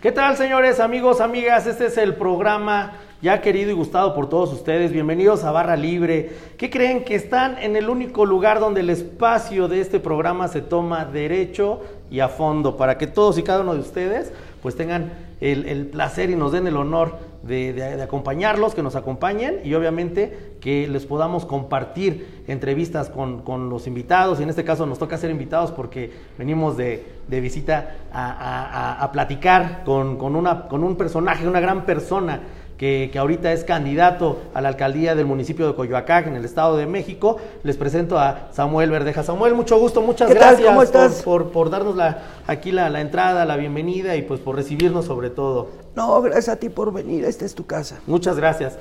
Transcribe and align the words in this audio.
¿Qué 0.00 0.12
tal, 0.12 0.34
señores, 0.38 0.80
amigos, 0.80 1.20
amigas? 1.20 1.66
Este 1.66 1.84
es 1.84 1.98
el 1.98 2.14
programa 2.14 2.92
ya 3.20 3.42
querido 3.42 3.70
y 3.70 3.74
gustado 3.74 4.14
por 4.14 4.30
todos 4.30 4.50
ustedes. 4.50 4.92
Bienvenidos 4.92 5.44
a 5.44 5.50
Barra 5.50 5.76
Libre. 5.76 6.30
¿Qué 6.56 6.70
creen? 6.70 7.04
Que 7.04 7.14
están 7.14 7.58
en 7.58 7.76
el 7.76 7.90
único 7.90 8.24
lugar 8.24 8.60
donde 8.60 8.80
el 8.80 8.88
espacio 8.88 9.68
de 9.68 9.82
este 9.82 10.00
programa 10.00 10.48
se 10.48 10.62
toma 10.62 11.04
derecho 11.04 11.82
y 12.10 12.20
a 12.20 12.30
fondo, 12.30 12.78
para 12.78 12.96
que 12.96 13.06
todos 13.06 13.36
y 13.36 13.42
cada 13.42 13.60
uno 13.60 13.74
de 13.74 13.80
ustedes 13.80 14.32
pues 14.62 14.76
tengan 14.76 15.12
el, 15.40 15.86
placer 15.86 16.30
y 16.30 16.36
nos 16.36 16.52
den 16.52 16.66
el 16.66 16.76
honor 16.76 17.18
de, 17.42 18.00
acompañarlos, 18.02 18.74
que 18.74 18.82
nos 18.82 18.96
acompañen 18.96 19.60
y 19.64 19.74
obviamente 19.74 20.56
que 20.60 20.86
les 20.86 21.06
podamos 21.06 21.46
compartir 21.46 22.42
entrevistas 22.46 23.08
con, 23.08 23.70
los 23.70 23.86
invitados. 23.86 24.40
Y 24.40 24.42
en 24.42 24.50
este 24.50 24.64
caso 24.64 24.86
nos 24.86 24.98
toca 24.98 25.16
ser 25.16 25.30
invitados 25.30 25.70
porque 25.70 26.12
venimos 26.36 26.76
de, 26.76 27.04
visita 27.28 27.96
a, 28.12 29.08
platicar 29.12 29.82
con, 29.84 30.20
un 30.20 30.96
personaje, 30.96 31.48
una 31.48 31.60
gran 31.60 31.86
persona 31.86 32.40
que, 32.80 33.10
ahorita 33.14 33.52
es 33.52 33.62
candidato 33.64 34.40
a 34.54 34.62
la 34.62 34.70
alcaldía 34.70 35.14
del 35.14 35.26
municipio 35.26 35.66
de 35.66 35.74
Coyoacán, 35.74 36.28
en 36.28 36.36
el 36.36 36.46
Estado 36.46 36.78
de 36.78 36.86
México. 36.86 37.36
Les 37.62 37.76
presento 37.76 38.18
a 38.18 38.48
Samuel 38.52 38.90
Verdeja. 38.90 39.22
Samuel, 39.22 39.54
mucho 39.54 39.78
gusto, 39.78 40.00
muchas 40.00 40.30
gracias 40.30 41.22
Por, 41.22 41.68
darnos 41.68 41.94
la, 41.94 42.22
aquí 42.46 42.72
la, 42.72 42.98
entrada, 43.02 43.44
la 43.44 43.56
bienvenida 43.56 44.16
y 44.16 44.22
pues 44.22 44.40
por 44.40 44.56
recibirnos 44.56 45.04
sobre 45.04 45.28
todo. 45.28 45.68
No, 45.94 46.22
gracias 46.22 46.48
a 46.48 46.56
ti 46.56 46.70
por 46.70 46.90
venir, 46.90 47.26
esta 47.26 47.44
es 47.44 47.54
tu 47.54 47.66
casa. 47.66 48.00
Muchas 48.06 48.36
gracias. 48.38 48.78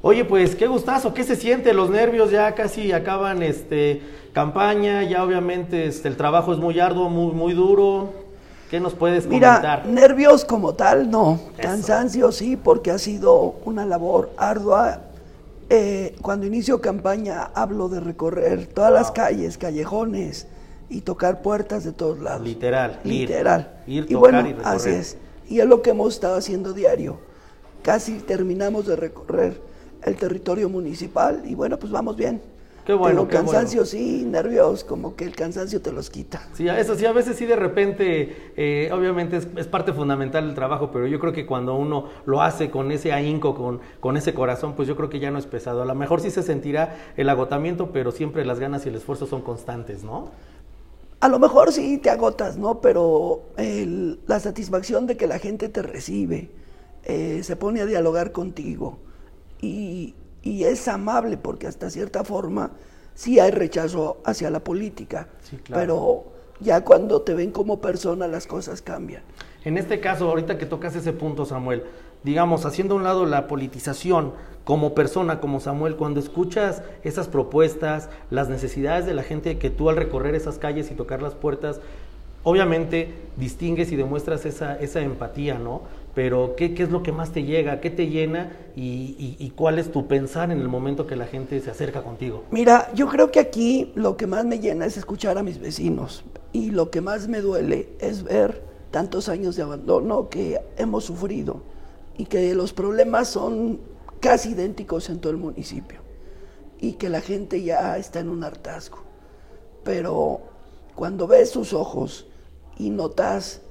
Oye, 0.00 0.24
pues 0.24 0.54
qué 0.54 0.68
gustazo, 0.68 1.12
¿qué 1.12 1.24
se 1.24 1.34
siente? 1.34 1.74
Los 1.74 1.90
nervios 1.90 2.30
ya 2.30 2.54
casi 2.54 2.92
acaban 2.92 3.42
este 3.42 4.00
campaña, 4.32 5.02
ya 5.02 5.24
obviamente 5.24 5.86
este, 5.86 6.06
el 6.06 6.16
trabajo 6.16 6.52
es 6.52 6.60
muy 6.60 6.78
arduo, 6.78 7.08
muy, 7.08 7.32
muy 7.32 7.52
duro. 7.54 8.29
¿Qué 8.70 8.78
nos 8.78 8.94
puedes 8.94 9.24
comentar? 9.24 9.84
Mira, 9.84 10.00
nervios 10.00 10.44
como 10.44 10.74
tal, 10.74 11.10
no. 11.10 11.40
Cansancio 11.60 12.30
sí, 12.30 12.56
porque 12.56 12.92
ha 12.92 12.98
sido 12.98 13.56
una 13.64 13.84
labor 13.84 14.30
ardua. 14.36 15.00
Eh, 15.68 16.14
cuando 16.22 16.46
inicio 16.46 16.80
campaña 16.80 17.50
hablo 17.54 17.88
de 17.88 17.98
recorrer 17.98 18.68
todas 18.68 18.92
las 18.92 19.10
calles, 19.10 19.58
callejones 19.58 20.46
y 20.88 21.00
tocar 21.00 21.42
puertas 21.42 21.82
de 21.82 21.90
todos 21.90 22.20
lados. 22.20 22.42
Literal. 22.42 23.00
Literal. 23.02 23.82
Ir, 23.88 24.06
y 24.08 24.14
bueno, 24.14 24.44
así 24.62 24.90
es. 24.90 25.16
Y 25.48 25.58
es 25.58 25.66
lo 25.66 25.82
que 25.82 25.90
hemos 25.90 26.14
estado 26.14 26.36
haciendo 26.36 26.72
diario. 26.72 27.18
Casi 27.82 28.18
terminamos 28.18 28.86
de 28.86 28.94
recorrer 28.94 29.60
el 30.04 30.14
territorio 30.14 30.68
municipal 30.68 31.42
y 31.44 31.56
bueno, 31.56 31.76
pues 31.76 31.90
vamos 31.90 32.16
bien. 32.16 32.40
Qué 32.90 32.94
bueno. 32.94 33.28
Pero 33.28 33.44
cansancio 33.44 33.86
sí, 33.86 34.24
nervios, 34.26 34.82
como 34.82 35.14
que 35.14 35.24
el 35.24 35.36
cansancio 35.36 35.80
te 35.80 35.92
los 35.92 36.10
quita. 36.10 36.42
Sí, 36.54 36.66
eso 36.66 36.96
sí, 36.96 37.06
a 37.06 37.12
veces 37.12 37.36
sí 37.36 37.46
de 37.46 37.54
repente, 37.54 38.52
eh, 38.56 38.90
obviamente 38.92 39.36
es, 39.36 39.68
parte 39.68 39.92
fundamental 39.92 40.44
del 40.44 40.56
trabajo, 40.56 40.90
pero 40.92 41.06
yo 41.06 41.20
creo 41.20 41.32
que 41.32 41.46
cuando 41.46 41.76
uno 41.76 42.08
lo 42.26 42.42
hace 42.42 42.68
con 42.68 42.90
ese 42.90 43.12
ahínco, 43.12 43.54
con, 43.54 43.80
con 44.00 44.16
ese 44.16 44.34
corazón, 44.34 44.74
pues 44.74 44.88
yo 44.88 44.96
creo 44.96 45.08
que 45.08 45.20
ya 45.20 45.30
no 45.30 45.38
es 45.38 45.46
pesado. 45.46 45.82
A 45.82 45.84
lo 45.84 45.94
mejor 45.94 46.20
sí 46.20 46.32
se 46.32 46.42
sentirá 46.42 46.96
el 47.16 47.28
agotamiento, 47.28 47.92
pero 47.92 48.10
siempre 48.10 48.44
las 48.44 48.58
ganas 48.58 48.84
y 48.86 48.88
el 48.88 48.96
esfuerzo 48.96 49.28
son 49.28 49.42
constantes, 49.42 50.02
¿no? 50.02 50.30
A 51.20 51.28
lo 51.28 51.38
mejor 51.38 51.70
sí 51.70 51.98
te 51.98 52.10
agotas, 52.10 52.56
¿no? 52.56 52.80
Pero 52.80 53.42
la 54.26 54.40
satisfacción 54.40 55.06
de 55.06 55.16
que 55.16 55.28
la 55.28 55.38
gente 55.38 55.68
te 55.68 55.82
recibe, 55.82 56.50
eh, 57.04 57.42
se 57.44 57.54
pone 57.54 57.82
a 57.82 57.86
dialogar 57.86 58.32
contigo 58.32 58.98
y, 59.62 60.16
y 60.42 60.64
es 60.64 60.88
amable 60.88 61.36
porque 61.36 61.66
hasta 61.66 61.90
cierta 61.90 62.24
forma 62.24 62.72
sí 63.14 63.38
hay 63.38 63.50
rechazo 63.50 64.18
hacia 64.24 64.50
la 64.50 64.60
política, 64.60 65.28
pero 65.68 66.24
ya 66.60 66.82
cuando 66.82 67.22
te 67.22 67.34
ven 67.34 67.50
como 67.50 67.80
persona 67.80 68.26
las 68.26 68.46
cosas 68.46 68.82
cambian. 68.82 69.22
En 69.64 69.76
este 69.76 70.00
caso, 70.00 70.28
ahorita 70.28 70.56
que 70.56 70.66
tocas 70.66 70.96
ese 70.96 71.12
punto, 71.12 71.44
Samuel, 71.44 71.84
digamos, 72.22 72.64
haciendo 72.64 72.94
a 72.94 72.96
un 72.98 73.04
lado 73.04 73.26
la 73.26 73.46
politización 73.46 74.32
como 74.64 74.94
persona, 74.94 75.40
como 75.40 75.60
Samuel, 75.60 75.96
cuando 75.96 76.20
escuchas 76.20 76.82
esas 77.02 77.28
propuestas, 77.28 78.08
las 78.30 78.48
necesidades 78.48 79.06
de 79.06 79.14
la 79.14 79.22
gente 79.22 79.58
que 79.58 79.70
tú 79.70 79.90
al 79.90 79.96
recorrer 79.96 80.34
esas 80.34 80.58
calles 80.58 80.90
y 80.90 80.94
tocar 80.94 81.22
las 81.22 81.34
puertas, 81.34 81.80
obviamente 82.42 83.12
distingues 83.36 83.92
y 83.92 83.96
demuestras 83.96 84.46
esa, 84.46 84.78
esa 84.78 85.00
empatía, 85.00 85.58
¿no? 85.58 85.82
Pero 86.14 86.54
¿qué, 86.56 86.74
¿qué, 86.74 86.82
es 86.82 86.90
lo 86.90 87.02
que 87.02 87.12
más 87.12 87.32
te 87.32 87.44
llega? 87.44 87.80
¿Qué 87.80 87.90
te 87.90 88.08
llena? 88.08 88.52
Y, 88.76 89.36
y, 89.38 89.50
cuál 89.50 89.78
es 89.78 89.92
tu 89.92 90.06
pensar 90.06 90.50
en 90.50 90.60
el 90.60 90.68
momento 90.68 91.06
que 91.06 91.16
la 91.16 91.26
gente 91.26 91.60
se 91.60 91.70
acerca 91.70 92.02
contigo? 92.02 92.44
Mira, 92.50 92.90
yo 92.94 93.08
creo 93.08 93.30
que 93.30 93.40
aquí 93.40 93.92
lo 93.94 94.16
que 94.16 94.26
más 94.26 94.44
me 94.44 94.58
llena 94.58 94.86
es 94.86 94.96
escuchar 94.96 95.38
a 95.38 95.42
mis 95.42 95.58
vecinos 95.58 96.24
y 96.52 96.70
lo 96.70 96.90
que 96.90 97.00
más 97.00 97.28
me 97.28 97.40
duele 97.40 97.90
es 98.00 98.22
ver 98.22 98.62
tantos 98.90 99.28
años 99.28 99.56
de 99.56 99.62
abandono 99.62 100.28
que 100.28 100.60
hemos 100.76 101.04
sufrido 101.04 101.62
y 102.16 102.26
que 102.26 102.54
los 102.54 102.72
problemas 102.72 103.28
son 103.28 103.80
casi 104.20 104.50
idénticos 104.50 105.08
en 105.10 105.20
todo 105.20 105.32
el 105.32 105.38
municipio 105.38 106.00
y 106.80 106.92
que 106.92 107.08
la 107.08 107.20
gente 107.20 107.62
ya 107.62 107.96
está 107.98 108.20
en 108.20 108.28
un 108.28 108.42
hartazgo. 108.42 108.98
Pero 109.84 110.40
cuando 110.94 111.26
ves 111.26 111.50
sus 111.50 111.72
ojos 111.72 112.26
y 112.78 112.90
notas 112.90 113.62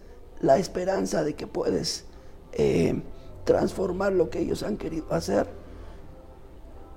la 0.41 0.57
esperanza 0.57 1.23
de 1.23 1.35
que 1.35 1.47
puedes 1.47 2.05
eh, 2.53 3.01
transformar 3.43 4.13
lo 4.13 4.29
que 4.29 4.39
ellos 4.39 4.63
han 4.63 4.77
querido 4.77 5.05
hacer. 5.11 5.47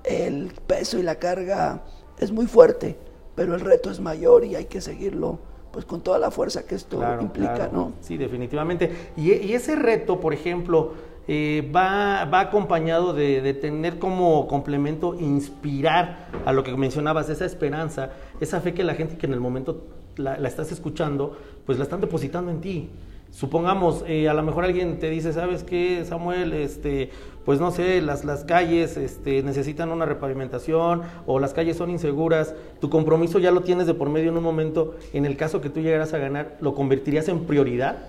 El 0.03 0.51
peso 0.67 0.99
y 0.99 1.03
la 1.03 1.15
carga 1.15 1.83
es 2.19 2.31
muy 2.31 2.45
fuerte, 2.45 2.97
pero 3.35 3.55
el 3.55 3.61
reto 3.61 3.89
es 3.89 3.99
mayor 3.99 4.45
y 4.45 4.55
hay 4.55 4.65
que 4.65 4.81
seguirlo 4.81 5.39
pues 5.71 5.85
con 5.85 6.01
toda 6.01 6.19
la 6.19 6.29
fuerza 6.29 6.67
que 6.67 6.75
esto 6.75 7.01
implica, 7.19 7.67
¿no? 7.73 7.93
Sí, 7.99 8.15
definitivamente. 8.15 9.11
Y, 9.17 9.31
ese 9.53 9.75
reto, 9.75 10.19
por 10.19 10.31
ejemplo, 10.31 10.93
eh, 11.27 11.67
va, 11.75 12.25
va, 12.25 12.41
acompañado 12.41 13.13
de, 13.13 13.55
tener 13.55 13.97
como 13.97 14.47
complemento 14.47 15.15
inspirar 15.19 16.27
a 16.45 16.53
lo 16.53 16.63
que 16.63 16.77
mencionabas, 16.77 17.27
esa 17.29 17.45
esperanza, 17.45 18.11
esa 18.39 18.61
fe 18.61 18.75
que 18.75 18.83
la 18.83 18.93
gente 18.93 19.17
que 19.17 19.25
en 19.25 19.33
el 19.33 19.39
momento 19.39 19.87
la, 20.15 20.37
la 20.37 20.47
estás 20.47 20.71
escuchando, 20.71 21.35
pues 21.65 21.79
la 21.79 21.85
están 21.85 22.01
depositando 22.01 22.51
en 22.51 22.61
ti 22.61 22.91
supongamos, 23.33 24.05
eh, 24.07 24.29
a 24.29 24.33
lo 24.33 24.43
mejor 24.43 24.63
alguien 24.63 24.99
te 24.99 25.09
dice, 25.09 25.33
¿sabes 25.33 25.63
qué, 25.63 26.05
Samuel? 26.05 26.53
Este, 26.53 27.09
pues 27.43 27.59
no 27.59 27.71
sé, 27.71 27.99
las, 28.01 28.23
las 28.23 28.45
calles 28.45 28.95
este, 28.95 29.41
necesitan 29.41 29.89
una 29.89 30.05
repavimentación 30.05 31.01
o 31.25 31.39
las 31.39 31.53
calles 31.53 31.75
son 31.75 31.89
inseguras, 31.89 32.53
tu 32.79 32.89
compromiso 32.89 33.39
ya 33.39 33.51
lo 33.51 33.61
tienes 33.61 33.87
de 33.87 33.95
por 33.95 34.09
medio 34.09 34.29
en 34.29 34.37
un 34.37 34.43
momento, 34.43 34.95
en 35.13 35.25
el 35.25 35.35
caso 35.35 35.59
que 35.59 35.69
tú 35.69 35.81
llegaras 35.81 36.13
a 36.13 36.19
ganar, 36.19 36.57
¿lo 36.61 36.75
convertirías 36.75 37.27
en 37.27 37.45
prioridad? 37.45 38.05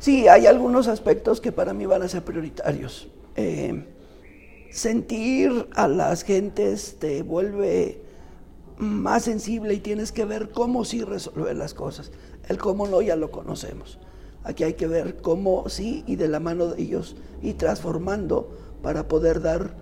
Sí, 0.00 0.28
hay 0.28 0.46
algunos 0.46 0.88
aspectos 0.88 1.40
que 1.40 1.52
para 1.52 1.72
mí 1.72 1.86
van 1.86 2.02
a 2.02 2.08
ser 2.08 2.22
prioritarios. 2.22 3.08
Eh, 3.36 3.84
sentir 4.70 5.68
a 5.74 5.88
las 5.88 6.22
gentes 6.22 6.96
te 6.98 7.22
vuelve 7.22 8.02
más 8.78 9.24
sensible 9.24 9.72
y 9.74 9.78
tienes 9.78 10.12
que 10.12 10.24
ver 10.24 10.50
cómo 10.50 10.84
sí 10.84 11.02
resolver 11.02 11.56
las 11.56 11.72
cosas. 11.72 12.10
El 12.48 12.58
cómo 12.58 12.86
no 12.88 13.00
ya 13.00 13.16
lo 13.16 13.30
conocemos. 13.30 13.98
Aquí 14.46 14.62
hay 14.62 14.74
que 14.74 14.86
ver 14.86 15.16
cómo 15.16 15.68
sí 15.68 16.04
y 16.06 16.14
de 16.14 16.28
la 16.28 16.38
mano 16.38 16.68
de 16.68 16.80
ellos 16.80 17.16
y 17.42 17.54
transformando 17.54 18.56
para 18.80 19.08
poder 19.08 19.42
dar, 19.42 19.74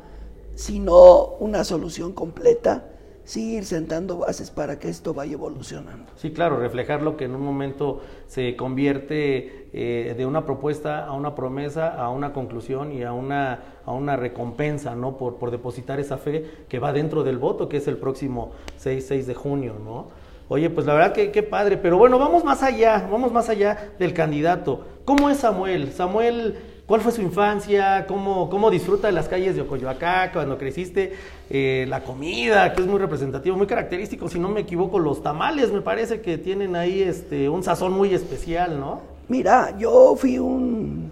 si 0.55 0.79
no 0.79 1.27
una 1.39 1.65
solución 1.65 2.15
completa, 2.15 2.87
sí 3.25 3.57
ir 3.57 3.67
sentando 3.67 4.17
bases 4.17 4.51
para 4.51 4.79
que 4.79 4.89
esto 4.89 5.13
vaya 5.13 5.35
evolucionando. 5.35 6.13
Sí, 6.17 6.33
claro, 6.33 6.59
reflejar 6.59 7.03
lo 7.03 7.19
que 7.19 7.27
en 7.27 7.35
un 7.35 7.43
momento 7.43 8.01
se 8.27 8.57
convierte 8.57 9.69
eh, 9.75 10.15
de 10.17 10.25
una 10.25 10.47
propuesta 10.47 11.05
a 11.05 11.13
una 11.13 11.35
promesa, 11.35 11.95
a 11.95 12.09
una 12.09 12.33
conclusión 12.33 12.91
y 12.91 13.03
a 13.03 13.13
una, 13.13 13.81
a 13.85 13.93
una 13.93 14.17
recompensa, 14.17 14.95
¿no? 14.95 15.19
Por, 15.19 15.37
por 15.37 15.51
depositar 15.51 16.01
esa 16.01 16.17
fe 16.17 16.65
que 16.71 16.79
va 16.79 16.95
dentro 16.95 17.23
del 17.23 17.37
voto, 17.37 17.69
que 17.69 17.77
es 17.77 17.87
el 17.87 17.99
próximo 17.99 18.53
6, 18.79 19.05
6 19.07 19.27
de 19.27 19.35
junio, 19.35 19.75
¿no? 19.83 20.24
Oye, 20.49 20.69
pues 20.69 20.87
la 20.87 20.95
verdad 20.95 21.13
que 21.13 21.31
qué 21.31 21.43
padre, 21.43 21.79
pero 21.79 21.97
bueno, 21.97 22.19
vamos 22.19 22.45
más 22.45 22.63
allá, 22.63 23.09
vamos 23.11 23.33
más 23.33 23.49
allá 23.49 23.93
del 23.99 24.13
candidato. 24.13 24.87
¿Cómo 25.07 25.31
es 25.31 25.39
Samuel? 25.39 25.93
Samuel, 25.93 26.59
¿cuál 26.87 27.01
fue 27.01 27.13
su 27.13 27.23
infancia? 27.23 28.05
¿Cómo, 28.07 28.51
cómo 28.51 28.71
disfruta 28.71 29.07
de 29.07 29.15
las 29.15 29.27
calles 29.27 29.57
de 29.57 29.63
Ocoyoacá 29.63 30.33
cuando 30.33 30.59
creciste? 30.59 31.15
Eh, 31.49 31.87
la 31.89 32.03
comida, 32.05 32.75
que 32.75 32.83
es 32.83 32.87
muy 32.87 32.99
representativo, 32.99 33.57
muy 33.57 33.67
característico, 33.67 34.29
si 34.29 34.39
no 34.39 34.51
me 34.51 34.61
equivoco, 34.61 34.99
los 34.99 35.23
tamales 35.23 35.73
me 35.73 35.81
parece 35.81 36.21
que 36.21 36.37
tienen 36.37 36.77
ahí 36.77 37.03
este, 37.03 37.49
un 37.49 37.63
sazón 37.63 37.93
muy 37.93 38.13
especial, 38.13 38.79
¿no? 38.79 39.01
Mira, 39.29 39.75
yo 39.79 40.15
fui 40.15 40.39
un 40.39 41.11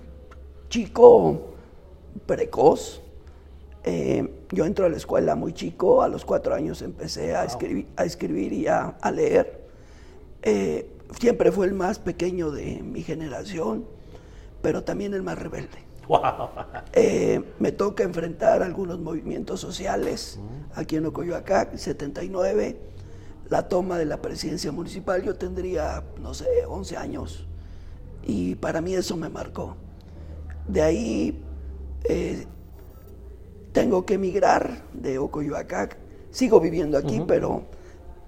chico 0.68 1.54
precoz, 2.26 3.00
eh, 3.84 4.28
yo 4.52 4.66
entro 4.66 4.84
a 4.84 4.88
la 4.90 4.98
escuela 4.98 5.34
muy 5.34 5.54
chico, 5.54 6.02
a 6.02 6.08
los 6.08 6.24
cuatro 6.24 6.54
años 6.54 6.82
empecé 6.82 7.34
a, 7.34 7.44
escribir, 7.44 7.88
a 7.96 8.04
escribir 8.04 8.52
y 8.52 8.66
a, 8.66 8.94
leer. 9.12 9.62
Eh, 10.42 10.90
siempre 11.18 11.50
fue 11.50 11.66
el 11.66 11.72
más 11.72 11.98
pequeño 11.98 12.50
de 12.50 12.82
mi 12.82 13.02
generación, 13.02 13.86
pero 14.60 14.84
también 14.84 15.14
el 15.14 15.22
más 15.22 15.38
rebelde. 15.38 15.78
Eh, 16.92 17.42
me 17.58 17.72
toca 17.72 18.02
enfrentar 18.02 18.62
algunos 18.62 18.98
movimientos 18.98 19.60
sociales 19.60 20.38
aquí 20.74 20.96
en 20.96 21.06
Ocoyoacá, 21.06 21.70
79, 21.74 22.78
la 23.48 23.68
toma 23.68 23.96
de 23.96 24.04
la 24.04 24.20
presidencia 24.20 24.72
municipal, 24.72 25.22
yo 25.22 25.36
tendría, 25.36 26.04
no 26.20 26.34
sé, 26.34 26.46
11 26.68 26.96
años, 26.98 27.46
y 28.22 28.56
para 28.56 28.82
mí 28.82 28.94
eso 28.94 29.16
me 29.16 29.30
marcó. 29.30 29.76
de 30.68 30.82
ahí 30.82 31.42
eh, 32.04 32.46
tengo 33.72 34.04
que 34.06 34.14
emigrar 34.14 34.82
de 34.92 35.18
Ocoyoacac. 35.18 35.96
Sigo 36.30 36.60
viviendo 36.60 36.96
aquí, 36.96 37.22
pero 37.26 37.64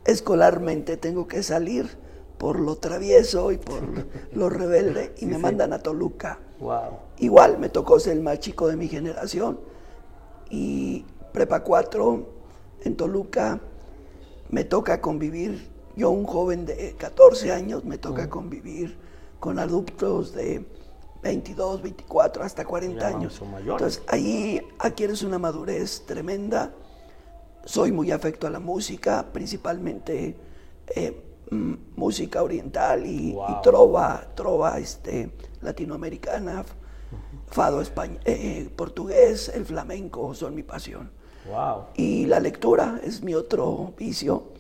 escolarmente 0.05 0.97
tengo 0.97 1.27
que 1.27 1.43
salir 1.43 1.89
por 2.39 2.61
lo 2.61 2.77
travieso 2.77 3.53
y 3.53 3.59
por 3.59 3.83
lo 4.33 4.51
rebelde 4.51 5.15
y 5.19 5.27
me 5.27 5.39
mandan 5.39 5.73
a 5.73 5.79
Toluca. 5.79 6.39
Wow. 6.61 6.99
Igual 7.19 7.59
me 7.59 7.69
tocó 7.69 7.99
ser 8.01 8.15
el 8.15 8.23
más 8.23 8.41
chico 8.41 8.69
de 8.69 8.77
mi 8.77 8.89
generación 8.89 9.61
y 10.51 11.05
prepa 11.33 11.63
4 11.63 12.27
en 12.85 12.97
Toluca 12.97 13.61
me 14.51 14.65
toca 14.65 15.01
convivir, 15.01 15.69
yo 15.97 16.11
un 16.11 16.25
joven 16.25 16.67
de 16.67 16.95
14 16.99 17.51
años 17.51 17.85
me 17.85 17.99
toca 17.99 18.29
convivir 18.29 18.97
con 19.41 19.59
adultos 19.59 20.35
de 20.35 20.65
22, 21.25 21.83
24, 21.83 22.45
hasta 22.45 22.65
40 22.65 23.07
años. 23.07 23.41
Entonces 23.59 24.03
ahí 24.09 24.61
adquieres 24.79 25.23
una 25.23 25.39
madurez 25.39 26.05
tremenda. 26.07 26.73
Soy 27.65 27.93
muy 27.93 28.11
afecto 28.11 28.47
a 28.47 28.51
la 28.51 28.61
música, 28.61 29.33
principalmente 29.33 30.37
eh, 30.95 31.23
música 31.97 32.43
oriental 32.43 33.07
y, 33.07 33.35
trova, 33.63 34.29
trova 34.35 34.79
este, 34.79 35.31
latinoamericana, 35.63 36.63
fado 37.47 37.81
español, 37.81 38.21
eh, 38.27 38.69
portugués, 38.77 39.49
el 39.49 39.65
flamenco 39.65 40.35
son 40.35 40.55
mi 40.55 40.63
pasión. 40.63 41.11
Wow. 41.49 41.87
Y 41.95 42.27
la 42.27 42.39
lectura 42.39 43.01
es 43.03 43.23
mi 43.23 43.35
otro 43.35 43.95
vicio. 43.97 44.53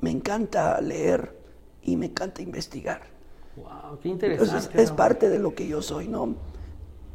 Me 0.00 0.10
encanta 0.10 0.80
leer 0.80 1.38
y 1.82 1.96
me 1.96 2.06
encanta 2.06 2.42
investigar. 2.42 3.11
Wow, 3.56 3.98
qué 4.02 4.08
interesante. 4.08 4.82
es 4.82 4.90
parte 4.90 5.28
de 5.28 5.38
lo 5.38 5.54
que 5.54 5.66
yo 5.66 5.82
soy, 5.82 6.08
¿no? 6.08 6.34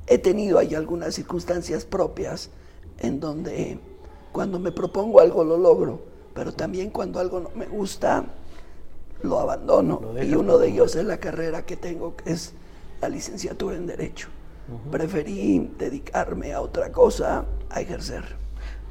He 0.06 0.18
tenido 0.18 0.60
ahí 0.60 0.76
algunas 0.76 1.16
circunstancias 1.16 1.86
propias 1.86 2.50
en 3.00 3.20
donde 3.20 3.80
cuando 4.32 4.60
me 4.60 4.72
propongo 4.72 5.20
algo 5.20 5.44
lo 5.44 5.58
logro, 5.58 6.00
pero 6.34 6.54
también 6.54 6.92
cuando 6.92 7.20
algo 7.20 7.40
no 7.40 7.50
me 7.56 7.66
gusta 7.66 8.26
lo 9.24 9.40
abandono. 9.40 10.02
y 10.22 10.34
uno 10.36 10.58
de 10.58 10.70
ellos 10.70 10.96
es 10.96 11.06
la 11.06 11.18
carrera 11.18 11.66
que 11.66 11.76
tengo, 11.76 12.16
que 12.16 12.32
es 12.32 12.54
la 13.02 13.10
licenciatura 13.10 13.76
en 13.76 13.88
Derecho. 13.88 14.30
Preferí 14.92 15.72
dedicarme 15.78 16.54
a 16.54 16.62
otra 16.62 16.92
cosa, 16.92 17.46
a 17.70 17.82
ejercer. 17.82 18.24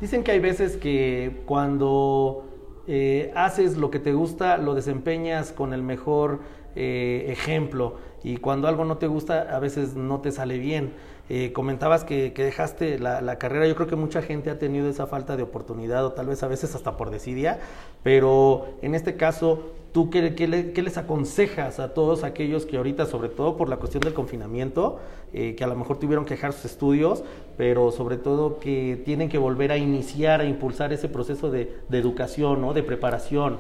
Dicen 0.01 0.25
que 0.25 0.33
hay 0.33 0.41
veces 0.41 0.77
que 0.77 1.43
cuando 1.47 2.45
eh, 2.87 3.33
haces 3.35 3.77
lo 3.77 3.91
que 3.91 3.99
te 3.99 4.13
gusta, 4.13 4.57
lo 4.59 4.75
desempeñas 4.75 5.53
con 5.53 5.73
el 5.73 5.83
mejor 5.83 6.41
eh, 6.77 7.27
ejemplo 7.29 7.97
y 8.23 8.37
cuando 8.37 8.69
algo 8.69 8.85
no 8.85 8.99
te 8.99 9.07
gusta 9.07 9.55
a 9.55 9.59
veces 9.59 9.95
no 9.95 10.21
te 10.21 10.31
sale 10.31 10.59
bien. 10.59 10.93
Eh, 11.29 11.53
comentabas 11.53 12.05
que, 12.05 12.31
dejaste 12.31 13.01
la, 13.01 13.39
carrera, 13.39 13.67
yo 13.67 13.75
creo 13.75 13.89
que 13.89 13.97
mucha 13.97 14.23
gente 14.23 14.49
ha 14.49 14.61
tenido 14.61 14.89
esa 14.89 15.09
falta 15.09 15.37
de 15.37 15.43
oportunidad 15.43 16.07
o 16.07 16.13
tal 16.13 16.27
vez 16.27 16.43
a 16.45 16.49
veces 16.49 16.77
hasta 16.77 16.97
por 16.97 17.11
desidia, 17.11 17.59
pero 18.05 18.67
en 18.81 18.95
este 18.95 19.17
caso, 19.17 19.73
¿tú 19.93 20.09
qué, 20.09 20.23
les 20.31 20.99
aconsejas 20.99 21.81
a 21.81 21.95
todos 21.95 22.23
aquellos 22.23 22.65
que 22.65 22.77
ahorita, 22.77 23.07
sobre 23.07 23.29
todo 23.29 23.57
por 23.57 23.69
la 23.69 23.79
cuestión 23.79 24.03
del 24.03 24.15
confinamiento, 24.15 25.01
eh, 25.33 25.57
que 25.57 25.65
a 25.65 25.67
lo 25.67 25.75
mejor 25.75 25.99
tuvieron 25.99 26.25
que 26.25 26.35
dejar 26.35 26.53
sus 26.53 26.67
estudios, 26.67 27.25
pero 27.57 27.91
sobre 27.91 28.19
todo 28.19 28.61
que 28.61 29.03
tienen 29.05 29.29
que 29.29 29.39
volver 29.39 29.73
a 29.73 29.79
iniciar, 29.79 30.41
a 30.41 30.45
impulsar 30.45 30.93
ese 30.93 31.09
proceso 31.09 31.51
de, 31.51 31.77
de 31.89 31.99
educación, 31.99 32.61
¿no? 32.61 32.73
de 32.73 32.85
preparación? 32.85 33.59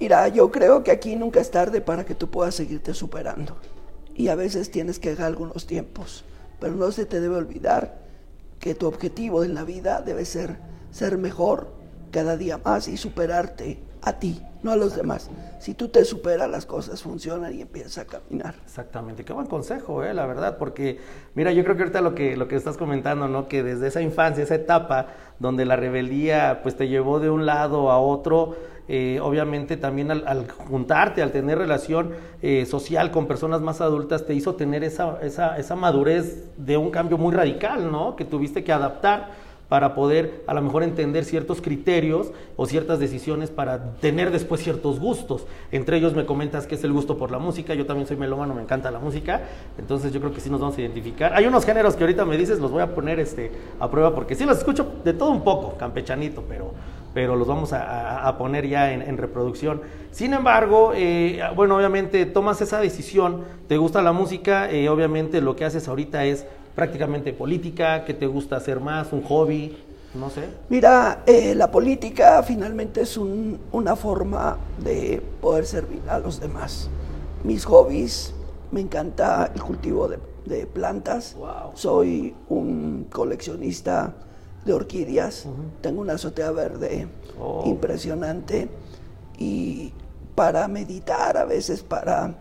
Mira, 0.00 0.26
yo 0.28 0.50
creo 0.50 0.82
que 0.82 0.90
aquí 0.90 1.14
nunca 1.14 1.40
es 1.40 1.50
tarde 1.50 1.80
para 1.80 2.04
que 2.04 2.14
tú 2.14 2.30
puedas 2.30 2.54
seguirte 2.54 2.94
superando. 2.94 3.56
Y 4.16 4.28
a 4.28 4.34
veces 4.34 4.70
tienes 4.70 4.98
que 4.98 5.10
dejar 5.10 5.26
algunos 5.26 5.66
tiempos. 5.66 6.24
Pero 6.58 6.74
no 6.74 6.90
se 6.90 7.06
te 7.06 7.20
debe 7.20 7.36
olvidar 7.36 8.00
que 8.58 8.74
tu 8.74 8.86
objetivo 8.86 9.44
en 9.44 9.54
la 9.54 9.64
vida 9.64 10.02
debe 10.02 10.24
ser 10.24 10.58
ser 10.90 11.18
mejor 11.18 11.68
cada 12.10 12.36
día 12.36 12.58
más 12.58 12.88
y 12.88 12.96
superarte 12.96 13.78
a 14.02 14.18
ti, 14.18 14.42
no 14.62 14.72
a 14.72 14.76
los 14.76 14.96
demás. 14.96 15.30
Si 15.58 15.74
tú 15.74 15.88
te 15.88 16.04
superas, 16.04 16.50
las 16.50 16.66
cosas 16.66 17.02
funcionan 17.02 17.54
y 17.54 17.62
empiezas 17.62 17.98
a 17.98 18.04
caminar. 18.04 18.54
Exactamente, 18.64 19.24
qué 19.24 19.32
buen 19.32 19.46
consejo, 19.46 20.04
eh, 20.04 20.14
la 20.14 20.26
verdad, 20.26 20.58
porque 20.58 20.98
mira, 21.34 21.52
yo 21.52 21.64
creo 21.64 21.76
que 21.76 21.82
ahorita 21.82 22.00
lo 22.00 22.14
que, 22.14 22.36
lo 22.36 22.48
que 22.48 22.56
estás 22.56 22.76
comentando, 22.76 23.28
¿no? 23.28 23.48
Que 23.48 23.62
desde 23.62 23.88
esa 23.88 24.02
infancia, 24.02 24.44
esa 24.44 24.54
etapa 24.54 25.06
donde 25.38 25.64
la 25.64 25.76
rebeldía 25.76 26.60
pues 26.62 26.76
te 26.76 26.88
llevó 26.88 27.20
de 27.20 27.30
un 27.30 27.46
lado 27.46 27.90
a 27.90 27.98
otro, 27.98 28.56
eh, 28.88 29.20
obviamente 29.22 29.76
también 29.76 30.10
al, 30.10 30.50
juntarte, 30.50 31.22
al 31.22 31.30
tener 31.30 31.58
relación 31.58 32.10
eh, 32.42 32.66
social 32.66 33.10
con 33.10 33.26
personas 33.26 33.60
más 33.60 33.80
adultas, 33.80 34.26
te 34.26 34.34
hizo 34.34 34.56
tener 34.56 34.82
esa, 34.82 35.18
esa, 35.22 35.56
esa 35.58 35.76
madurez 35.76 36.50
de 36.56 36.76
un 36.76 36.90
cambio 36.90 37.16
muy 37.16 37.34
radical, 37.34 37.90
¿no? 37.92 38.16
Que 38.16 38.24
tuviste 38.24 38.64
que 38.64 38.72
adaptar 38.72 39.49
para 39.70 39.94
poder 39.94 40.42
a 40.48 40.52
lo 40.52 40.62
mejor 40.62 40.82
entender 40.82 41.24
ciertos 41.24 41.62
criterios 41.62 42.32
o 42.56 42.66
ciertas 42.66 42.98
decisiones 42.98 43.50
para 43.50 43.92
tener 44.00 44.32
después 44.32 44.60
ciertos 44.62 44.98
gustos. 44.98 45.46
Entre 45.70 45.96
ellos 45.96 46.12
me 46.12 46.26
comentas 46.26 46.66
que 46.66 46.74
es 46.74 46.82
el 46.82 46.92
gusto 46.92 47.16
por 47.16 47.30
la 47.30 47.38
música, 47.38 47.72
yo 47.74 47.86
también 47.86 48.08
soy 48.08 48.16
melómano, 48.16 48.52
me 48.52 48.62
encanta 48.62 48.90
la 48.90 48.98
música, 48.98 49.42
entonces 49.78 50.12
yo 50.12 50.18
creo 50.18 50.34
que 50.34 50.40
sí 50.40 50.50
nos 50.50 50.60
vamos 50.60 50.76
a 50.76 50.80
identificar. 50.80 51.32
Hay 51.34 51.46
unos 51.46 51.64
géneros 51.64 51.94
que 51.94 52.02
ahorita 52.02 52.24
me 52.24 52.36
dices, 52.36 52.58
los 52.58 52.72
voy 52.72 52.82
a 52.82 52.92
poner 52.92 53.20
este, 53.20 53.52
a 53.78 53.88
prueba 53.88 54.12
porque 54.12 54.34
sí 54.34 54.44
los 54.44 54.58
escucho 54.58 54.92
de 55.04 55.12
todo 55.12 55.30
un 55.30 55.44
poco, 55.44 55.76
campechanito, 55.78 56.42
pero 56.48 56.72
pero 57.12 57.34
los 57.34 57.48
vamos 57.48 57.72
a, 57.72 58.36
poner 58.38 58.68
ya 58.68 58.92
en, 58.92 59.18
reproducción. 59.18 59.80
Sin 60.12 60.32
embargo, 60.32 60.92
eh, 60.94 61.40
bueno, 61.56 61.76
obviamente 61.76 62.24
tomas 62.24 62.60
esa 62.60 62.80
decisión, 62.80 63.42
te 63.66 63.78
gusta 63.78 64.00
la 64.00 64.12
música, 64.12 64.70
eh, 64.70 64.88
obviamente 64.88 65.40
lo 65.40 65.56
que 65.56 65.64
haces 65.64 65.88
ahorita 65.88 66.24
es 66.24 66.46
prácticamente 66.74 67.32
política, 67.32 68.04
¿qué 68.04 68.14
te 68.14 68.26
gusta 68.26 68.56
hacer 68.56 68.80
más? 68.80 69.12
¿Un 69.12 69.22
hobby? 69.22 69.76
No 70.14 70.28
sé. 70.28 70.48
Mira, 70.68 71.22
eh, 71.26 71.54
la 71.54 71.70
política 71.70 72.42
finalmente 72.42 73.02
es 73.02 73.16
una 73.16 73.94
forma 73.94 74.56
de 74.78 75.22
poder 75.40 75.66
servir 75.66 76.02
a 76.08 76.18
los 76.18 76.40
demás. 76.40 76.88
Mis 77.44 77.64
hobbies, 77.64 78.34
me 78.72 78.80
encanta 78.80 79.50
el 79.54 79.62
cultivo 79.62 80.08
de, 80.08 80.18
plantas. 80.66 81.36
Soy 81.74 82.34
un 82.48 83.06
coleccionista 83.08 84.14
de 84.64 84.72
orquídeas. 84.72 85.46
Tengo 85.80 86.00
una 86.00 86.14
azotea 86.14 86.50
verde 86.50 87.06
oh. 87.38 87.62
impresionante. 87.66 88.68
Y 89.38 89.92
para 90.34 90.66
meditar, 90.66 91.36
a 91.36 91.44
veces 91.44 91.84
para 91.84 92.34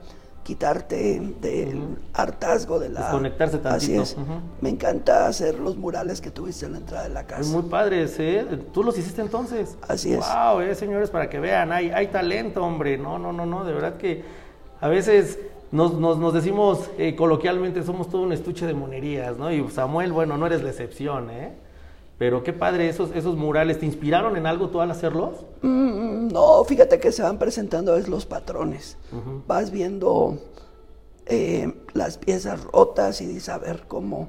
quitarte 0.49 1.21
del 1.41 1.99
hartazgo 2.11 2.79
de 2.79 2.89
la... 2.89 3.01
Desconectarse 3.01 3.59
tantito. 3.59 4.01
Así 4.01 4.13
es. 4.15 4.17
Me 4.61 4.69
encanta 4.69 5.27
hacer 5.27 5.59
los 5.59 5.77
murales 5.77 6.21
que 6.21 6.31
tuviste 6.31 6.65
en 6.65 6.71
la 6.71 6.77
entrada 6.79 7.03
de 7.03 7.09
la 7.09 7.27
casa. 7.27 7.51
Muy 7.51 7.69
padres, 7.69 8.19
¿eh? 8.19 8.47
¿Tú 8.73 8.81
los 8.81 8.97
hiciste 8.97 9.21
entonces? 9.21 9.77
Así 9.87 10.11
es. 10.11 10.21
Wow, 10.21 10.61
eh, 10.61 10.73
señores, 10.73 11.11
para 11.11 11.29
que 11.29 11.39
vean, 11.39 11.71
hay, 11.71 11.91
hay 11.91 12.07
talento, 12.07 12.63
hombre. 12.63 12.97
No, 12.97 13.19
no, 13.19 13.31
no, 13.31 13.45
no, 13.45 13.63
de 13.63 13.73
verdad 13.73 13.97
que 13.97 14.23
a 14.81 14.87
veces 14.87 15.37
nos, 15.71 15.93
nos, 15.93 16.33
decimos 16.33 16.89
eh, 16.97 17.15
coloquialmente, 17.15 17.83
somos 17.83 18.09
todo 18.09 18.23
un 18.23 18.33
estuche 18.33 18.65
de 18.65 18.73
monerías, 18.73 19.37
¿no? 19.37 19.51
Y 19.51 19.69
Samuel, 19.69 20.11
bueno, 20.11 20.35
no 20.35 20.47
eres 20.47 20.63
la 20.63 20.69
excepción, 20.71 21.29
¿eh? 21.29 21.53
Pero 22.19 22.43
qué 22.43 22.51
padre, 22.51 22.89
esos, 22.89 23.11
esos 23.15 23.37
murales, 23.37 23.79
¿te 23.79 23.85
inspiraron 23.85 24.35
en 24.35 24.45
algo 24.45 24.69
tú 24.69 24.81
al 24.81 24.91
hacerlos? 24.91 25.45
Mm, 25.61 26.27
no, 26.27 26.63
fíjate 26.65 26.99
que 26.99 27.13
se 27.13 27.23
van 27.23 27.39
presentando 27.39 27.95
es 27.95 28.09
los 28.09 28.25
patrones. 28.25 28.97
Vas 29.47 29.71
viendo 29.71 30.37
eh, 31.25 31.73
las 31.93 32.17
piezas 32.17 32.61
rotas 32.65 33.21
y 33.21 33.25
dices 33.25 33.47
a 33.47 33.57
ver 33.57 33.85
cómo, 33.87 34.27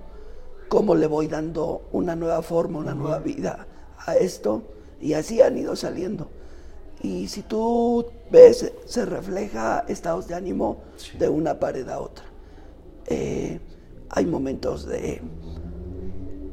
cómo 0.68 0.94
le 0.94 1.08
voy 1.08 1.26
dando 1.26 1.82
una 1.90 2.14
nueva 2.14 2.42
forma, 2.42 2.78
una 2.78 2.94
nueva 2.94 3.18
vida 3.18 3.66
a 3.98 4.14
esto. 4.14 4.62
Y 5.00 5.14
así 5.14 5.42
han 5.42 5.58
ido 5.58 5.74
saliendo. 5.74 6.28
Y 7.02 7.26
si 7.26 7.42
tú 7.42 8.06
ves, 8.30 8.72
se 8.84 9.04
refleja 9.04 9.84
estados 9.88 10.28
de 10.28 10.36
ánimo 10.36 10.82
de 11.18 11.28
una 11.28 11.58
pared 11.58 11.88
a 11.88 11.98
otra. 11.98 12.24
Eh, 13.06 13.58
hay 14.10 14.26
momentos 14.26 14.86
de 14.86 15.20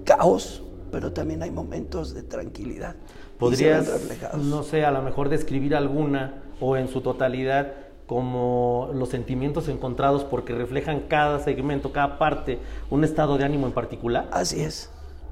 caos, 0.04 0.64
pero 0.92 1.14
también 1.14 1.44
hay 1.44 1.52
momentos 1.52 2.14
de 2.14 2.24
tranquilidad. 2.24 2.96
¿Podrías, 3.38 3.90
no 4.36 4.64
sé, 4.64 4.84
a 4.86 4.92
lo 4.92 5.02
mejor 5.02 5.30
describir 5.30 5.76
alguna 5.76 6.42
o 6.60 6.76
en 6.76 6.88
su 6.88 7.02
totalidad 7.02 7.74
como 8.08 8.90
los 8.94 9.10
sentimientos 9.10 9.68
encontrados 9.68 10.24
porque 10.24 10.56
reflejan 10.56 11.02
cada 11.08 11.40
segmento, 11.40 11.92
cada 11.92 12.18
parte, 12.18 12.58
un 12.90 13.04
estado 13.04 13.38
de 13.38 13.44
ánimo 13.44 13.68
en 13.68 13.74
particular? 13.74 14.28
Así 14.32 14.62
es. 14.62 14.90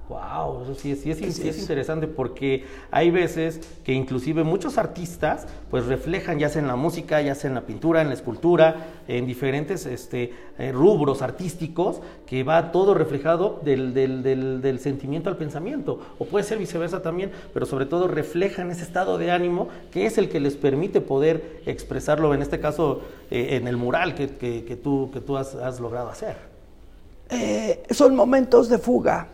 Wow, 0.08 0.62
eso 0.62 0.76
sí, 0.76 0.96
sí, 0.96 1.10
es, 1.10 1.60
interesante 1.60 2.08
porque 2.08 2.64
hay 2.92 3.10
veces 3.10 3.60
que 3.84 3.92
inclusive 3.92 4.44
muchos 4.44 4.78
artistas 4.78 5.48
pues 5.72 5.88
reflejan 5.88 6.38
ya 6.38 6.48
sea 6.48 6.62
en 6.62 6.68
la 6.68 6.76
música, 6.76 7.24
ya 7.24 7.34
sea 7.34 7.50
en 7.50 7.56
la 7.56 7.62
pintura, 7.62 8.04
en 8.04 8.10
la 8.10 8.14
escultura, 8.14 8.86
en 9.08 9.26
diferentes 9.26 9.88
este, 9.88 10.32
eh, 10.60 10.72
rubros 10.72 11.24
artísticos 11.24 12.02
que 12.28 12.44
va 12.44 12.72
todo 12.72 12.94
reflejado 12.94 13.60
del, 13.64 13.96
del, 13.96 14.22
del, 14.62 14.80
sentimiento 14.80 15.30
al 15.30 15.38
pensamiento. 15.38 16.00
O 16.20 16.26
puede 16.26 16.46
ser 16.46 16.60
viceversa 16.60 17.02
también, 17.02 17.32
pero 17.52 17.66
sobre 17.66 17.88
todo 17.88 18.08
reflejan 18.08 18.70
ese 18.70 18.84
estado 18.84 19.18
de 19.18 19.32
ánimo 19.32 19.70
que 19.90 20.06
es 20.06 20.20
el 20.20 20.30
que 20.30 20.40
les 20.40 20.56
permite 20.56 21.02
poder 21.02 21.62
expresarlo 21.66 22.36
en 22.36 22.44
este 22.44 22.60
caso 22.60 23.02
eh, 23.32 23.56
en 23.56 23.68
el 23.68 23.78
mural 23.78 24.14
que, 24.14 24.28
que, 24.38 24.76
tú, 24.76 25.10
que 25.12 25.20
tú 25.20 25.36
has, 25.36 25.56
has 25.56 25.80
logrado 25.80 26.10
hacer. 26.10 26.36
Eh, 27.32 27.82
son 27.90 28.16
momentos 28.16 28.70
de 28.70 28.78
fuga 28.78 29.30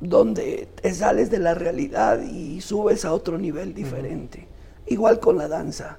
donde 0.00 0.68
te 0.80 0.92
sales 0.92 1.30
de 1.30 1.38
la 1.38 1.54
realidad 1.54 2.20
y 2.22 2.60
subes 2.60 3.04
a 3.04 3.12
otro 3.12 3.38
nivel 3.38 3.74
diferente. 3.74 4.46
Igual 4.86 5.20
con 5.20 5.38
la 5.38 5.48
danza. 5.48 5.98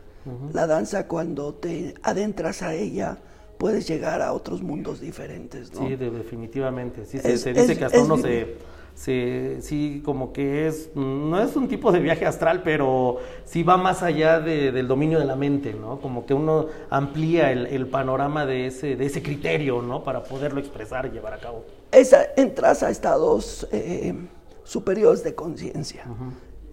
La 0.53 0.67
danza 0.67 1.07
cuando 1.07 1.53
te 1.53 1.93
adentras 2.03 2.61
a 2.61 2.73
ella 2.73 3.17
puedes 3.57 3.87
llegar 3.87 4.21
a 4.21 4.33
otros 4.33 4.61
mundos 4.61 4.99
diferentes. 4.99 5.73
¿no? 5.73 5.87
Sí, 5.87 5.95
definitivamente. 5.95 7.05
Sí, 7.05 7.19
se, 7.19 7.53
dice 7.53 7.77
que 7.77 7.85
hasta 7.85 8.01
uno 8.01 8.17
se, 8.17 8.57
se, 8.97 9.57
sí, 9.61 10.01
como 10.03 10.33
que 10.33 10.67
es, 10.67 10.89
no 10.95 11.39
es 11.39 11.55
un 11.55 11.67
tipo 11.67 11.91
de 11.91 11.99
viaje 11.99 12.25
astral, 12.25 12.63
pero 12.63 13.19
sí 13.45 13.61
va 13.61 13.77
más 13.77 14.01
allá 14.01 14.39
del 14.39 14.87
dominio 14.87 15.19
de 15.19 15.25
la 15.25 15.35
mente, 15.35 15.75
¿no? 15.75 15.99
Como 15.99 16.25
que 16.25 16.33
uno 16.33 16.65
amplía 16.89 17.51
el, 17.51 17.85
panorama 17.87 18.47
de 18.47 18.65
ese, 18.65 18.95
de 18.95 19.05
ese 19.05 19.21
criterio, 19.21 19.83
¿no? 19.83 20.03
Para 20.03 20.23
poderlo 20.23 20.59
expresar 20.59 21.05
y 21.05 21.11
llevar 21.11 21.35
a 21.35 21.37
cabo. 21.37 21.63
Esa, 21.91 22.25
entras 22.35 22.81
a 22.81 22.89
estados 22.89 23.67
eh, 23.71 24.15
superiores 24.63 25.23
de 25.23 25.35
conciencia 25.35 26.05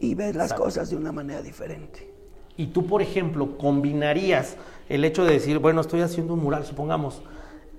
y 0.00 0.14
ves 0.14 0.34
las 0.34 0.54
cosas 0.54 0.88
de 0.88 0.96
una 0.96 1.12
manera 1.12 1.42
diferente. 1.42 2.10
Y 2.56 2.68
tú, 2.68 2.86
por 2.86 3.02
ejemplo, 3.02 3.58
combinarías 3.58 4.56
el 4.88 5.04
hecho 5.04 5.26
de 5.26 5.34
decir, 5.34 5.58
bueno, 5.58 5.82
estoy 5.82 6.00
haciendo 6.00 6.32
un 6.32 6.40
mural, 6.40 6.64
supongamos, 6.64 7.20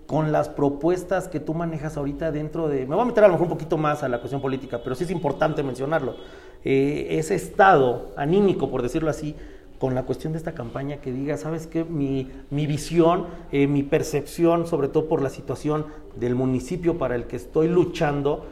con 0.07 0.31
las 0.31 0.49
propuestas 0.49 1.27
que 1.27 1.39
tú 1.39 1.53
manejas 1.53 1.97
ahorita 1.97 2.31
dentro 2.31 2.67
de... 2.67 2.85
Me 2.85 2.95
voy 2.95 3.01
a 3.01 3.05
meter 3.05 3.23
a 3.23 3.27
lo 3.27 3.33
mejor 3.33 3.47
un 3.47 3.53
poquito 3.53 3.77
más 3.77 4.03
a 4.03 4.09
la 4.09 4.19
cuestión 4.19 4.41
política, 4.41 4.81
pero 4.83 4.95
sí 4.95 5.03
es 5.03 5.11
importante 5.11 5.63
mencionarlo. 5.63 6.15
Eh, 6.63 7.07
ese 7.11 7.35
estado 7.35 8.11
anímico, 8.15 8.69
por 8.69 8.81
decirlo 8.81 9.09
así, 9.09 9.35
con 9.79 9.95
la 9.95 10.03
cuestión 10.03 10.33
de 10.33 10.37
esta 10.37 10.53
campaña 10.53 10.97
que 10.97 11.11
diga, 11.11 11.37
¿sabes 11.37 11.67
qué? 11.67 11.83
Mi, 11.83 12.31
mi 12.49 12.65
visión, 12.67 13.25
eh, 13.51 13.67
mi 13.67 13.83
percepción, 13.83 14.67
sobre 14.67 14.87
todo 14.87 15.07
por 15.07 15.21
la 15.21 15.29
situación 15.29 15.85
del 16.15 16.35
municipio 16.35 16.97
para 16.97 17.15
el 17.15 17.25
que 17.25 17.35
estoy 17.35 17.67
luchando, 17.67 18.45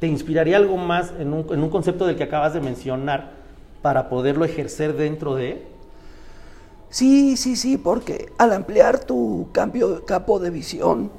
¿te 0.00 0.06
inspiraría 0.06 0.56
algo 0.56 0.76
más 0.76 1.12
en 1.18 1.32
un, 1.32 1.52
en 1.52 1.62
un 1.62 1.68
concepto 1.68 2.06
del 2.06 2.16
que 2.16 2.24
acabas 2.24 2.54
de 2.54 2.60
mencionar? 2.60 3.42
para 3.82 4.08
poderlo 4.08 4.44
ejercer 4.44 4.96
dentro 4.96 5.34
de? 5.34 5.66
Sí, 6.92 7.38
sí, 7.38 7.56
sí, 7.56 7.78
porque 7.78 8.30
al 8.36 8.52
ampliar 8.52 9.02
tu 9.02 9.48
cambio, 9.50 10.04
capo 10.04 10.38
de 10.38 10.50
visión, 10.50 11.10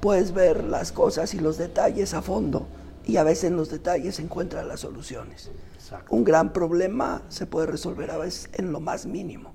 puedes 0.00 0.32
ver 0.32 0.64
las 0.64 0.90
cosas 0.90 1.34
y 1.34 1.38
los 1.38 1.58
detalles 1.58 2.14
a 2.14 2.22
fondo 2.22 2.66
y 3.06 3.18
a 3.18 3.24
veces 3.24 3.44
en 3.44 3.56
los 3.58 3.68
detalles 3.68 4.14
se 4.14 4.22
encuentran 4.22 4.66
las 4.68 4.80
soluciones. 4.80 5.50
Un 6.08 6.24
gran 6.24 6.54
problema 6.54 7.20
se 7.28 7.44
puede 7.44 7.66
resolver 7.66 8.10
a 8.10 8.16
veces 8.16 8.48
en 8.54 8.72
lo 8.72 8.80
más 8.80 9.04
mínimo 9.04 9.52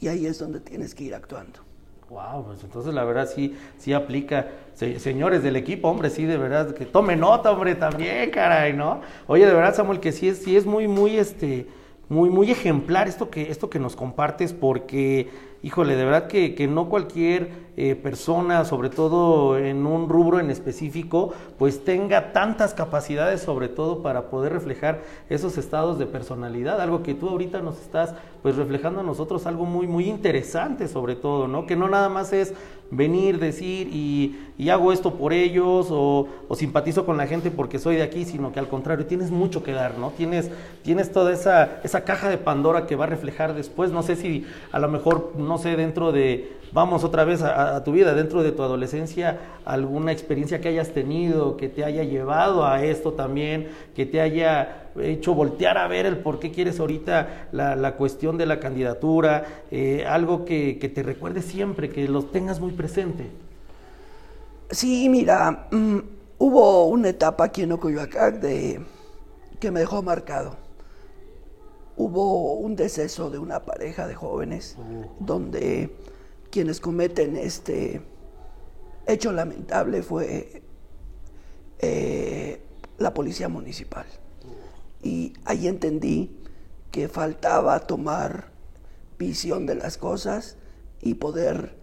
y 0.00 0.08
ahí 0.08 0.24
es 0.24 0.38
donde 0.38 0.58
tienes 0.58 0.94
que 0.94 1.04
ir 1.04 1.14
actuando. 1.14 1.60
Wow, 2.08 2.46
pues 2.46 2.64
entonces 2.64 2.94
la 2.94 3.04
verdad 3.04 3.28
sí, 3.28 3.54
sí 3.76 3.92
aplica. 3.92 4.48
señores 4.74 5.42
del 5.42 5.56
equipo, 5.56 5.88
hombre, 5.88 6.08
sí, 6.08 6.24
de 6.24 6.38
verdad, 6.38 6.72
que 6.72 6.86
tome 6.86 7.14
nota, 7.14 7.52
hombre, 7.52 7.74
también, 7.74 8.30
caray, 8.30 8.72
¿no? 8.72 9.02
Oye, 9.26 9.44
de 9.44 9.52
verdad, 9.52 9.74
Samuel, 9.74 10.00
que 10.00 10.12
sí 10.12 10.28
es, 10.28 10.38
sí 10.38 10.56
es 10.56 10.64
muy, 10.64 10.88
muy, 10.88 11.18
este, 11.18 11.66
muy, 12.10 12.28
muy 12.28 12.50
ejemplar 12.50 13.08
esto 13.08 13.30
que, 13.30 13.50
esto 13.50 13.70
que 13.70 13.78
nos 13.78 13.96
compartes, 13.96 14.52
porque, 14.52 15.30
híjole, 15.62 15.96
de 15.96 16.04
verdad 16.04 16.26
que, 16.26 16.54
que 16.54 16.66
no 16.66 16.88
cualquier 16.88 17.70
eh, 17.76 17.94
persona, 17.94 18.64
sobre 18.64 18.90
todo 18.90 19.56
en 19.56 19.86
un 19.86 20.08
rubro 20.08 20.38
en 20.38 20.50
específico, 20.50 21.32
pues 21.58 21.82
tenga 21.82 22.32
tantas 22.32 22.74
capacidades, 22.74 23.40
sobre 23.40 23.68
todo 23.68 24.02
para 24.02 24.28
poder 24.28 24.52
reflejar 24.52 25.02
esos 25.30 25.56
estados 25.56 25.98
de 25.98 26.04
personalidad, 26.04 26.80
algo 26.80 27.02
que 27.02 27.14
tú 27.14 27.28
ahorita 27.28 27.60
nos 27.60 27.80
estás 27.80 28.14
pues 28.42 28.56
reflejando 28.56 29.00
a 29.00 29.02
nosotros, 29.02 29.46
algo 29.46 29.64
muy, 29.64 29.86
muy 29.86 30.10
interesante 30.10 30.88
sobre 30.88 31.14
todo, 31.14 31.48
¿no? 31.48 31.64
Que 31.64 31.76
no 31.76 31.88
nada 31.88 32.08
más 32.08 32.32
es 32.32 32.54
venir, 32.90 33.38
decir 33.38 33.88
y, 33.88 34.36
hago 34.68 34.92
esto 34.92 35.14
por 35.14 35.32
ellos 35.32 35.88
o, 35.90 36.28
simpatizo 36.54 37.04
con 37.06 37.16
la 37.16 37.26
gente 37.26 37.50
porque 37.50 37.78
soy 37.78 37.96
de 37.96 38.02
aquí, 38.02 38.24
sino 38.24 38.52
que 38.52 38.60
al 38.60 38.68
contrario, 38.68 39.06
tienes 39.06 39.30
mucho 39.30 39.62
que 39.62 39.72
dar, 39.72 39.98
¿no? 39.98 40.10
Tienes, 40.10 40.50
tienes 40.82 41.10
toda 41.10 41.32
esa, 41.32 41.80
esa 41.82 42.04
caja 42.04 42.28
de 42.28 42.38
Pandora 42.38 42.86
que 42.86 42.94
va 42.94 43.04
a 43.04 43.08
reflejar 43.08 43.54
después, 43.54 43.90
no 43.90 44.02
sé 44.02 44.16
si 44.16 44.46
a 44.70 44.78
lo 44.78 44.88
mejor, 44.88 45.32
no 45.50 45.58
sé, 45.58 45.76
dentro 45.76 46.12
de 46.12 46.60
vamos 46.72 47.02
otra 47.02 47.24
vez 47.24 47.42
a, 47.42 47.82
tu 47.82 47.90
vida, 47.90 48.14
dentro 48.14 48.44
de 48.44 48.52
tu 48.52 48.62
adolescencia, 48.62 49.40
alguna 49.64 50.12
experiencia 50.12 50.60
que 50.60 50.68
hayas 50.68 50.90
tenido, 50.90 51.56
que 51.56 51.68
te 51.68 51.84
haya 51.84 52.04
llevado 52.04 52.64
a 52.64 52.84
esto 52.84 53.14
también, 53.14 53.68
que 53.96 54.06
te 54.06 54.20
haya 54.20 54.90
hecho 55.00 55.34
voltear 55.34 55.76
a 55.76 55.88
ver 55.88 56.06
el 56.06 56.18
por 56.18 56.38
qué 56.38 56.52
quieres 56.52 56.78
ahorita 56.78 57.48
la, 57.50 57.96
cuestión 57.96 58.38
de 58.38 58.46
la 58.46 58.60
candidatura, 58.60 59.64
eh, 59.72 60.04
algo 60.08 60.44
que, 60.44 60.74
te 60.94 61.02
recuerde 61.02 61.42
siempre, 61.42 61.90
que 61.90 62.06
lo 62.06 62.22
tengas 62.22 62.60
muy 62.60 62.70
presente. 62.70 63.28
Sí, 64.70 65.08
mira, 65.08 65.66
mm, 65.72 65.98
hubo 66.38 66.84
una 66.86 67.08
etapa 67.08 67.42
aquí 67.42 67.62
en 67.62 67.72
Ocoyoacac 67.72 68.36
de, 68.36 68.80
que 69.58 69.72
me 69.72 69.80
dejó 69.80 70.00
marcado. 70.00 70.69
Hubo 72.02 72.54
un 72.54 72.76
deceso 72.76 73.28
de 73.28 73.38
una 73.38 73.60
pareja 73.66 74.06
de 74.06 74.14
jóvenes 74.14 74.74
uh. 74.78 75.22
donde 75.22 75.94
quienes 76.50 76.80
cometen 76.80 77.36
este 77.36 78.00
hecho 79.06 79.32
lamentable 79.32 80.02
fue 80.02 80.62
eh, 81.78 82.62
la 82.96 83.12
policía 83.12 83.50
municipal. 83.50 84.06
Y 85.02 85.34
ahí 85.44 85.68
entendí 85.68 86.40
que 86.90 87.06
faltaba 87.08 87.80
tomar 87.80 88.50
visión 89.18 89.66
de 89.66 89.74
las 89.74 89.98
cosas 89.98 90.56
y 91.02 91.16
poder 91.16 91.76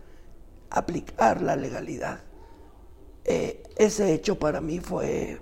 aplicar 0.72 1.44
la 1.44 1.56
legalidad. 1.56 2.22
Eh, 3.24 3.62
ese 3.76 4.16
hecho 4.16 4.40
para 4.40 4.62
mí 4.62 4.80
fue 4.80 5.40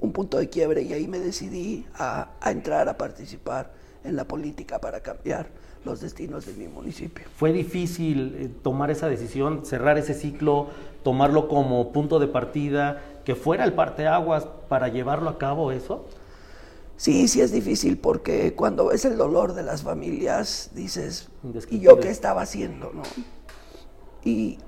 un 0.00 0.12
punto 0.12 0.38
de 0.38 0.48
quiebre 0.48 0.80
y 0.84 0.94
ahí 0.94 1.06
me 1.06 1.18
decidí 1.18 1.84
a 1.98 2.30
entrar 2.46 2.88
a 2.88 2.96
participar 2.96 3.84
en 4.06 4.16
la 4.16 4.24
política 4.24 4.80
para 4.80 5.00
cambiar 5.00 5.48
los 5.84 6.00
destinos 6.00 6.46
de 6.46 6.52
mi 6.54 6.68
municipio. 6.68 7.24
¿Fue 7.36 7.52
difícil 7.52 8.36
eh, 8.38 8.50
tomar 8.62 8.90
esa 8.90 9.08
decisión, 9.08 9.64
cerrar 9.64 9.98
ese 9.98 10.14
ciclo, 10.14 10.68
tomarlo 11.02 11.48
como 11.48 11.92
punto 11.92 12.18
de 12.18 12.26
partida, 12.26 13.02
que 13.24 13.34
fuera 13.34 13.64
el 13.64 13.72
parteaguas 13.72 14.46
para 14.68 14.88
llevarlo 14.88 15.30
a 15.30 15.38
cabo 15.38 15.72
eso? 15.72 16.06
Sí, 16.96 17.28
sí 17.28 17.40
es 17.40 17.52
difícil 17.52 17.98
porque 17.98 18.54
cuando 18.54 18.86
ves 18.86 19.04
el 19.04 19.16
dolor 19.16 19.52
de 19.52 19.62
las 19.62 19.82
familias 19.82 20.70
dices, 20.74 21.28
¿y 21.70 21.80
yo 21.80 22.00
qué 22.00 22.10
estaba 22.10 22.42
haciendo? 22.42 22.90
¿no? 22.92 23.02
Y 24.24 24.58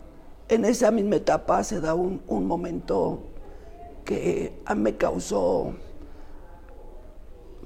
en 0.48 0.64
esa 0.64 0.90
misma 0.90 1.16
etapa 1.16 1.64
se 1.64 1.80
da 1.80 1.94
un, 1.94 2.22
un 2.26 2.46
momento 2.46 3.22
que 4.04 4.60
a 4.66 4.74
mí 4.74 4.82
me 4.82 4.96
causó 4.96 5.74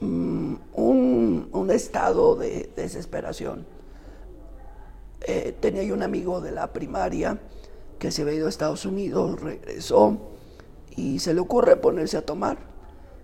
Mm, 0.03 0.55
un, 0.75 1.71
estado 1.71 2.35
de, 2.35 2.71
desesperación. 2.75 3.65
Eh, 5.21 5.55
tenía 5.61 5.85
yo 5.85 5.95
un 5.95 6.03
amigo 6.03 6.41
de 6.41 6.51
la 6.51 6.73
primaria 6.73 7.39
que 8.01 8.11
se 8.11 8.23
había 8.23 8.35
ido 8.35 8.47
a 8.47 8.49
Estados 8.49 8.85
Unidos, 8.85 9.41
regresó 9.41 10.19
y 10.97 11.21
se 11.21 11.33
le 11.33 11.41
ocurre 11.41 11.77
ponerse 11.77 12.17
a 12.17 12.27
tomar. 12.27 12.59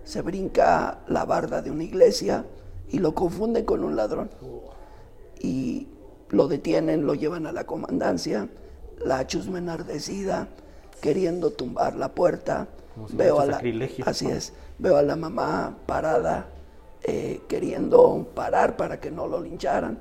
Se 0.05 0.21
brinca 0.21 0.99
la 1.07 1.25
barda 1.25 1.61
de 1.61 1.69
una 1.69 1.83
iglesia 1.83 2.45
y 2.89 2.99
lo 2.99 3.13
confunde 3.13 3.65
con 3.65 3.83
un 3.83 3.97
ladrón. 3.97 4.29
Y 5.41 5.89
lo 6.29 6.47
detienen, 6.47 7.05
lo 7.05 7.13
llevan 7.13 7.45
a 7.45 7.51
la 7.51 7.65
comandancia, 7.65 8.47
la 9.03 9.27
chusma 9.27 9.57
enardecida, 9.57 10.47
queriendo 11.01 11.51
tumbar 11.51 11.97
la 11.97 12.15
puerta. 12.15 12.69
Veo 13.11 13.41
a 13.41 13.45
la, 13.45 13.61
así 14.05 14.27
es, 14.27 14.53
veo 14.77 14.95
a 14.95 15.01
la 15.01 15.17
mamá 15.17 15.77
parada 15.85 16.47
eh, 17.03 17.41
queriendo 17.47 18.27
parar 18.35 18.77
para 18.77 18.99
que 18.99 19.11
no 19.11 19.27
lo 19.27 19.41
lincharan. 19.41 19.99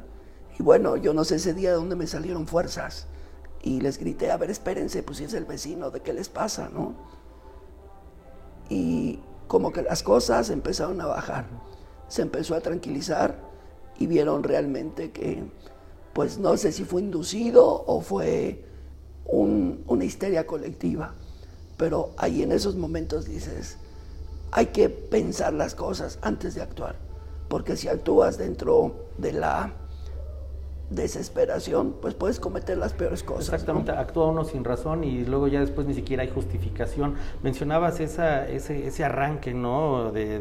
Y 0.58 0.62
bueno, 0.62 0.96
yo 0.96 1.14
no 1.14 1.24
sé 1.24 1.36
ese 1.36 1.54
día 1.54 1.70
de 1.70 1.76
dónde 1.76 1.96
me 1.96 2.06
salieron 2.06 2.46
fuerzas. 2.46 3.06
Y 3.62 3.80
les 3.80 3.98
grité, 3.98 4.30
a 4.30 4.36
ver, 4.36 4.50
espérense, 4.50 5.02
pues 5.02 5.18
si 5.18 5.24
es 5.24 5.34
el 5.34 5.44
vecino, 5.44 5.90
¿de 5.90 6.00
qué 6.00 6.12
les 6.12 6.28
pasa, 6.28 6.68
no? 6.72 6.94
Y 8.68 9.20
como 9.46 9.72
que 9.72 9.82
las 9.82 10.02
cosas 10.02 10.50
empezaron 10.50 11.00
a 11.00 11.06
bajar. 11.06 11.46
Se 12.08 12.22
empezó 12.22 12.54
a 12.54 12.60
tranquilizar 12.60 13.40
y 13.98 14.06
vieron 14.06 14.42
realmente 14.42 15.10
que, 15.10 15.44
pues 16.12 16.38
no 16.38 16.56
sé 16.56 16.72
si 16.72 16.84
fue 16.84 17.02
inducido 17.02 17.84
o 17.86 18.00
fue 18.00 18.64
una 19.24 20.04
histeria 20.04 20.46
colectiva. 20.46 21.14
Pero 21.76 22.10
ahí 22.16 22.42
en 22.42 22.52
esos 22.52 22.76
momentos 22.76 23.26
dices, 23.26 23.78
hay 24.52 24.66
que 24.66 24.88
pensar 24.88 25.52
las 25.52 25.74
cosas 25.74 26.18
antes 26.22 26.54
de 26.54 26.62
actuar, 26.62 26.96
porque 27.48 27.76
si 27.76 27.88
actúas 27.88 28.38
dentro 28.38 29.08
de 29.18 29.32
la 29.32 29.72
desesperación, 30.90 31.96
pues 32.00 32.14
puedes 32.14 32.40
cometer 32.40 32.78
las 32.78 32.94
peores 32.94 33.22
cosas. 33.22 33.52
Exactamente, 33.52 33.90
actúa 33.92 34.28
uno 34.28 34.44
sin 34.44 34.64
razón 34.64 35.04
y 35.04 35.24
luego 35.24 35.46
ya 35.48 35.60
después 35.60 35.86
ni 35.86 35.92
siquiera 35.92 36.22
hay 36.22 36.30
justificación. 36.30 37.14
Mencionabas 37.42 38.00
esa, 38.00 38.48
ese, 38.48 38.86
ese 38.86 39.04
arranque 39.04 39.52
¿no? 39.52 40.12
de, 40.12 40.38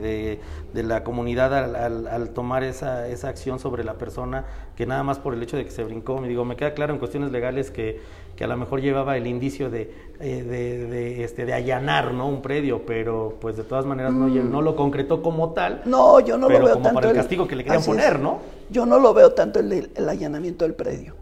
de, 0.74 0.84
la 0.84 1.04
comunidad 1.04 1.54
al, 1.54 2.08
al, 2.08 2.30
tomar 2.30 2.64
esa, 2.64 3.08
esa 3.10 3.28
acción 3.28 3.60
sobre 3.60 3.84
la 3.84 3.96
persona, 3.96 4.46
que 4.78 4.86
nada 4.86 5.04
más 5.04 5.20
por 5.20 5.34
el 5.34 5.44
hecho 5.44 5.58
de 5.58 5.66
que 5.66 5.72
se 5.72 5.84
brincó, 5.84 6.20
me 6.22 6.30
digo, 6.30 6.46
me 6.46 6.56
queda 6.56 6.74
claro 6.74 6.94
en 6.94 7.00
cuestiones 7.00 7.32
legales 7.32 7.70
que 7.70 8.00
que 8.38 8.44
a 8.44 8.48
lo 8.48 8.56
mejor 8.56 8.82
llevaba 8.82 9.18
el 9.18 9.26
indicio 9.26 9.72
de, 9.72 9.92
eh, 10.20 10.44
de, 10.44 11.24
este, 11.24 11.46
de 11.46 11.54
allanar 11.54 12.14
¿no? 12.14 12.30
un 12.30 12.44
predio, 12.44 12.86
pero 12.86 13.36
pues 13.42 13.58
de 13.58 13.64
todas 13.64 13.86
maneras 13.86 14.14
no, 14.14 14.28
mm. 14.28 14.52
no 14.52 14.62
lo 14.62 14.76
concretó 14.76 15.24
como 15.24 15.54
tal. 15.54 15.82
No, 15.86 16.20
yo 16.20 16.38
no 16.38 16.48
lo 16.48 16.60
veo 16.60 16.74
como 16.74 16.84
tanto. 16.84 16.96
para 17.02 17.10
el 17.10 17.16
castigo 17.16 17.48
que 17.48 17.56
le 17.56 17.64
querían 17.64 17.84
poner, 17.84 18.20
¿no? 18.20 18.40
Yo 18.70 18.86
no 18.86 19.00
lo 19.00 19.14
veo 19.16 19.34
tanto 19.34 19.60
el, 19.60 19.92
el 19.94 20.08
allanamiento 20.10 20.66
del 20.66 20.76
predio. 20.76 21.16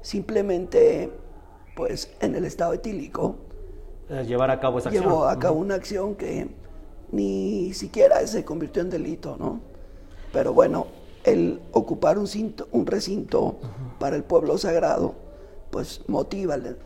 Simplemente, 0.00 1.10
pues 1.74 2.12
en 2.20 2.36
el 2.36 2.44
estado 2.44 2.72
etílico. 2.72 3.34
Eh, 4.08 4.24
llevar 4.26 4.52
a 4.52 4.60
cabo 4.60 4.78
esa 4.78 4.90
acción. 4.90 5.04
Llevó 5.04 5.24
a 5.26 5.36
cabo 5.40 5.58
una 5.58 5.74
acción 5.74 6.14
que 6.14 6.46
ni 7.10 7.74
siquiera 7.74 8.24
se 8.28 8.44
convirtió 8.44 8.80
en 8.80 8.90
delito, 8.90 9.36
¿no? 9.40 9.60
Pero 10.32 10.54
bueno, 10.54 10.86
el 11.24 11.60
ocupar 11.72 12.16
un, 12.16 12.28
un 12.70 12.86
recinto 12.86 13.58
para 13.98 14.14
el 14.14 14.22
pueblo 14.22 14.56
sagrado, 14.56 15.29
pues 15.70 16.02
motiva 16.08 16.56
el 16.56 16.76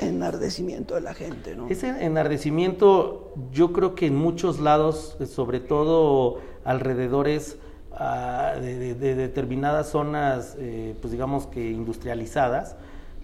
enardecimiento 0.00 0.94
de 0.94 1.02
la 1.02 1.14
gente, 1.14 1.54
¿no? 1.54 1.68
Ese 1.68 1.88
enardecimiento, 2.04 3.34
yo 3.52 3.72
creo 3.72 3.94
que 3.94 4.06
en 4.06 4.16
muchos 4.16 4.58
lados, 4.58 5.16
sobre 5.28 5.60
todo 5.60 6.40
alrededores 6.64 7.58
ah, 7.92 8.54
de, 8.60 8.94
determinadas 8.94 9.90
zonas, 9.90 10.56
eh, 10.58 10.96
pues 11.00 11.12
digamos 11.12 11.46
que 11.46 11.70
industrializadas, 11.70 12.76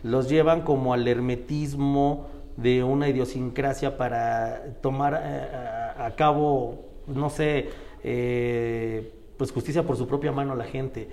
los 0.02 0.28
llevan 0.28 0.62
como 0.62 0.92
al 0.92 1.06
hermetismo 1.08 2.26
de 2.56 2.84
una 2.84 3.08
idiosincrasia 3.08 3.96
para 3.96 4.74
tomar 4.82 5.20
eh, 5.24 5.48
a, 5.96 6.14
cabo, 6.16 6.84
no 7.06 7.30
sé, 7.30 7.70
eh, 8.04 9.12
pues 9.38 9.52
justicia 9.52 9.84
por 9.84 9.96
su 9.96 10.06
propia 10.06 10.32
mano 10.32 10.52
a 10.52 10.56
la 10.56 10.64
gente. 10.64 11.08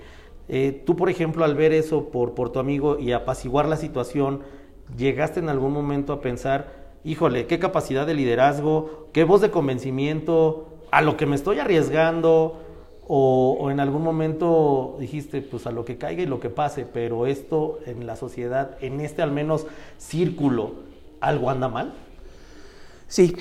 Eh, 0.52 0.82
tú, 0.84 0.96
por 0.96 1.08
ejemplo, 1.08 1.44
al 1.44 1.54
ver 1.54 1.72
eso 1.72 2.08
por, 2.08 2.34
por 2.34 2.50
tu 2.50 2.58
amigo 2.58 2.98
y 2.98 3.12
apaciguar 3.12 3.68
la 3.68 3.76
situación, 3.76 4.40
¿llegaste 4.96 5.38
en 5.38 5.48
algún 5.48 5.72
momento 5.72 6.12
a 6.12 6.20
pensar, 6.20 6.90
híjole, 7.04 7.46
qué 7.46 7.60
capacidad 7.60 8.04
de 8.04 8.14
liderazgo, 8.14 9.06
qué 9.12 9.22
voz 9.22 9.42
de 9.42 9.52
convencimiento, 9.52 10.66
a 10.90 11.02
lo 11.02 11.16
que 11.16 11.24
me 11.24 11.36
estoy 11.36 11.60
arriesgando? 11.60 12.64
O, 13.06 13.58
o, 13.60 13.70
en 13.70 13.78
algún 13.78 14.02
momento 14.02 14.96
dijiste, 14.98 15.40
pues 15.40 15.68
a 15.68 15.70
lo 15.70 15.84
que 15.84 15.98
caiga 15.98 16.24
y 16.24 16.26
lo 16.26 16.40
que 16.40 16.50
pase, 16.50 16.84
pero 16.84 17.26
esto 17.26 17.78
en 17.86 18.04
la 18.04 18.16
sociedad, 18.16 18.76
en 18.80 19.00
este 19.00 19.22
al 19.22 19.30
menos 19.30 19.68
círculo, 19.98 20.72
¿algo 21.20 21.48
anda 21.48 21.68
mal? 21.68 21.94
Sí, 23.06 23.36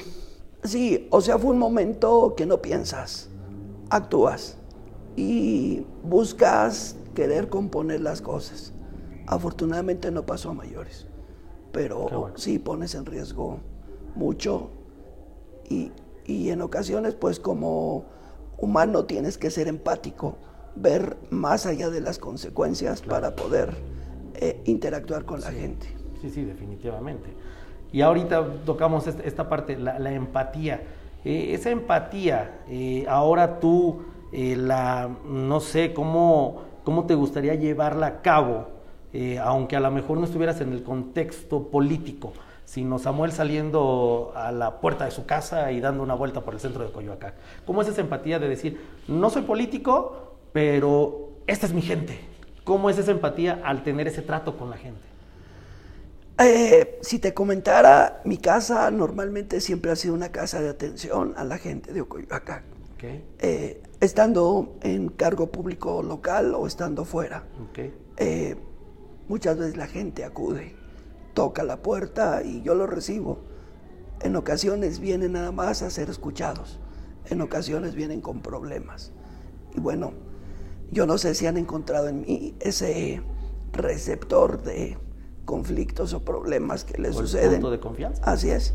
sí, 0.64 1.08
o 1.10 1.22
sea, 1.22 1.40
fue 1.40 1.50
un 1.50 1.60
momento 1.60 2.36
que 2.38 2.46
no 2.46 2.62
piensas, 2.62 3.32
actúas 3.90 4.60
y 5.16 5.84
buscas 6.04 6.99
querer 7.14 7.50
componer 7.50 8.02
las 8.02 8.22
cosas. 8.22 8.74
Afortunadamente 9.28 10.12
no 10.12 10.26
pasó 10.26 10.50
a 10.50 10.54
mayores, 10.54 11.08
pero 11.72 12.32
sí 12.36 12.58
pones 12.58 12.96
en 12.96 13.06
riesgo 13.06 13.60
mucho 14.16 14.72
y, 15.70 15.92
en 16.26 16.62
ocasiones 16.62 17.16
pues 17.16 17.40
como 17.40 18.06
humano 18.58 19.06
tienes 19.06 19.38
que 19.38 19.50
ser 19.50 19.68
empático, 19.68 20.38
ver 20.76 21.18
más 21.30 21.66
allá 21.66 21.90
de 21.90 22.02
las 22.02 22.20
consecuencias 22.20 23.02
para 23.02 23.36
poder 23.36 23.76
eh, 24.36 24.62
interactuar 24.66 25.26
con 25.26 25.42
la 25.42 25.52
gente. 25.52 25.88
Sí, 26.22 26.30
sí, 26.30 26.44
definitivamente. 26.44 27.30
Y 27.92 28.02
ahorita 28.02 28.64
tocamos 28.66 29.08
esta, 29.08 29.50
parte, 29.50 29.78
la, 29.78 30.12
empatía. 30.12 30.84
Eh, 31.26 31.54
esa 31.54 31.72
empatía, 31.72 32.62
eh, 32.68 33.06
ahora 33.08 33.60
tú 33.60 34.02
la, 34.32 35.10
no 35.26 35.60
sé, 35.60 35.94
cómo, 35.94 36.69
cómo 36.84 37.06
te 37.06 37.16
gustaría 37.16 37.56
llevarla 37.56 38.08
a 38.08 38.22
cabo, 38.22 38.68
eh, 39.14 39.40
aunque 39.40 39.76
a 39.76 39.80
lo 39.80 39.92
mejor 39.92 40.18
no 40.18 40.26
estuvieras 40.26 40.62
en 40.62 40.74
el 40.74 40.84
contexto 40.84 41.70
político, 41.70 42.34
sino 42.66 43.00
Samuel 43.00 43.32
saliendo 43.32 44.32
a 44.36 44.52
la 44.52 44.80
puerta 44.80 45.06
de 45.06 45.12
su 45.12 45.26
casa 45.26 45.72
y 45.72 45.80
dando 45.80 46.04
una 46.04 46.14
vuelta 46.14 46.42
por 46.42 46.54
el 46.54 46.60
centro 46.60 46.84
de 46.86 46.92
Coyoacán. 46.92 47.34
¿Cómo 47.66 47.82
es 47.82 47.88
esa 47.88 48.02
empatía 48.02 48.38
de 48.38 48.48
decir, 48.48 48.80
no 49.08 49.30
soy 49.30 49.42
político, 49.42 50.36
pero 50.54 51.32
esta 51.48 51.66
es 51.66 51.74
mi 51.74 51.82
gente? 51.82 52.20
¿Cómo 52.64 52.90
es 52.90 52.98
esa 53.00 53.12
empatía 53.12 53.62
al 53.64 53.82
tener 53.82 54.08
ese 54.08 54.22
trato 54.22 54.56
con 54.56 54.70
la 54.70 54.78
gente? 54.78 55.02
Eh, 56.42 57.00
si 57.02 57.20
te 57.20 57.34
comentara, 57.34 58.22
mi 58.24 58.38
casa 58.38 58.90
normalmente 58.92 59.60
siempre 59.60 59.92
ha 59.92 59.96
sido 59.96 60.14
una 60.14 60.30
casa 60.30 60.62
de 60.62 60.70
atención 60.70 61.34
a 61.36 61.44
la 61.44 61.58
gente 61.58 61.92
de 61.92 62.04
Coyoacán. 62.04 62.64
Eh, 63.40 63.82
estando 64.00 64.78
en 64.82 65.10
cargo 65.10 65.52
público 65.52 66.02
local 66.04 66.54
o 66.56 66.68
estando 66.68 67.06
fuera. 67.06 67.44
Eh, 68.18 68.56
muchas 69.28 69.58
veces 69.58 69.78
la 69.78 69.88
gente 69.88 70.24
acude, 70.24 70.76
toca 71.34 71.64
la 71.64 71.82
puerta 71.82 72.44
y 72.44 72.62
yo 72.62 72.76
lo 72.76 72.88
recibo. 72.88 73.40
En 74.22 74.36
ocasiones 74.36 75.00
vienen 75.00 75.34
nada 75.34 75.52
más 75.52 75.82
a 75.82 75.90
ser 75.90 76.10
escuchados, 76.10 76.80
en 77.30 77.42
ocasiones 77.42 77.96
vienen 77.96 78.22
con 78.22 78.42
problemas. 78.42 79.12
Y 79.76 79.80
bueno, 79.80 80.14
yo 80.92 81.06
no 81.06 81.18
sé 81.18 81.36
si 81.36 81.46
han 81.46 81.58
encontrado 81.58 82.08
en 82.08 82.22
mí 82.22 82.56
ese 82.60 83.22
receptor 83.72 84.64
de 84.64 84.98
conflictos 85.46 86.14
o 86.14 86.24
problemas 86.24 86.84
que 86.84 87.02
les 87.02 87.16
suceden. 87.16 87.62
de 87.62 87.80
confianza. 87.80 88.22
Así 88.24 88.50
es. 88.50 88.74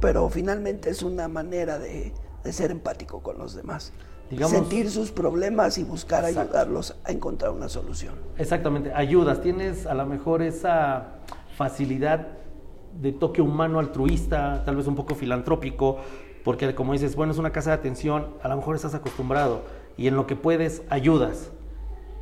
Pero 0.00 0.28
finalmente 0.28 0.90
es 0.90 1.02
una 1.02 1.28
manera 1.28 1.78
de, 1.78 2.12
de 2.42 2.52
ser 2.52 2.70
empático 2.70 3.22
con 3.22 3.38
los 3.38 3.54
demás. 3.54 3.92
Sentir 4.46 4.90
sus 4.90 5.10
problemas 5.10 5.78
y 5.78 5.84
buscar 5.84 6.24
ayudarlos 6.24 6.96
a 7.04 7.12
encontrar 7.12 7.52
una 7.52 7.68
solución. 7.68 8.14
Exactamente, 8.38 8.92
ayudas. 8.94 9.40
Tienes 9.40 9.86
a 9.86 9.94
lo 9.94 10.06
mejor 10.06 10.42
esa 10.42 11.20
facilidad 11.56 12.28
de 13.00 13.12
toque 13.12 13.42
humano 13.42 13.78
altruista, 13.78 14.62
tal 14.64 14.76
vez 14.76 14.86
un 14.86 14.94
poco 14.94 15.14
filantrópico, 15.14 15.98
porque 16.44 16.74
como 16.74 16.92
dices, 16.92 17.16
bueno, 17.16 17.32
es 17.32 17.38
una 17.38 17.50
casa 17.50 17.70
de 17.70 17.76
atención, 17.76 18.28
a 18.42 18.48
lo 18.48 18.56
mejor 18.56 18.76
estás 18.76 18.94
acostumbrado 18.94 19.62
y 19.96 20.06
en 20.08 20.16
lo 20.16 20.26
que 20.26 20.36
puedes 20.36 20.82
ayudas. 20.90 21.50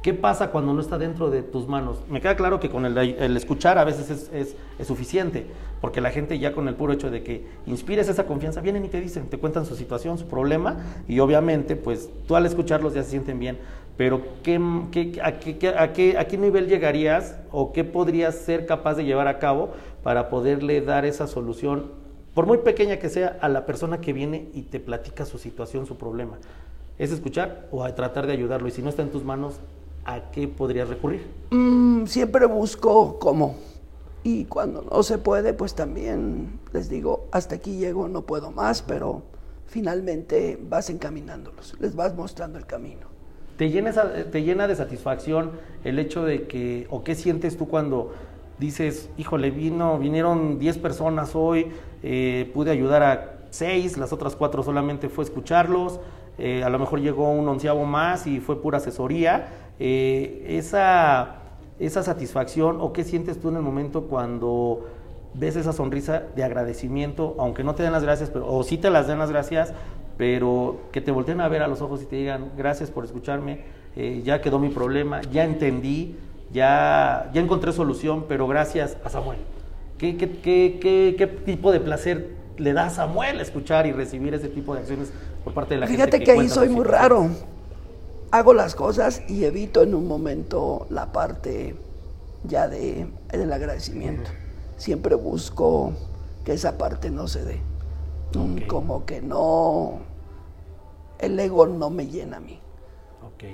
¿Qué 0.03 0.13
pasa 0.13 0.51
cuando 0.51 0.75
no 0.75 0.81
está 0.81 0.99
dentro 0.99 1.31
de 1.31 1.45
tus 1.45 1.69
manos? 1.69 2.03
Me 2.09 2.21
queda 2.21 2.35
claro 2.35 2.59
que 2.59 2.69
con 2.69 2.85
el, 2.85 3.37
escuchar 3.37 3.79
a 3.79 3.85
veces 3.85 4.29
es, 4.33 4.57
suficiente, 4.85 5.47
porque 5.81 6.01
la 6.01 6.11
gente 6.11 6.41
ya 6.41 6.53
con 6.53 6.67
el 6.67 6.75
puro 6.75 6.93
hecho 6.93 7.09
de 7.09 7.23
que 7.23 7.47
inspires 7.67 8.09
esa 8.09 8.27
confianza, 8.27 8.61
vienen 8.61 8.85
y 8.85 8.89
te 8.89 9.01
dicen, 9.01 9.29
te 9.29 9.39
cuentan 9.39 9.65
su 9.65 9.77
situación, 9.77 10.19
su 10.19 10.27
problema, 10.27 11.05
y 11.07 11.21
obviamente, 11.21 11.77
pues 11.77 12.11
tú 12.27 12.35
al 12.35 12.45
escucharlos 12.47 12.95
ya 12.95 13.05
se 13.05 13.11
sienten 13.11 13.39
bien. 13.39 13.59
Pero 13.97 14.23
¿qué, 14.43 14.57
a, 15.23 15.39
qué, 15.39 16.17
¿a 16.19 16.25
qué 16.27 16.37
nivel 16.37 16.67
llegarías 16.67 17.39
o 17.53 17.73
qué 17.73 17.85
podrías 17.85 18.35
ser 18.35 18.67
capaz 18.67 18.95
de 18.95 19.05
llevar 19.05 19.29
a 19.29 19.39
cabo 19.39 19.71
para 20.03 20.31
poderle 20.31 20.81
dar 20.81 21.05
esa 21.05 21.29
solución, 21.29 21.93
por 22.35 22.47
muy 22.47 22.59
pequeña 22.59 22.97
que 22.97 23.09
sea, 23.09 23.39
a 23.41 23.49
la 23.49 23.67
persona 23.67 24.01
que 24.01 24.13
viene 24.13 24.49
y 24.53 24.63
te 24.63 24.81
platica 24.81 25.25
su 25.27 25.39
situación, 25.39 25.87
su 25.87 25.97
problema? 25.97 26.39
¿Es 26.99 27.13
escuchar 27.13 27.69
o 27.71 27.89
tratar 27.93 28.27
de 28.27 28.33
ayudarlo? 28.33 28.67
Y 28.67 28.73
si 28.73 28.83
no 28.83 28.89
está 28.89 29.03
en 29.03 29.11
tus 29.11 29.23
manos, 29.23 29.61
¿a 30.05 30.31
qué 30.31 30.49
podrías 30.49 30.89
recurrir? 30.89 31.27
Mm, 31.51 32.07
siempre 32.07 32.47
busco 32.47 33.19
cómo. 33.19 33.57
Y 34.25 34.45
cuando 34.45 34.83
no 34.83 35.03
se 35.03 35.19
puede, 35.19 35.53
pues 35.53 35.75
también 35.75 36.61
les 36.73 36.89
digo, 36.89 37.27
hasta 37.33 37.57
aquí 37.57 37.79
llego, 37.79 38.09
no 38.09 38.23
puedo 38.23 38.53
más, 38.53 38.83
pero 38.83 39.23
finalmente 39.67 40.59
vas 40.69 40.91
encaminándolos, 40.91 41.77
les 41.81 41.97
vas 41.97 42.15
mostrando 42.15 42.59
el 42.59 42.67
camino. 42.67 43.13
¿Te 43.57 43.71
llena, 43.71 43.93
te 43.93 44.43
llena 44.43 44.69
de 44.69 44.77
satisfacción 44.77 45.53
el 45.85 45.99
hecho 45.99 46.25
de 46.25 46.47
que, 46.47 46.87
o 46.91 47.05
qué 47.05 47.15
sientes 47.15 47.57
tú 47.57 47.69
cuando 47.69 48.13
dices, 48.59 49.11
híjole, 49.19 49.51
vino, 49.51 49.99
vinieron 49.99 50.59
10 50.59 50.79
personas 50.79 51.35
hoy, 51.35 51.67
eh, 52.03 52.51
pude 52.55 52.71
ayudar 52.71 53.03
a 53.03 53.39
6, 53.51 53.99
las 53.99 54.13
otras 54.13 54.37
4 54.37 54.63
solamente 54.63 55.09
fue 55.09 55.25
escucharlos, 55.25 56.01
eh, 56.39 56.65
a 56.65 56.71
lo 56.71 56.79
mejor 56.79 57.01
llegó 57.01 57.31
un 57.31 57.47
onceavo 57.49 57.85
más 57.85 58.27
y 58.27 58.41
fue 58.41 58.61
pura 58.63 58.79
asesoría, 58.79 59.49
eh, 59.85 60.59
esa, 60.59 61.39
esa 61.81 62.05
satisfacción 62.05 62.79
o 62.81 62.93
qué 62.93 63.03
sientes 63.03 63.41
tú 63.41 63.49
en 63.49 63.57
el 63.57 63.63
momento 63.63 64.03
cuando 64.03 64.87
ves 65.35 65.57
esa 65.57 65.73
sonrisa 65.73 66.23
de 66.37 66.45
agradecimiento, 66.45 67.35
aunque 67.41 67.65
no 67.65 67.75
te 67.75 67.83
den 67.83 67.91
las 67.91 68.05
gracias, 68.05 68.31
pero, 68.31 68.47
o 68.47 68.63
sí 68.63 68.79
te 68.79 68.91
las 68.91 69.09
den 69.09 69.19
las 69.19 69.33
gracias, 69.33 69.75
pero 70.17 70.83
que 70.93 71.01
te 71.01 71.11
volteen 71.11 71.41
a 71.41 71.49
ver 71.49 71.63
a 71.63 71.67
los 71.67 71.83
ojos 71.83 72.01
y 72.01 72.07
te 72.07 72.15
digan, 72.15 72.53
gracias 72.57 72.93
por 72.93 73.05
escucharme, 73.05 73.63
eh, 73.97 74.23
ya 74.25 74.41
quedó 74.41 74.61
mi 74.61 74.69
problema, 74.69 75.21
ya 75.23 75.43
entendí, 75.43 76.17
ya, 76.53 77.29
ya 77.35 77.41
encontré 77.41 77.73
solución, 77.73 78.27
pero 78.29 78.47
gracias 78.47 78.97
a 79.03 79.11
Samuel. 79.11 79.39
¿Qué, 79.99 80.17
qué, 80.17 80.31
qué, 80.31 81.17
qué 81.19 81.27
tipo 81.27 81.73
de 81.73 81.81
placer 81.81 82.37
le 82.57 82.73
da 82.73 82.87
a 82.87 82.91
Samuel 82.91 83.41
escuchar 83.41 83.89
y 83.89 83.91
recibir 83.91 84.33
ese 84.33 84.49
tipo 84.49 84.75
de 84.75 84.81
acciones 84.83 85.13
por 85.43 85.55
parte 85.55 85.75
de 85.75 85.81
la 85.81 85.87
gente? 85.89 86.05
Fíjate 86.05 86.23
que 86.23 86.31
ahí 86.31 86.49
soy 86.49 86.69
muy 86.69 86.85
raro 86.85 87.31
hago 88.33 88.55
las 88.55 88.75
cosas 88.75 89.23
y 89.29 89.45
evito 89.45 89.83
en 89.83 89.95
un 89.95 90.09
momento 90.09 90.87
la 90.91 91.13
parte 91.13 91.77
ya 92.45 92.67
de, 92.67 93.07
del 93.31 93.53
agradecimiento. 93.53 94.31
Siempre 94.79 95.15
busco 95.15 95.93
que 96.45 96.55
esa 96.55 96.79
parte 96.79 97.11
no 97.11 97.29
se 97.29 97.45
dé. 97.45 97.61
Como 98.67 99.05
que 99.05 99.21
no, 99.21 100.01
el 101.19 101.39
ego 101.39 101.67
no 101.67 101.91
me 101.91 102.07
llena 102.07 102.39
a 102.39 102.41
mí. 102.41 102.59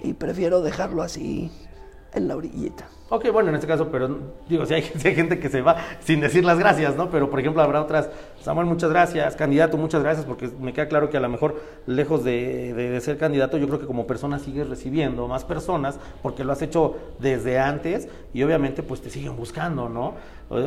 Y 0.04 0.12
prefiero 0.12 0.62
dejarlo 0.62 1.02
así 1.02 1.50
en 2.14 2.28
la 2.28 2.36
orillita. 2.36 2.88
Ok, 3.10 3.32
bueno, 3.32 3.48
en 3.48 3.54
este 3.54 3.66
caso, 3.66 3.88
pero 3.90 4.18
digo, 4.50 4.66
si 4.66 4.74
hay, 4.74 4.82
gente 4.82 5.38
que 5.38 5.48
se 5.48 5.62
va 5.62 5.76
sin 6.00 6.20
decir 6.20 6.44
las 6.44 6.58
gracias, 6.58 6.94
¿no? 6.94 7.10
Pero, 7.10 7.30
por 7.30 7.40
ejemplo, 7.40 7.62
habrá 7.62 7.80
otras, 7.80 8.10
Samuel, 8.42 8.66
muchas 8.66 8.90
gracias, 8.90 9.34
candidato, 9.34 9.78
muchas 9.78 10.02
gracias, 10.02 10.26
porque 10.26 10.50
me 10.60 10.74
queda 10.74 10.88
claro 10.88 11.08
que 11.08 11.16
a 11.16 11.20
lo 11.20 11.28
mejor, 11.30 11.58
lejos 11.86 12.22
de, 12.22 12.74
de, 12.74 12.90
de, 12.90 13.00
ser 13.00 13.16
candidato, 13.16 13.56
yo 13.56 13.66
creo 13.66 13.80
que 13.80 13.86
como 13.86 14.06
persona 14.06 14.38
sigues 14.38 14.68
recibiendo 14.68 15.26
más 15.26 15.46
personas, 15.46 15.98
porque 16.22 16.44
lo 16.44 16.52
has 16.52 16.60
hecho 16.60 16.96
desde 17.18 17.58
antes, 17.58 18.08
y 18.34 18.42
obviamente, 18.42 18.82
pues 18.82 19.00
te 19.00 19.08
siguen 19.08 19.36
buscando, 19.36 19.88
¿no? 19.88 20.14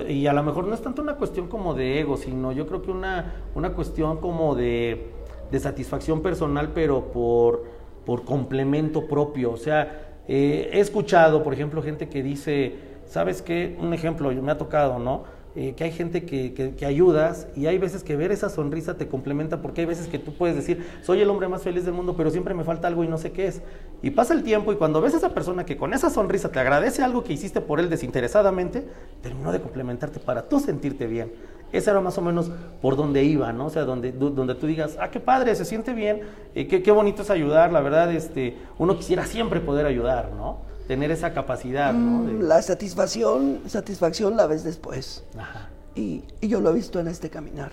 Y 0.07 0.25
a 0.25 0.33
lo 0.33 0.41
mejor 0.41 0.65
no 0.65 0.73
es 0.73 0.81
tanto 0.81 1.03
una 1.03 1.15
cuestión 1.15 1.47
como 1.47 1.75
de 1.75 1.99
ego, 1.99 2.17
sino 2.17 2.51
yo 2.51 2.65
creo 2.65 2.81
que 2.81 2.89
una, 2.89 3.33
una 3.53 3.73
cuestión 3.73 4.17
como 4.17 4.55
de, 4.55 5.11
de 5.51 5.59
satisfacción 5.59 6.23
personal, 6.23 6.71
pero 6.73 7.11
por, 7.11 7.65
por 8.03 8.25
complemento 8.25 9.07
propio, 9.07 9.51
o 9.51 9.57
sea, 9.57 10.10
eh, 10.27 10.69
he 10.73 10.79
escuchado, 10.79 11.43
por 11.43 11.53
ejemplo, 11.53 11.81
gente 11.81 12.09
que 12.09 12.23
dice, 12.23 12.75
¿sabes 13.05 13.41
qué? 13.41 13.77
Un 13.79 13.93
ejemplo, 13.93 14.31
me 14.31 14.51
ha 14.51 14.57
tocado, 14.57 14.99
¿no? 14.99 15.23
Eh, 15.53 15.73
que 15.75 15.83
hay 15.83 15.91
gente 15.91 16.23
que, 16.23 16.53
que, 16.53 16.75
que, 16.75 16.85
ayudas 16.85 17.45
y 17.57 17.65
hay 17.65 17.77
veces 17.77 18.05
que 18.05 18.15
ver 18.15 18.31
esa 18.31 18.47
sonrisa 18.47 18.95
te 18.95 19.09
complementa 19.09 19.61
porque 19.61 19.81
hay 19.81 19.87
veces 19.87 20.07
que 20.07 20.17
tú 20.17 20.33
puedes 20.33 20.55
decir, 20.55 20.87
soy 21.01 21.19
el 21.19 21.29
hombre 21.29 21.49
más 21.49 21.61
feliz 21.61 21.83
del 21.83 21.93
mundo, 21.93 22.15
pero 22.15 22.31
siempre 22.31 22.53
me 22.53 22.63
falta 22.63 22.87
algo 22.87 23.03
y 23.03 23.09
no 23.09 23.17
sé 23.17 23.33
qué 23.33 23.47
es. 23.47 23.61
Y 24.01 24.11
pasa 24.11 24.33
el 24.33 24.43
tiempo 24.43 24.71
y 24.71 24.77
cuando 24.77 25.01
ves 25.01 25.13
a 25.13 25.17
esa 25.17 25.33
persona 25.33 25.65
que 25.65 25.75
con 25.75 25.93
esa 25.93 26.09
sonrisa 26.09 26.53
te 26.53 26.59
agradece 26.59 27.03
algo 27.03 27.25
que 27.25 27.33
hiciste 27.33 27.59
por 27.59 27.81
él 27.81 27.89
desinteresadamente, 27.89 28.87
terminó 29.21 29.51
de 29.51 29.59
complementarte 29.59 30.21
para 30.21 30.47
tú 30.47 30.61
sentirte 30.61 31.05
bien. 31.05 31.33
Esa 31.71 31.91
era 31.91 32.01
más 32.01 32.17
o 32.17 32.21
menos 32.21 32.51
por 32.81 32.95
donde 32.95 33.23
iba, 33.23 33.51
¿no? 33.53 33.67
O 33.67 33.69
sea, 33.69 33.83
donde, 33.83 34.11
donde 34.11 34.55
tú 34.55 34.67
digas, 34.67 34.97
ah, 34.99 35.09
qué 35.09 35.19
padre, 35.19 35.55
se 35.55 35.65
siente 35.65 35.93
bien, 35.93 36.21
eh, 36.55 36.67
qué, 36.67 36.83
qué, 36.83 36.91
bonito 36.91 37.21
es 37.21 37.29
ayudar, 37.29 37.71
la 37.71 37.81
verdad, 37.81 38.11
este, 38.11 38.57
uno 38.77 38.97
quisiera 38.97 39.25
siempre 39.25 39.59
poder 39.59 39.85
ayudar, 39.85 40.31
¿no? 40.33 40.59
Tener 40.87 41.11
esa 41.11 41.33
capacidad, 41.33 41.93
¿no? 41.93 42.25
De... 42.25 42.43
La 42.43 42.61
satisfacción, 42.61 43.61
satisfacción 43.67 44.35
la 44.35 44.47
ves 44.47 44.63
después. 44.63 45.23
Ajá. 45.37 45.69
Y, 45.95 46.23
y 46.41 46.47
yo 46.47 46.59
lo 46.61 46.71
he 46.71 46.73
visto 46.73 46.99
en 46.99 47.07
este 47.07 47.29
caminar. 47.29 47.71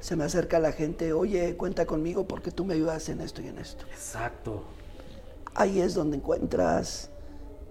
Se 0.00 0.16
me 0.16 0.24
acerca 0.24 0.58
la 0.58 0.72
gente, 0.72 1.12
oye, 1.12 1.56
cuenta 1.56 1.86
conmigo 1.86 2.26
porque 2.26 2.50
tú 2.50 2.64
me 2.64 2.74
ayudas 2.74 3.08
en 3.08 3.20
esto 3.20 3.42
y 3.42 3.48
en 3.48 3.58
esto. 3.58 3.84
Exacto. 3.92 4.64
Ahí 5.54 5.80
es 5.80 5.94
donde 5.94 6.16
encuentras 6.16 7.10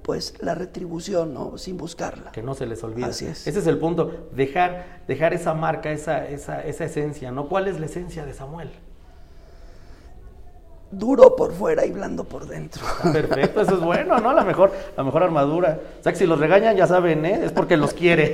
pues 0.10 0.34
la 0.40 0.56
retribución, 0.56 1.36
¿no? 1.36 1.60
Sin 1.60 1.78
buscarla. 1.78 2.32
Que 2.32 2.42
no 2.42 2.56
se 2.56 2.66
les 2.66 2.84
olvide. 2.84 3.06
Así 3.06 3.28
es. 3.28 3.46
Ese 3.46 3.60
es 3.60 3.68
el 3.68 3.78
punto, 3.78 4.28
dejar, 4.32 5.04
dejar 5.08 5.36
esa 5.36 5.54
marca, 5.54 5.92
esa, 5.92 6.28
esa, 6.28 6.64
esa 6.64 6.86
esencia, 6.86 7.32
¿no? 7.32 7.48
¿Cuál 7.48 7.68
es 7.68 7.80
la 7.80 7.86
esencia 7.86 8.26
de 8.26 8.34
Samuel? 8.34 8.72
Duro 10.90 11.36
por 11.36 11.52
fuera 11.52 11.86
y 11.86 11.92
blando 11.92 12.24
por 12.24 12.48
dentro. 12.48 12.82
Perfecto, 13.14 13.62
eso 13.62 13.76
es 13.76 13.82
bueno, 13.82 14.18
¿no? 14.18 14.34
La 14.34 14.44
mejor, 14.44 14.72
la 14.98 15.04
mejor 15.04 15.22
armadura. 15.22 15.80
O 16.00 16.02
sea 16.04 16.12
que 16.12 16.18
si 16.18 16.26
los 16.26 16.40
regañan, 16.40 16.76
ya 16.76 16.88
saben, 16.88 17.24
¿eh? 17.24 17.42
Es 17.46 17.52
porque 17.52 17.78
los 17.78 17.94
quiere. 17.94 18.34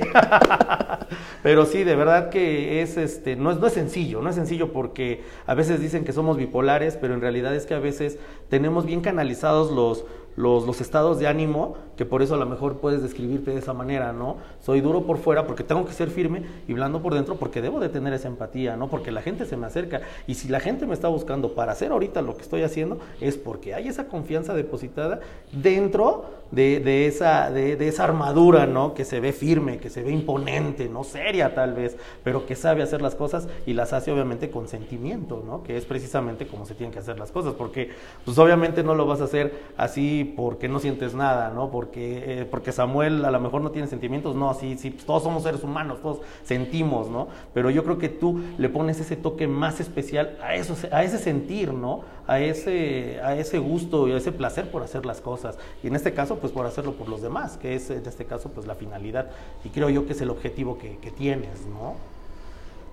Pero 1.42 1.66
sí, 1.66 1.84
de 1.84 1.94
verdad 1.94 2.30
que 2.30 2.80
es 2.80 2.96
este, 2.96 3.36
no 3.36 3.50
es, 3.50 3.58
no 3.58 3.66
es 3.66 3.74
sencillo, 3.74 4.22
no 4.22 4.30
es 4.30 4.34
sencillo 4.34 4.72
porque 4.72 5.24
a 5.46 5.52
veces 5.52 5.78
dicen 5.78 6.06
que 6.06 6.14
somos 6.14 6.38
bipolares, 6.38 6.96
pero 6.96 7.14
en 7.14 7.20
realidad 7.20 7.54
es 7.54 7.66
que 7.66 7.74
a 7.74 7.78
veces 7.78 8.18
tenemos 8.48 8.86
bien 8.86 9.00
canalizados 9.00 9.70
los, 9.70 10.04
los, 10.36 10.66
los, 10.66 10.80
estados 10.80 11.18
de 11.18 11.26
ánimo, 11.26 11.76
que 11.96 12.04
por 12.04 12.22
eso 12.22 12.34
a 12.34 12.38
lo 12.38 12.46
mejor 12.46 12.78
puedes 12.78 13.02
describirte 13.02 13.50
de 13.50 13.58
esa 13.58 13.72
manera, 13.72 14.12
¿no? 14.12 14.36
Soy 14.60 14.80
duro 14.80 15.02
por 15.02 15.18
fuera 15.18 15.46
porque 15.46 15.64
tengo 15.64 15.84
que 15.86 15.92
ser 15.92 16.10
firme 16.10 16.42
y 16.68 16.72
blando 16.74 17.00
por 17.00 17.14
dentro 17.14 17.36
porque 17.36 17.62
debo 17.62 17.80
de 17.80 17.88
tener 17.88 18.12
esa 18.12 18.28
empatía, 18.28 18.76
¿no? 18.76 18.88
Porque 18.88 19.10
la 19.10 19.22
gente 19.22 19.46
se 19.46 19.56
me 19.56 19.66
acerca 19.66 20.02
y 20.26 20.34
si 20.34 20.48
la 20.48 20.60
gente 20.60 20.86
me 20.86 20.94
está 20.94 21.08
buscando 21.08 21.54
para 21.54 21.72
hacer 21.72 21.92
ahorita 21.92 22.22
lo 22.22 22.36
que 22.36 22.42
estoy 22.42 22.62
haciendo 22.62 22.98
es 23.20 23.36
porque 23.36 23.74
hay 23.74 23.88
esa 23.88 24.08
confianza 24.08 24.54
depositada 24.54 25.20
dentro 25.52 26.24
de, 26.50 26.80
de 26.80 27.06
esa, 27.06 27.50
de, 27.50 27.88
esa 27.88 28.04
armadura, 28.04 28.66
¿no? 28.66 28.94
Que 28.94 29.04
se 29.04 29.20
ve 29.20 29.32
firme, 29.32 29.78
que 29.78 29.90
se 29.90 30.02
ve 30.02 30.12
imponente, 30.12 30.88
¿no? 30.88 31.02
Seria 31.04 31.54
tal 31.54 31.74
vez, 31.74 31.96
pero 32.22 32.46
que 32.46 32.54
sabe 32.54 32.82
hacer 32.82 33.02
las 33.02 33.14
cosas 33.14 33.48
y 33.66 33.72
las 33.72 33.92
hace 33.92 34.12
obviamente 34.12 34.50
con 34.50 34.68
sentimiento, 34.68 35.42
¿no? 35.44 35.62
Que 35.62 35.76
es 35.76 35.84
precisamente 35.84 36.46
como 36.46 36.66
se 36.66 36.74
tienen 36.74 36.92
que 36.92 37.00
hacer 37.00 37.18
las 37.18 37.32
cosas, 37.32 37.54
porque 37.54 37.90
pues 38.24 38.38
obviamente 38.38 38.82
no 38.82 38.94
lo 38.94 39.06
vas 39.06 39.20
a 39.20 39.24
hacer 39.24 39.54
así 39.76 40.34
porque 40.36 40.68
no 40.68 40.78
sientes 40.78 41.14
nada, 41.14 41.50
¿no? 41.50 41.70
Porque, 41.86 42.40
eh, 42.40 42.44
porque 42.44 42.72
Samuel 42.72 43.24
a 43.24 43.30
lo 43.30 43.38
mejor 43.38 43.62
no 43.62 43.70
tiene 43.70 43.86
sentimientos, 43.86 44.34
no, 44.34 44.52
sí, 44.54 44.76
sí, 44.76 44.90
todos 44.90 45.22
somos 45.22 45.44
seres 45.44 45.62
humanos, 45.62 46.02
todos 46.02 46.18
sentimos, 46.42 47.08
¿no? 47.08 47.28
Pero 47.54 47.70
yo 47.70 47.84
creo 47.84 47.96
que 47.96 48.08
tú 48.08 48.40
le 48.58 48.68
pones 48.68 48.98
ese 48.98 49.14
toque 49.14 49.46
más 49.46 49.78
especial 49.78 50.36
a, 50.42 50.56
eso, 50.56 50.74
a 50.90 51.04
ese 51.04 51.18
sentir, 51.18 51.72
¿no? 51.72 52.00
A 52.26 52.40
ese, 52.40 53.20
a 53.22 53.36
ese 53.36 53.60
gusto 53.60 54.08
y 54.08 54.12
a 54.12 54.16
ese 54.16 54.32
placer 54.32 54.68
por 54.68 54.82
hacer 54.82 55.06
las 55.06 55.20
cosas. 55.20 55.58
Y 55.84 55.86
en 55.86 55.94
este 55.94 56.12
caso, 56.12 56.38
pues 56.38 56.52
por 56.52 56.66
hacerlo 56.66 56.94
por 56.94 57.08
los 57.08 57.22
demás, 57.22 57.56
que 57.56 57.76
es 57.76 57.88
en 57.90 58.04
este 58.04 58.24
caso, 58.24 58.48
pues 58.48 58.66
la 58.66 58.74
finalidad. 58.74 59.30
Y 59.64 59.68
creo 59.68 59.88
yo 59.88 60.06
que 60.06 60.12
es 60.12 60.20
el 60.20 60.30
objetivo 60.30 60.78
que, 60.78 60.98
que 60.98 61.12
tienes, 61.12 61.66
¿no? 61.66 61.94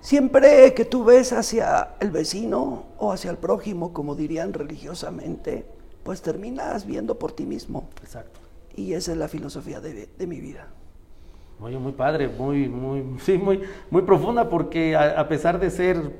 Siempre 0.01 0.75
que 0.75 0.85
tú 0.85 1.03
ves 1.03 1.33
hacia 1.33 1.95
el 1.99 2.11
vecino 2.11 2.83
o 2.99 3.11
hacia 3.11 3.31
el 3.31 3.37
prójimo, 3.37 3.91
como 3.91 4.13
dirían 4.13 4.53
religiosamente, 4.53 5.65
pues 6.03 6.21
terminas 6.21 6.85
viendo 6.85 7.17
por 7.17 7.31
ti 7.31 7.47
mismo. 7.47 7.89
Exacto. 8.03 8.42
Y 8.75 8.93
esa 8.93 9.11
es 9.11 9.17
la 9.17 9.27
filosofía 9.27 9.79
de, 9.79 10.07
de 10.07 10.27
mi 10.27 10.39
vida. 10.39 10.67
Oye, 11.63 11.77
muy 11.77 11.93
padre, 11.93 12.27
muy, 12.27 12.67
muy, 12.67 13.03
sí, 13.19 13.37
muy, 13.37 13.61
muy 13.89 14.01
profunda, 14.01 14.49
porque 14.49 14.95
a, 14.95 15.27
pesar 15.27 15.59
de 15.59 15.69
ser 15.69 16.11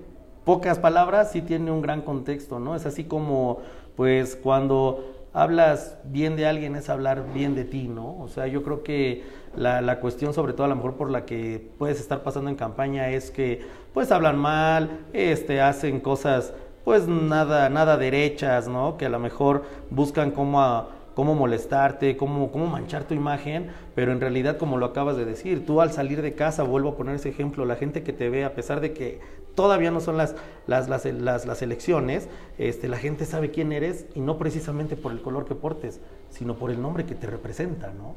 pocas 0.46 0.80
palabras, 0.80 1.32
sí 1.32 1.42
tiene 1.42 1.72
un 1.72 1.82
gran 1.82 2.02
contexto, 2.02 2.60
¿no? 2.60 2.76
Es 2.76 2.86
así 2.86 3.04
como, 3.04 3.60
pues, 3.96 4.36
cuando 4.36 5.28
hablas 5.34 5.98
bien 6.06 6.36
de 6.36 6.46
alguien 6.46 6.76
es 6.76 6.89
hablar 6.89 7.34
bien 7.34 7.56
de 7.56 7.66
ti, 7.66 7.88
¿no? 7.88 8.18
O 8.20 8.28
sea, 8.28 8.48
yo 8.48 8.63
creo 8.63 8.84
que 8.84 9.24
la, 9.56 9.82
la, 9.82 10.00
cuestión, 10.00 10.34
sobre 10.34 10.54
todo 10.54 10.66
a 10.66 10.70
lo 10.70 10.76
mejor 10.76 10.96
por 10.96 11.10
la 11.10 11.26
que 11.26 11.72
puedes 11.78 12.00
estar 12.00 12.24
pasando 12.24 12.50
en 12.50 12.56
campaña, 12.56 13.10
es 13.10 13.32
que, 13.32 13.62
pues, 13.94 14.12
hablan 14.12 14.38
mal, 14.38 15.00
este, 15.12 15.60
hacen 15.60 16.00
cosas 16.00 16.54
pues 16.84 17.08
nada, 17.08 17.70
nada 17.70 17.96
derechas, 17.98 18.68
¿no? 18.68 18.98
Que 18.98 19.06
a 19.06 19.10
lo 19.10 19.20
mejor 19.20 19.63
buscan 19.89 20.32
cómo, 20.32 20.88
cómo 21.15 21.36
molestarte, 21.36 22.17
cómo, 22.17 22.52
cómo 22.52 22.67
manchar 22.67 23.04
tu 23.06 23.13
imagen, 23.13 23.71
pero 23.95 24.12
en 24.12 24.19
realidad, 24.21 24.58
como 24.58 24.78
lo 24.78 24.88
acabas 24.88 25.17
de 25.17 25.26
decir, 25.26 25.65
tú 25.65 25.82
al 25.82 25.91
salir 25.91 26.21
de 26.21 26.34
casa, 26.34 26.63
vuelvo 26.63 26.89
a 26.89 26.97
poner 26.97 27.15
ese 27.15 27.30
ejemplo, 27.30 27.65
la 27.65 27.76
gente 27.76 28.04
que 28.04 28.13
te 28.13 28.30
ve, 28.30 28.45
a 28.45 28.56
pesar 28.56 28.82
de 28.82 28.93
que 28.93 29.19
todavía 29.56 29.91
no 29.91 29.99
son 29.99 30.17
las, 30.17 30.36
las, 30.67 30.89
las, 30.89 31.06
las, 31.06 31.45
las 31.45 31.62
elecciones, 31.62 32.28
este, 32.58 32.88
la 32.88 32.97
gente 32.97 33.26
sabe 33.26 33.52
quién 33.52 33.71
eres 33.71 34.06
y 34.15 34.21
no 34.21 34.38
precisamente 34.38 34.95
por 34.95 35.12
el 35.12 35.21
color 35.21 35.45
que 35.45 35.56
portes, 35.56 35.99
sino 36.30 36.56
por 36.56 36.71
el 36.71 36.82
nombre 36.82 37.06
que 37.06 37.15
te 37.15 37.28
representa, 37.28 37.91
¿no? 37.91 38.15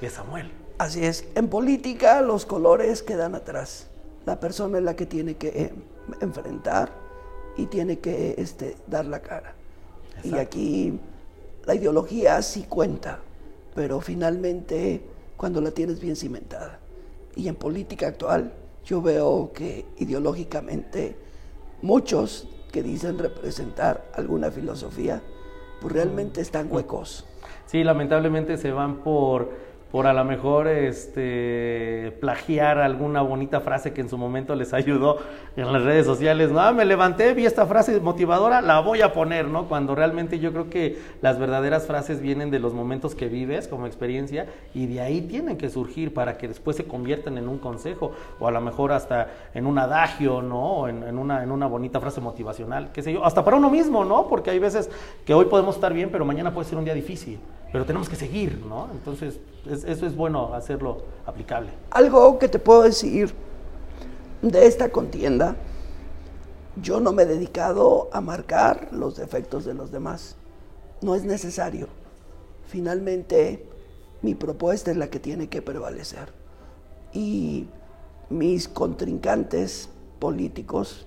Que 0.00 0.06
es 0.06 0.14
Samuel. 0.14 0.50
Así 0.78 1.04
es, 1.04 1.28
en 1.34 1.48
política 1.48 2.22
los 2.22 2.46
colores 2.46 3.02
quedan 3.02 3.34
atrás. 3.34 3.88
La 4.24 4.40
persona 4.40 4.78
es 4.78 4.84
la 4.84 4.96
que 4.96 5.06
tiene 5.06 5.34
que 5.34 5.48
eh, 5.48 5.74
enfrentar 6.20 6.90
y 7.56 7.66
tiene 7.66 7.98
que 7.98 8.34
este, 8.38 8.76
dar 8.86 9.04
la 9.04 9.20
cara. 9.20 9.54
Exacto. 10.16 10.36
Y 10.36 10.38
aquí 10.38 11.00
la 11.64 11.74
ideología 11.74 12.40
sí 12.42 12.66
cuenta, 12.68 13.20
pero 13.74 14.00
finalmente 14.00 15.02
cuando 15.36 15.60
la 15.60 15.70
tienes 15.70 16.00
bien 16.00 16.16
cimentada. 16.16 16.78
Y 17.36 17.48
en 17.48 17.54
política 17.54 18.08
actual 18.08 18.52
yo 18.84 19.00
veo 19.00 19.52
que 19.52 19.86
ideológicamente 19.98 21.16
muchos 21.82 22.48
que 22.70 22.82
dicen 22.82 23.18
representar 23.18 24.10
alguna 24.14 24.50
filosofía, 24.50 25.22
pues 25.80 25.92
realmente 25.92 26.40
están 26.40 26.72
huecos. 26.72 27.26
Sí, 27.66 27.84
lamentablemente 27.84 28.56
se 28.56 28.70
van 28.70 29.02
por 29.02 29.50
por 29.92 30.06
a 30.06 30.14
lo 30.14 30.24
mejor 30.24 30.68
este, 30.68 32.16
plagiar 32.18 32.78
alguna 32.78 33.20
bonita 33.20 33.60
frase 33.60 33.92
que 33.92 34.00
en 34.00 34.08
su 34.08 34.16
momento 34.16 34.54
les 34.54 34.72
ayudó 34.72 35.18
en 35.54 35.70
las 35.70 35.82
redes 35.82 36.06
sociales. 36.06 36.50
No, 36.50 36.72
me 36.72 36.86
levanté, 36.86 37.34
vi 37.34 37.44
esta 37.44 37.66
frase 37.66 38.00
motivadora, 38.00 38.62
la 38.62 38.80
voy 38.80 39.02
a 39.02 39.12
poner, 39.12 39.48
¿no? 39.48 39.68
Cuando 39.68 39.94
realmente 39.94 40.38
yo 40.38 40.50
creo 40.50 40.70
que 40.70 40.98
las 41.20 41.38
verdaderas 41.38 41.86
frases 41.86 42.22
vienen 42.22 42.50
de 42.50 42.58
los 42.58 42.72
momentos 42.72 43.14
que 43.14 43.28
vives 43.28 43.68
como 43.68 43.86
experiencia 43.86 44.46
y 44.72 44.86
de 44.86 45.02
ahí 45.02 45.20
tienen 45.20 45.58
que 45.58 45.68
surgir 45.68 46.14
para 46.14 46.38
que 46.38 46.48
después 46.48 46.74
se 46.78 46.84
conviertan 46.84 47.36
en 47.36 47.46
un 47.46 47.58
consejo 47.58 48.12
o 48.40 48.48
a 48.48 48.50
lo 48.50 48.62
mejor 48.62 48.92
hasta 48.92 49.28
en 49.52 49.66
un 49.66 49.78
adagio, 49.78 50.40
¿no? 50.40 50.72
O 50.72 50.88
en, 50.88 51.02
en, 51.02 51.18
una, 51.18 51.42
en 51.42 51.52
una 51.52 51.66
bonita 51.66 52.00
frase 52.00 52.22
motivacional, 52.22 52.92
qué 52.92 53.02
sé 53.02 53.12
yo, 53.12 53.26
hasta 53.26 53.44
para 53.44 53.58
uno 53.58 53.68
mismo, 53.68 54.06
¿no? 54.06 54.26
Porque 54.26 54.48
hay 54.48 54.58
veces 54.58 54.90
que 55.26 55.34
hoy 55.34 55.44
podemos 55.44 55.74
estar 55.74 55.92
bien, 55.92 56.08
pero 56.10 56.24
mañana 56.24 56.54
puede 56.54 56.66
ser 56.66 56.78
un 56.78 56.84
día 56.86 56.94
difícil 56.94 57.38
pero 57.72 57.86
tenemos 57.86 58.08
que 58.08 58.16
seguir, 58.16 58.62
¿no? 58.68 58.88
Entonces, 58.92 59.40
es, 59.68 59.81
eso 59.84 60.06
es 60.06 60.16
bueno 60.16 60.54
hacerlo 60.54 61.02
aplicable. 61.26 61.70
Algo 61.90 62.38
que 62.38 62.48
te 62.48 62.58
puedo 62.58 62.82
decir 62.82 63.34
de 64.42 64.66
esta 64.66 64.90
contienda, 64.90 65.56
yo 66.80 67.00
no 67.00 67.12
me 67.12 67.22
he 67.22 67.26
dedicado 67.26 68.08
a 68.12 68.20
marcar 68.20 68.88
los 68.92 69.16
defectos 69.16 69.64
de 69.64 69.74
los 69.74 69.90
demás. 69.90 70.36
No 71.00 71.14
es 71.14 71.24
necesario. 71.24 71.88
Finalmente, 72.66 73.66
mi 74.22 74.34
propuesta 74.34 74.90
es 74.90 74.96
la 74.96 75.08
que 75.08 75.20
tiene 75.20 75.48
que 75.48 75.62
prevalecer. 75.62 76.32
Y 77.12 77.68
mis 78.30 78.68
contrincantes 78.68 79.90
políticos, 80.18 81.06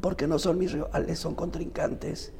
porque 0.00 0.26
no 0.26 0.38
son 0.38 0.58
mis 0.58 0.72
rivales, 0.72 1.18
son 1.18 1.34
contrincantes, 1.34 2.32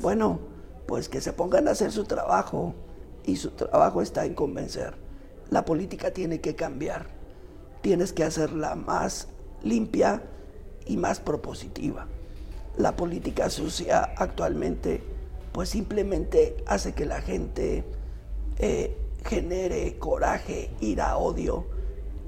bueno, 0.00 0.40
pues 0.86 1.08
que 1.08 1.20
se 1.20 1.32
pongan 1.32 1.68
a 1.68 1.72
hacer 1.72 1.92
su 1.92 2.04
trabajo 2.04 2.74
y 3.26 3.36
su 3.36 3.50
trabajo 3.50 4.00
está 4.00 4.24
en 4.24 4.34
convencer. 4.34 4.94
La 5.50 5.64
política 5.64 6.12
tiene 6.12 6.40
que 6.40 6.54
cambiar, 6.54 7.08
tienes 7.82 8.12
que 8.12 8.24
hacerla 8.24 8.74
más 8.74 9.28
limpia 9.62 10.22
y 10.86 10.96
más 10.96 11.20
propositiva. 11.20 12.06
La 12.78 12.96
política 12.96 13.50
sucia 13.50 14.14
actualmente 14.16 15.02
pues 15.52 15.70
simplemente 15.70 16.56
hace 16.66 16.92
que 16.92 17.06
la 17.06 17.22
gente 17.22 17.82
eh, 18.58 18.94
genere 19.24 19.98
coraje, 19.98 20.70
ira, 20.80 21.16
odio 21.16 21.64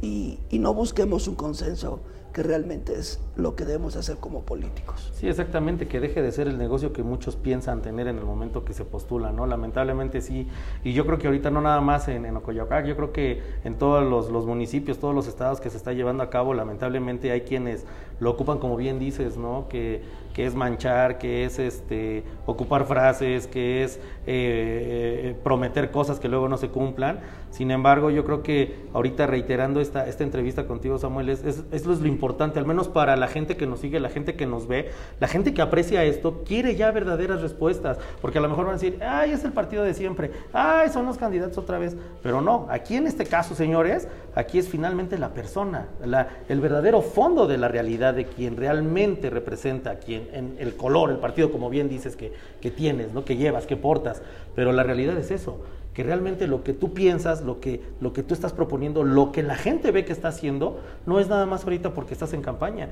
y, 0.01 0.39
y 0.49 0.59
no 0.59 0.73
busquemos 0.73 1.29
un 1.29 1.35
consenso 1.35 2.01
realmente 2.43 2.95
es 2.95 3.21
lo 3.37 3.55
que 3.55 3.65
debemos 3.65 3.97
hacer 3.97 4.17
como 4.17 4.43
políticos. 4.43 5.11
Sí, 5.15 5.29
exactamente, 5.29 5.89
que 5.89 6.01
deje 6.01 6.23
de 6.23 6.33
ser 6.33 6.49
el 6.49 6.59
negocio 6.59 6.93
que 6.93 7.03
muchos 7.03 7.37
piensan 7.37 7.83
tener 7.83 8.09
en 8.09 8.19
el 8.19 8.25
momento 8.25 8.65
que 8.65 8.73
se 8.73 8.85
postula, 8.85 9.33
¿no? 9.33 9.47
Lamentablemente 9.47 10.21
sí, 10.21 10.49
y 10.85 10.93
yo 10.93 11.07
creo 11.07 11.19
que 11.19 11.27
ahorita 11.27 11.51
no 11.51 11.61
nada 11.61 11.81
más 11.81 12.09
en, 12.09 12.25
en 12.27 12.35
yo 12.35 12.97
creo 12.97 13.13
que 13.13 13.43
en 13.65 13.77
todos 13.77 14.31
los, 14.31 14.47
municipios, 14.47 14.99
todos 14.99 15.15
los 15.15 15.27
estados 15.27 15.61
que 15.61 15.71
se 15.71 15.77
está 15.77 15.93
llevando 15.93 16.23
a 16.23 16.31
cabo, 16.31 16.55
lamentablemente 16.55 17.31
hay 17.31 17.43
quienes 17.43 17.85
lo 18.21 18.31
ocupan 18.31 18.59
como 18.59 18.77
bien 18.77 18.99
dices, 18.99 19.37
¿no? 19.37 19.69
Que, 19.69 20.03
que 20.35 20.47
es 20.47 20.55
manchar, 20.55 21.19
que 21.19 21.45
es 21.45 21.59
este, 21.59 22.25
ocupar 22.47 22.87
frases, 22.87 23.47
que 23.47 23.85
es 23.85 24.01
eh, 24.27 25.37
prometer 25.43 25.91
cosas 25.91 26.19
que 26.21 26.29
luego 26.29 26.49
no 26.49 26.57
se 26.57 26.69
cumplan. 26.69 27.21
Sin 27.51 27.71
embargo, 27.71 28.11
yo 28.11 28.25
creo 28.25 28.43
que 28.43 28.77
ahorita 28.93 29.27
reiterando 29.27 29.81
esta, 29.81 30.07
esta 30.07 30.23
entrevista 30.23 30.67
contigo, 30.67 30.99
Samuel, 30.99 31.31
es, 31.31 31.45
es, 31.45 31.65
es 31.73 31.87
lo 31.87 32.07
importante, 32.07 32.59
al 32.59 32.67
menos 32.67 32.89
para 32.89 33.17
la 33.17 33.27
gente 33.27 33.57
que 33.57 33.67
nos 33.67 33.81
sigue, 33.81 34.01
la 34.01 34.11
gente 34.11 34.35
que 34.35 34.47
nos 34.47 34.69
ve, 34.69 34.91
la 35.19 35.29
gente 35.29 35.55
que 35.55 35.63
aprecia 35.63 36.05
esto, 36.05 36.43
quiere 36.45 36.77
ya 36.77 36.91
verdaderas 36.91 37.41
respuestas, 37.41 37.99
porque 38.21 38.39
a 38.39 38.41
lo 38.41 38.49
mejor 38.49 38.67
van 38.67 38.75
a 38.75 38.79
decir, 38.79 38.99
ay, 39.03 39.33
es 39.33 39.45
el 39.45 39.53
partido 39.53 39.83
de 39.83 39.95
siempre, 39.95 40.31
ay, 40.53 40.91
son 40.91 41.07
los 41.07 41.17
candidatos 41.17 41.59
otra 41.59 41.79
vez, 41.79 41.97
pero 42.23 42.41
no, 42.41 42.67
aquí 42.71 42.97
en 42.97 43.07
este 43.07 43.25
caso, 43.25 43.55
señores, 43.55 44.09
aquí 44.35 44.59
es 44.59 44.69
finalmente 44.69 45.19
la 45.19 45.31
persona, 45.31 45.89
la, 46.05 46.29
el 46.49 46.61
verdadero 46.61 47.01
fondo 47.03 47.47
de 47.47 47.59
la 47.59 47.69
realidad 47.69 48.15
de 48.15 48.27
quien 48.27 48.57
realmente 48.57 49.31
representa, 49.31 49.99
quien 49.99 50.29
en 50.33 50.57
el 50.59 50.77
color, 50.77 51.11
el 51.11 51.19
partido, 51.19 51.51
como 51.51 51.71
bien 51.71 51.89
dices, 51.89 52.17
que, 52.17 52.33
que 52.61 52.71
tienes, 52.71 53.13
¿no? 53.13 53.25
que 53.25 53.37
llevas, 53.37 53.67
que 53.67 53.77
portas, 53.77 54.23
pero 54.55 54.73
la 54.73 54.83
realidad 54.83 55.17
es 55.17 55.31
eso, 55.31 55.61
que 55.99 56.05
realmente 56.05 56.47
lo 56.47 56.63
que 56.63 56.75
tú 56.75 56.95
piensas, 56.95 57.43
lo 57.43 57.59
que, 57.59 57.83
lo 58.01 58.13
que 58.13 58.23
tú 58.23 58.33
estás 58.33 58.53
proponiendo, 58.53 59.03
lo 59.03 59.33
que 59.33 59.43
la 59.43 59.57
gente 59.57 59.91
ve 59.91 60.05
que 60.05 60.13
está 60.13 60.29
haciendo, 60.29 60.79
no 61.07 61.19
es 61.19 61.27
nada 61.27 61.45
más 61.45 61.65
ahorita 61.65 61.93
porque 61.93 62.13
estás 62.15 62.33
en 62.35 62.41
campaña. 62.41 62.91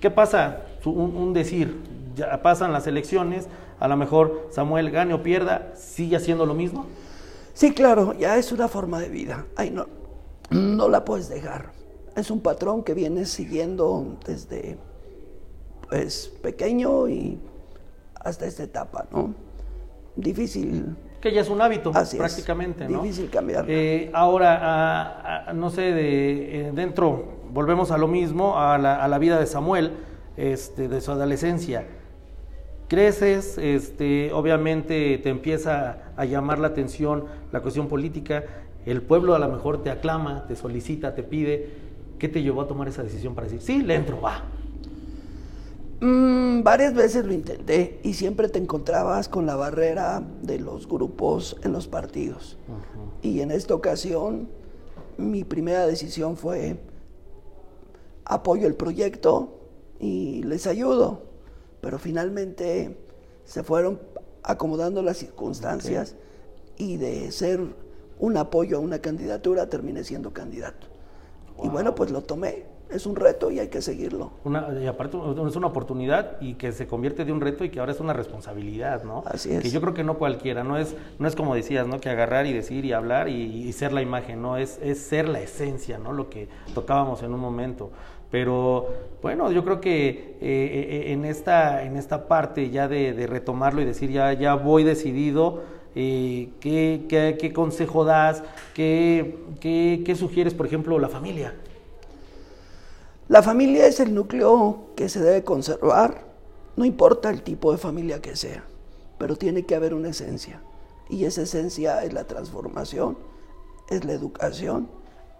¿Qué 0.00 0.10
pasa? 0.10 0.62
Un, 0.84 1.16
un, 1.16 1.32
decir, 1.34 1.80
ya 2.16 2.42
pasan 2.42 2.72
las 2.72 2.88
elecciones, 2.88 3.46
a 3.78 3.86
lo 3.86 3.96
mejor 3.96 4.48
Samuel 4.50 4.90
gane 4.90 5.14
o 5.14 5.22
pierda, 5.22 5.70
sigue 5.76 6.16
haciendo 6.16 6.44
lo 6.44 6.54
mismo. 6.54 6.86
Sí, 7.54 7.72
claro, 7.72 8.12
ya 8.12 8.36
es 8.36 8.50
una 8.50 8.66
forma 8.66 8.98
de 8.98 9.08
vida. 9.08 9.46
Ay, 9.54 9.70
no, 9.70 9.86
no 10.50 10.88
la 10.88 11.04
puedes 11.04 11.28
dejar. 11.28 11.70
Es 12.16 12.28
un 12.28 12.40
patrón 12.40 12.82
que 12.82 12.92
vienes 12.92 13.30
siguiendo 13.30 14.16
desde 14.26 14.78
pues 15.88 16.32
pequeño 16.42 17.08
y 17.08 17.38
hasta 18.16 18.46
esta 18.46 18.64
etapa, 18.64 19.06
¿no? 19.12 19.32
Difícil 20.16 20.96
que 21.22 21.32
ya 21.32 21.40
es 21.40 21.48
un 21.48 21.62
hábito 21.62 21.92
Así 21.94 22.18
prácticamente, 22.18 22.84
es. 22.84 22.90
¿no? 22.90 23.00
Difícil 23.00 23.30
cambiar. 23.30 23.64
Eh, 23.68 24.10
ahora, 24.12 24.58
a, 24.60 25.50
a, 25.50 25.52
no 25.52 25.70
sé, 25.70 25.80
de 25.80 26.68
eh, 26.68 26.72
dentro, 26.74 27.38
volvemos 27.52 27.92
a 27.92 27.96
lo 27.96 28.08
mismo, 28.08 28.58
a 28.58 28.76
la, 28.76 29.02
a 29.02 29.06
la 29.06 29.18
vida 29.18 29.38
de 29.38 29.46
Samuel, 29.46 29.92
este, 30.36 30.88
de 30.88 31.00
su 31.00 31.12
adolescencia. 31.12 31.86
Creces, 32.88 33.56
este, 33.56 34.32
obviamente 34.32 35.16
te 35.18 35.30
empieza 35.30 36.12
a 36.16 36.24
llamar 36.24 36.58
la 36.58 36.68
atención 36.68 37.24
la 37.52 37.60
cuestión 37.60 37.86
política, 37.86 38.44
el 38.84 39.00
pueblo 39.00 39.36
a 39.36 39.38
lo 39.38 39.48
mejor 39.48 39.82
te 39.82 39.90
aclama, 39.90 40.46
te 40.48 40.56
solicita, 40.56 41.14
te 41.14 41.22
pide. 41.22 41.70
¿Qué 42.18 42.28
te 42.28 42.42
llevó 42.42 42.62
a 42.62 42.66
tomar 42.66 42.88
esa 42.88 43.02
decisión 43.02 43.34
para 43.34 43.46
decir, 43.46 43.60
sí, 43.62 43.82
le 43.82 43.94
entro, 43.94 44.20
va? 44.20 44.42
Mm, 46.02 46.64
varias 46.64 46.94
veces 46.94 47.24
lo 47.24 47.32
intenté 47.32 48.00
y 48.02 48.14
siempre 48.14 48.48
te 48.48 48.58
encontrabas 48.58 49.28
con 49.28 49.46
la 49.46 49.54
barrera 49.54 50.20
de 50.42 50.58
los 50.58 50.88
grupos 50.88 51.56
en 51.62 51.72
los 51.72 51.86
partidos. 51.86 52.58
Uh 52.66 52.72
-huh. 52.72 53.08
Y 53.22 53.40
en 53.40 53.52
esta 53.52 53.72
ocasión 53.72 54.48
mi 55.16 55.44
primera 55.44 55.86
decisión 55.86 56.36
fue 56.36 56.76
apoyo 58.24 58.66
el 58.66 58.74
proyecto 58.74 59.60
y 60.00 60.42
les 60.42 60.66
ayudo. 60.66 61.22
Pero 61.80 62.00
finalmente 62.00 62.98
se 63.44 63.62
fueron 63.62 64.00
acomodando 64.42 65.02
las 65.02 65.18
circunstancias 65.18 66.16
okay. 66.72 66.94
y 66.94 66.96
de 66.96 67.30
ser 67.30 67.60
un 68.18 68.36
apoyo 68.36 68.78
a 68.78 68.80
una 68.80 68.98
candidatura 68.98 69.68
terminé 69.68 70.02
siendo 70.02 70.32
candidato. 70.32 70.88
Wow. 71.56 71.66
Y 71.66 71.68
bueno, 71.68 71.94
pues 71.94 72.10
lo 72.10 72.22
tomé 72.22 72.71
es 72.92 73.06
un 73.06 73.16
reto 73.16 73.50
y 73.50 73.58
hay 73.58 73.68
que 73.68 73.82
seguirlo. 73.82 74.32
Una, 74.44 74.68
y 74.80 74.86
aparte 74.86 75.18
es 75.48 75.56
una 75.56 75.66
oportunidad 75.66 76.40
y 76.40 76.54
que 76.54 76.72
se 76.72 76.86
convierte 76.86 77.24
de 77.24 77.32
un 77.32 77.40
reto 77.40 77.64
y 77.64 77.70
que 77.70 77.80
ahora 77.80 77.92
es 77.92 78.00
una 78.00 78.12
responsabilidad, 78.12 79.04
¿no? 79.04 79.22
Así 79.26 79.52
es. 79.52 79.62
Que 79.62 79.70
yo 79.70 79.80
creo 79.80 79.94
que 79.94 80.04
no 80.04 80.18
cualquiera, 80.18 80.64
no 80.64 80.76
es, 80.78 80.96
no 81.18 81.28
es 81.28 81.34
como 81.34 81.54
decías, 81.54 81.86
¿no? 81.86 82.00
Que 82.00 82.10
agarrar 82.10 82.46
y 82.46 82.52
decir 82.52 82.84
y 82.84 82.92
hablar 82.92 83.28
y, 83.28 83.34
y 83.68 83.72
ser 83.72 83.92
la 83.92 84.02
imagen, 84.02 84.42
¿no? 84.42 84.56
Es, 84.56 84.78
es 84.82 85.00
ser 85.00 85.28
la 85.28 85.40
esencia, 85.40 85.98
¿no? 85.98 86.12
Lo 86.12 86.28
que 86.28 86.48
tocábamos 86.74 87.22
en 87.22 87.32
un 87.32 87.40
momento. 87.40 87.90
Pero 88.30 88.88
bueno, 89.20 89.52
yo 89.52 89.62
creo 89.62 89.80
que 89.80 90.38
eh, 90.40 91.12
en, 91.12 91.26
esta, 91.26 91.84
en 91.84 91.98
esta 91.98 92.28
parte 92.28 92.70
ya 92.70 92.88
de, 92.88 93.12
de, 93.12 93.26
retomarlo 93.26 93.82
y 93.82 93.84
decir 93.84 94.10
ya, 94.10 94.32
ya 94.32 94.54
voy 94.54 94.84
decidido, 94.84 95.60
eh, 95.94 96.48
¿qué, 96.58 97.04
qué, 97.10 97.36
¿qué, 97.38 97.52
consejo 97.52 98.06
das? 98.06 98.42
¿Qué, 98.72 99.36
qué, 99.60 100.02
¿Qué 100.04 100.14
sugieres, 100.14 100.54
por 100.54 100.64
ejemplo, 100.64 100.98
la 100.98 101.08
familia? 101.08 101.54
La 103.32 103.42
familia 103.42 103.86
es 103.86 103.98
el 103.98 104.14
núcleo 104.14 104.88
que 104.94 105.08
se 105.08 105.18
debe 105.18 105.42
conservar, 105.42 106.26
no 106.76 106.84
importa 106.84 107.30
el 107.30 107.42
tipo 107.42 107.72
de 107.72 107.78
familia 107.78 108.20
que 108.20 108.36
sea, 108.36 108.62
pero 109.16 109.36
tiene 109.36 109.64
que 109.64 109.74
haber 109.74 109.94
una 109.94 110.10
esencia. 110.10 110.60
Y 111.08 111.24
esa 111.24 111.40
esencia 111.40 112.04
es 112.04 112.12
la 112.12 112.24
transformación, 112.24 113.16
es 113.88 114.04
la 114.04 114.12
educación 114.12 114.86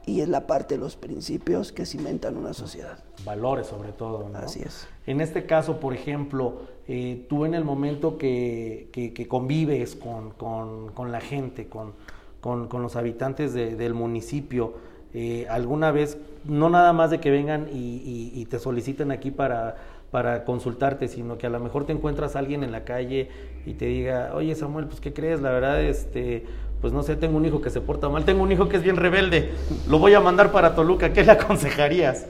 y 0.06 0.22
es 0.22 0.28
la 0.30 0.46
parte 0.46 0.76
de 0.76 0.80
los 0.80 0.96
principios 0.96 1.70
que 1.70 1.84
cimentan 1.84 2.38
una 2.38 2.54
sociedad. 2.54 3.04
Valores 3.26 3.66
sobre 3.66 3.92
todo. 3.92 4.26
¿no? 4.26 4.38
Así 4.38 4.62
es. 4.62 4.88
En 5.06 5.20
este 5.20 5.44
caso, 5.44 5.78
por 5.78 5.92
ejemplo, 5.92 6.62
eh, 6.88 7.26
tú 7.28 7.44
en 7.44 7.52
el 7.52 7.62
momento 7.62 8.16
que, 8.16 8.88
que, 8.90 9.12
que 9.12 9.28
convives 9.28 9.96
con, 9.96 10.30
con, 10.30 10.92
con, 10.92 11.12
la 11.12 11.20
gente, 11.20 11.68
con, 11.68 11.92
con 12.40 12.80
los 12.80 12.96
habitantes 12.96 13.52
de, 13.52 13.76
del 13.76 13.92
municipio, 13.92 14.91
eh, 15.14 15.46
alguna 15.50 15.90
vez, 15.90 16.18
no 16.44 16.70
nada 16.70 16.92
más 16.92 17.10
de 17.10 17.20
que 17.20 17.30
vengan 17.30 17.68
y, 17.72 17.76
y, 17.76 18.32
y, 18.34 18.46
te 18.46 18.58
soliciten 18.58 19.12
aquí 19.12 19.30
para, 19.30 19.76
para 20.10 20.44
consultarte, 20.44 21.08
sino 21.08 21.38
que 21.38 21.46
a 21.46 21.50
lo 21.50 21.60
mejor 21.60 21.84
te 21.84 21.92
encuentras 21.92 22.34
a 22.34 22.38
alguien 22.38 22.64
en 22.64 22.72
la 22.72 22.84
calle 22.84 23.28
y 23.66 23.74
te 23.74 23.86
diga, 23.86 24.32
oye 24.34 24.54
Samuel, 24.54 24.86
pues 24.86 25.00
¿qué 25.00 25.12
crees? 25.12 25.40
La 25.40 25.50
verdad, 25.50 25.82
este, 25.82 26.44
pues 26.80 26.92
no 26.92 27.02
sé, 27.02 27.16
tengo 27.16 27.36
un 27.36 27.44
hijo 27.44 27.60
que 27.60 27.70
se 27.70 27.80
porta 27.80 28.08
mal, 28.08 28.24
tengo 28.24 28.42
un 28.42 28.52
hijo 28.52 28.68
que 28.68 28.76
es 28.76 28.82
bien 28.82 28.96
rebelde, 28.96 29.52
lo 29.88 29.98
voy 29.98 30.14
a 30.14 30.20
mandar 30.20 30.50
para 30.50 30.74
Toluca, 30.74 31.12
¿qué 31.12 31.24
le 31.24 31.32
aconsejarías? 31.32 32.26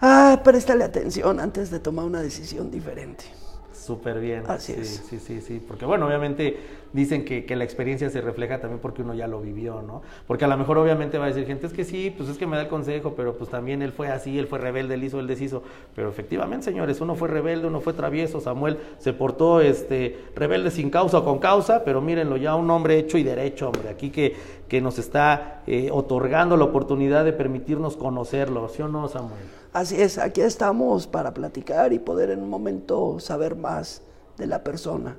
Ah, 0.00 0.40
préstale 0.42 0.84
atención 0.84 1.40
antes 1.40 1.70
de 1.70 1.80
tomar 1.80 2.04
una 2.04 2.20
decisión 2.20 2.70
diferente. 2.70 3.24
Súper 3.72 4.18
bien. 4.18 4.44
Así 4.48 4.72
sí, 4.72 4.80
es. 4.80 5.02
Sí, 5.08 5.18
sí, 5.18 5.40
sí. 5.40 5.62
Porque 5.66 5.84
bueno, 5.84 6.06
obviamente 6.06 6.56
dicen 6.94 7.24
que, 7.24 7.44
que, 7.44 7.56
la 7.56 7.64
experiencia 7.64 8.08
se 8.08 8.20
refleja 8.20 8.60
también 8.60 8.80
porque 8.80 9.02
uno 9.02 9.14
ya 9.14 9.26
lo 9.26 9.40
vivió, 9.40 9.82
¿no? 9.82 10.02
Porque 10.26 10.44
a 10.44 10.48
lo 10.48 10.56
mejor 10.56 10.78
obviamente 10.78 11.18
va 11.18 11.24
a 11.24 11.28
decir 11.28 11.44
gente, 11.44 11.66
es 11.66 11.72
que 11.72 11.84
sí, 11.84 12.14
pues 12.16 12.28
es 12.28 12.38
que 12.38 12.46
me 12.46 12.56
da 12.56 12.62
el 12.62 12.68
consejo, 12.68 13.14
pero 13.16 13.36
pues 13.36 13.50
también 13.50 13.82
él 13.82 13.92
fue 13.92 14.08
así, 14.08 14.38
él 14.38 14.46
fue 14.46 14.60
rebelde, 14.60 14.94
él 14.94 15.04
hizo, 15.04 15.18
él 15.18 15.26
deshizo. 15.26 15.62
Pero 15.94 16.08
efectivamente, 16.08 16.64
señores, 16.64 17.00
uno 17.00 17.16
fue 17.16 17.28
rebelde, 17.28 17.66
uno 17.66 17.80
fue 17.80 17.92
travieso, 17.92 18.40
Samuel 18.40 18.78
se 18.98 19.12
portó 19.12 19.60
este, 19.60 20.16
rebelde 20.36 20.70
sin 20.70 20.88
causa 20.88 21.18
o 21.18 21.24
con 21.24 21.40
causa, 21.40 21.84
pero 21.84 22.00
mírenlo, 22.00 22.36
ya 22.36 22.54
un 22.54 22.70
hombre 22.70 22.96
hecho 22.96 23.18
y 23.18 23.24
derecho, 23.24 23.70
hombre, 23.70 23.88
aquí 23.88 24.10
que, 24.10 24.36
que 24.68 24.80
nos 24.80 24.98
está 24.98 25.62
eh, 25.66 25.90
otorgando 25.90 26.56
la 26.56 26.64
oportunidad 26.64 27.24
de 27.24 27.32
permitirnos 27.32 27.96
conocerlo, 27.96 28.68
¿sí 28.68 28.82
o 28.82 28.88
no, 28.88 29.08
Samuel? 29.08 29.42
Así 29.72 30.00
es, 30.00 30.18
aquí 30.18 30.40
estamos 30.40 31.08
para 31.08 31.34
platicar 31.34 31.92
y 31.92 31.98
poder 31.98 32.30
en 32.30 32.40
un 32.40 32.48
momento 32.48 33.18
saber 33.18 33.56
más 33.56 34.02
de 34.38 34.46
la 34.46 34.62
persona, 34.62 35.16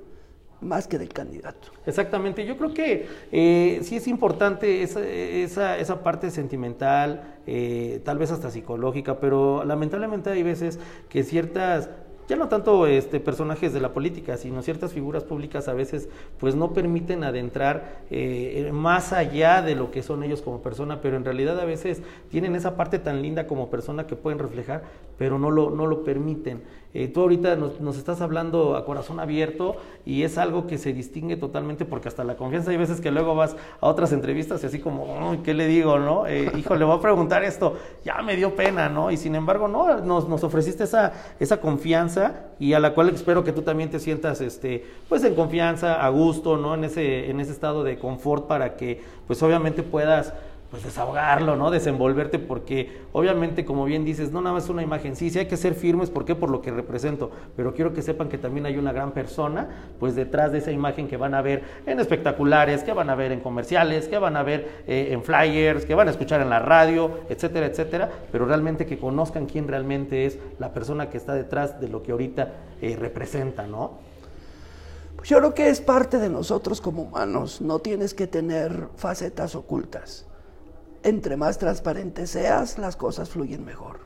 más 0.66 0.88
que 0.88 0.98
del 0.98 1.10
candidato. 1.10 1.70
Exactamente, 1.86 2.46
yo 2.46 2.58
creo 2.58 2.74
que 2.74 3.08
eh, 3.32 3.80
sí 3.84 3.96
es 3.98 4.08
importante 4.08 4.84
esa, 4.84 5.06
esa, 5.06 5.78
esa 5.78 6.04
parte 6.04 6.32
sentimental, 6.32 7.36
eh, 7.48 8.02
tal 8.04 8.18
vez 8.18 8.32
hasta 8.32 8.52
psicológica, 8.52 9.20
pero 9.20 9.64
lamentablemente 9.64 10.30
hay 10.30 10.44
veces 10.44 10.80
que 11.10 11.24
ciertas 11.24 11.90
ya 12.28 12.36
no 12.36 12.48
tanto 12.48 12.88
este, 12.88 13.20
personajes 13.20 13.72
de 13.74 13.80
la 13.80 13.94
política, 13.94 14.38
sino 14.38 14.64
ciertas 14.64 14.94
figuras 14.94 15.24
públicas 15.24 15.68
a 15.68 15.74
veces 15.74 16.10
pues 16.40 16.56
no 16.56 16.74
permiten 16.74 17.24
adentrar 17.24 18.00
eh, 18.10 18.72
más 18.74 19.14
allá 19.14 19.62
de 19.62 19.76
lo 19.76 19.92
que 19.92 20.02
son 20.02 20.24
ellos 20.24 20.42
como 20.42 20.62
persona, 20.62 21.02
pero 21.02 21.18
en 21.18 21.26
realidad 21.26 21.60
a 21.60 21.66
veces 21.66 22.02
tienen 22.30 22.56
esa 22.56 22.76
parte 22.76 22.98
tan 22.98 23.22
linda 23.22 23.46
como 23.46 23.70
persona 23.70 24.08
que 24.08 24.16
pueden 24.16 24.40
reflejar, 24.40 24.84
pero 25.18 25.38
no 25.38 25.52
lo, 25.52 25.70
no 25.70 25.86
lo 25.86 26.04
permiten. 26.04 26.64
Eh, 26.98 27.10
tú 27.10 27.20
ahorita 27.20 27.58
nos, 27.58 27.98
estás 27.98 28.22
hablando 28.22 28.78
a 28.78 28.86
corazón 28.86 29.20
abierto 29.20 29.76
y 30.06 30.24
es 30.24 30.38
algo 30.38 30.66
que 30.66 30.78
se 30.78 30.94
distingue 30.94 31.36
totalmente 31.36 31.84
porque 31.84 32.08
hasta 32.08 32.24
la 32.24 32.38
confianza 32.38 32.72
hay 32.72 32.78
veces 32.78 33.02
que 33.02 33.12
luego 33.12 33.36
vas 33.36 33.58
a 33.82 33.88
otras 33.88 34.14
entrevistas 34.14 34.64
y 34.64 34.68
así 34.68 34.80
como, 34.80 35.44
¿qué 35.44 35.54
le 35.54 35.68
digo, 35.68 36.00
no? 36.00 36.26
Eh, 36.26 36.50
hijo, 36.58 36.74
le 36.78 36.86
voy 36.86 36.98
a 36.98 37.02
preguntar 37.02 37.44
esto, 37.44 37.76
ya 38.06 38.22
me 38.22 38.38
dio 38.38 38.56
pena, 38.56 38.88
¿no? 38.88 39.12
Y 39.12 39.18
sin 39.18 39.36
embargo, 39.36 39.68
no, 39.68 40.00
nos, 40.00 40.30
nos 40.30 40.46
ofreciste 40.46 40.86
esa, 40.86 41.12
esa 41.38 41.60
confianza 41.60 42.46
y 42.60 42.72
a 42.72 42.80
la 42.80 42.94
cual 42.94 43.10
espero 43.10 43.44
que 43.44 43.52
tú 43.52 43.62
también 43.62 43.90
te 43.90 44.00
sientas, 44.00 44.40
este, 44.40 44.86
pues 45.10 45.22
en 45.26 45.36
confianza, 45.36 46.02
a 46.02 46.08
gusto, 46.08 46.56
¿no? 46.56 46.76
En 46.76 46.86
ese, 46.86 47.30
en 47.30 47.42
ese 47.42 47.52
estado 47.52 47.84
de 47.84 48.00
confort 48.00 48.48
para 48.48 48.78
que, 48.78 49.04
pues 49.28 49.44
obviamente 49.44 49.84
puedas 49.84 50.34
pues 50.76 50.84
desahogarlo, 50.84 51.56
¿no? 51.56 51.72
Desenvolverte, 51.72 52.38
porque 52.38 52.98
obviamente, 53.14 53.64
como 53.64 53.86
bien 53.86 54.04
dices, 54.04 54.34
no 54.34 54.42
nada 54.42 54.56
más 54.56 54.68
una 54.68 54.84
imagen, 54.84 55.16
sí, 55.16 55.30
sí 55.30 55.40
hay 55.40 55.46
que 55.46 55.56
ser 55.56 55.74
firmes, 55.74 56.10
¿por 56.10 56.26
qué? 56.26 56.36
Por 56.36 56.50
lo 56.50 56.62
que 56.62 56.70
represento, 56.70 57.32
pero 57.56 57.74
quiero 57.74 57.94
que 57.94 58.02
sepan 58.02 58.28
que 58.28 58.38
también 58.38 58.66
hay 58.66 58.76
una 58.76 58.92
gran 58.92 59.14
persona, 59.14 59.70
pues 60.02 60.16
detrás 60.16 60.52
de 60.52 60.58
esa 60.58 60.74
imagen 60.74 61.08
que 61.08 61.16
van 61.16 61.34
a 61.34 61.42
ver 61.42 61.64
en 61.86 62.02
espectaculares, 62.02 62.84
que 62.84 62.92
van 62.92 63.10
a 63.10 63.16
ver 63.16 63.32
en 63.32 63.40
comerciales, 63.40 64.10
que 64.10 64.18
van 64.18 64.36
a 64.36 64.44
ver 64.44 64.84
eh, 64.86 65.12
en 65.12 65.24
flyers, 65.24 65.86
que 65.86 65.96
van 65.96 66.10
a 66.10 66.12
escuchar 66.12 66.42
en 66.42 66.50
la 66.50 66.60
radio, 66.60 67.20
etcétera, 67.30 67.68
etcétera, 67.68 68.12
pero 68.30 68.46
realmente 68.46 68.86
que 68.86 68.98
conozcan 68.98 69.46
quién 69.46 69.70
realmente 69.70 70.26
es 70.26 70.38
la 70.60 70.74
persona 70.74 71.10
que 71.10 71.16
está 71.16 71.34
detrás 71.34 71.80
de 71.80 71.88
lo 71.88 72.04
que 72.04 72.12
ahorita 72.12 72.52
eh, 72.82 72.98
representa, 73.00 73.66
¿no? 73.66 73.92
Pues 75.16 75.30
yo 75.30 75.38
creo 75.38 75.54
que 75.54 75.70
es 75.70 75.80
parte 75.80 76.18
de 76.18 76.28
nosotros 76.28 76.82
como 76.82 77.04
humanos, 77.04 77.62
no 77.62 77.80
tienes 77.80 78.14
que 78.14 78.28
tener 78.28 78.90
facetas 78.98 79.56
ocultas 79.56 80.26
entre 81.06 81.38
más 81.38 81.60
transparente 81.60 82.26
seas, 82.26 82.78
las 82.80 82.96
cosas 82.96 83.30
fluyen 83.30 83.64
mejor. 83.64 84.00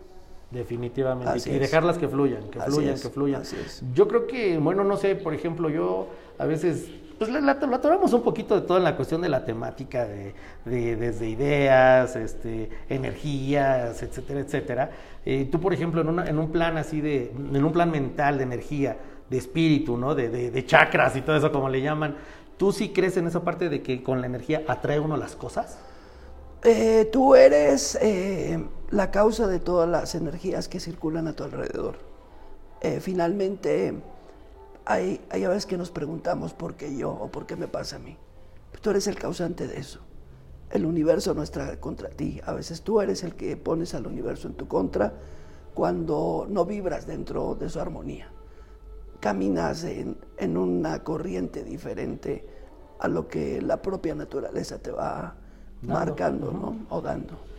Definitivamente. 0.51 1.49
y 1.49 1.59
dejarlas 1.59 1.97
que 1.97 2.07
fluyan, 2.07 2.49
que 2.49 2.59
fluyan, 2.59 2.99
que 2.99 3.09
fluyan. 3.09 3.43
Yo 3.93 4.07
creo 4.07 4.27
que, 4.27 4.57
bueno, 4.57 4.83
no 4.83 4.97
sé, 4.97 5.15
por 5.15 5.33
ejemplo, 5.33 5.69
yo 5.69 6.07
a 6.38 6.45
veces, 6.45 6.89
pues 7.17 7.29
la, 7.31 7.39
la, 7.39 7.53
un 7.53 8.23
poquito 8.23 8.59
de 8.59 8.67
todo 8.67 8.77
en 8.77 8.83
la 8.83 8.95
cuestión 8.95 9.21
de 9.21 9.29
la 9.29 9.45
temática, 9.45 10.05
de, 10.05 10.33
desde 10.65 11.29
ideas, 11.29 12.15
este, 12.15 12.69
energías, 12.89 14.01
etcétera, 14.01 14.39
etcétera. 14.41 14.91
Eh, 15.25 15.47
tú, 15.49 15.62
por 15.62 15.73
ejemplo, 15.73 16.01
en, 16.01 16.27
en 16.27 16.38
un 16.38 16.51
plan 16.51 16.77
así 16.77 16.99
de, 16.99 17.31
en 17.31 17.63
un 17.63 17.71
plan 17.71 17.91
mental 17.91 18.38
de 18.39 18.43
energía, 18.43 18.97
de 19.29 19.38
espíritu, 19.38 19.95
¿no? 19.97 20.15
De, 20.15 20.29
de 20.29 20.65
chakras 20.65 21.15
y 21.15 21.21
todo 21.21 21.38
eso, 21.38 21.51
como 21.51 21.69
le 21.69 21.81
llaman. 21.81 22.15
¿Tú 22.57 22.73
sí 22.73 22.89
crees 22.89 23.15
en 23.15 23.27
esa 23.27 23.41
parte 23.43 23.69
de 23.69 23.81
que 23.81 24.03
con 24.03 24.19
la 24.19 24.27
energía 24.27 24.63
atrae 24.67 24.99
uno 24.99 25.15
las 25.15 25.35
cosas? 25.35 25.77
Eh, 26.63 27.08
tú 27.10 27.36
eres 27.36 27.98
eh, 28.02 28.67
la 28.89 29.12
causa 29.12 29.48
de 29.48 29.60
todas 29.60 29.88
las 29.88 30.13
energías 30.13 30.67
que 30.67 30.82
circulan 30.82 31.28
a 31.28 31.34
tu 31.34 31.45
alrededor. 31.45 31.95
Eh, 32.82 33.00
finalmente, 33.00 33.93
hay, 34.84 35.22
hay 35.30 35.43
a 35.45 35.50
veces 35.50 35.65
que 35.65 35.78
nos 35.78 35.89
preguntamos 35.89 36.54
por 36.54 36.76
qué 36.76 36.98
yo 36.98 37.12
o 37.12 37.32
por 37.32 37.45
qué 37.45 37.56
me 37.56 37.69
pasa 37.69 37.95
a 37.95 38.00
mí. 38.00 38.17
Tú 38.82 38.89
eres 38.89 39.08
el 39.08 39.15
causante 39.15 39.67
de 39.67 39.80
eso. 39.80 40.02
El 40.69 40.86
universo 40.86 41.34
no 41.34 41.43
está 41.43 41.80
contra 41.80 42.10
ti. 42.10 42.41
A 42.45 42.52
veces 42.52 42.82
tú 42.82 43.00
eres 43.00 43.24
el 43.24 43.36
que 43.36 43.56
pones 43.56 43.93
al 43.93 44.06
universo 44.06 44.50
en 44.50 44.56
tu 44.56 44.67
contra 44.67 45.13
cuando 45.74 46.45
no 46.50 46.65
vibras 46.65 47.08
dentro 47.08 47.56
de 47.56 47.69
su 47.69 47.80
armonía. 47.80 48.34
Caminas 49.22 49.86
en, 49.86 50.17
en 50.38 50.58
una 50.58 51.06
corriente 51.06 51.63
diferente 51.63 52.45
a 53.00 53.08
lo 53.08 53.30
que 53.30 53.62
la 53.62 53.82
propia 53.82 54.13
naturaleza 54.13 54.78
te 54.80 54.91
va 54.91 55.38
marcando, 55.82 56.52
¿no? 56.52 56.76
O 56.89 57.02
dando. 57.02 57.50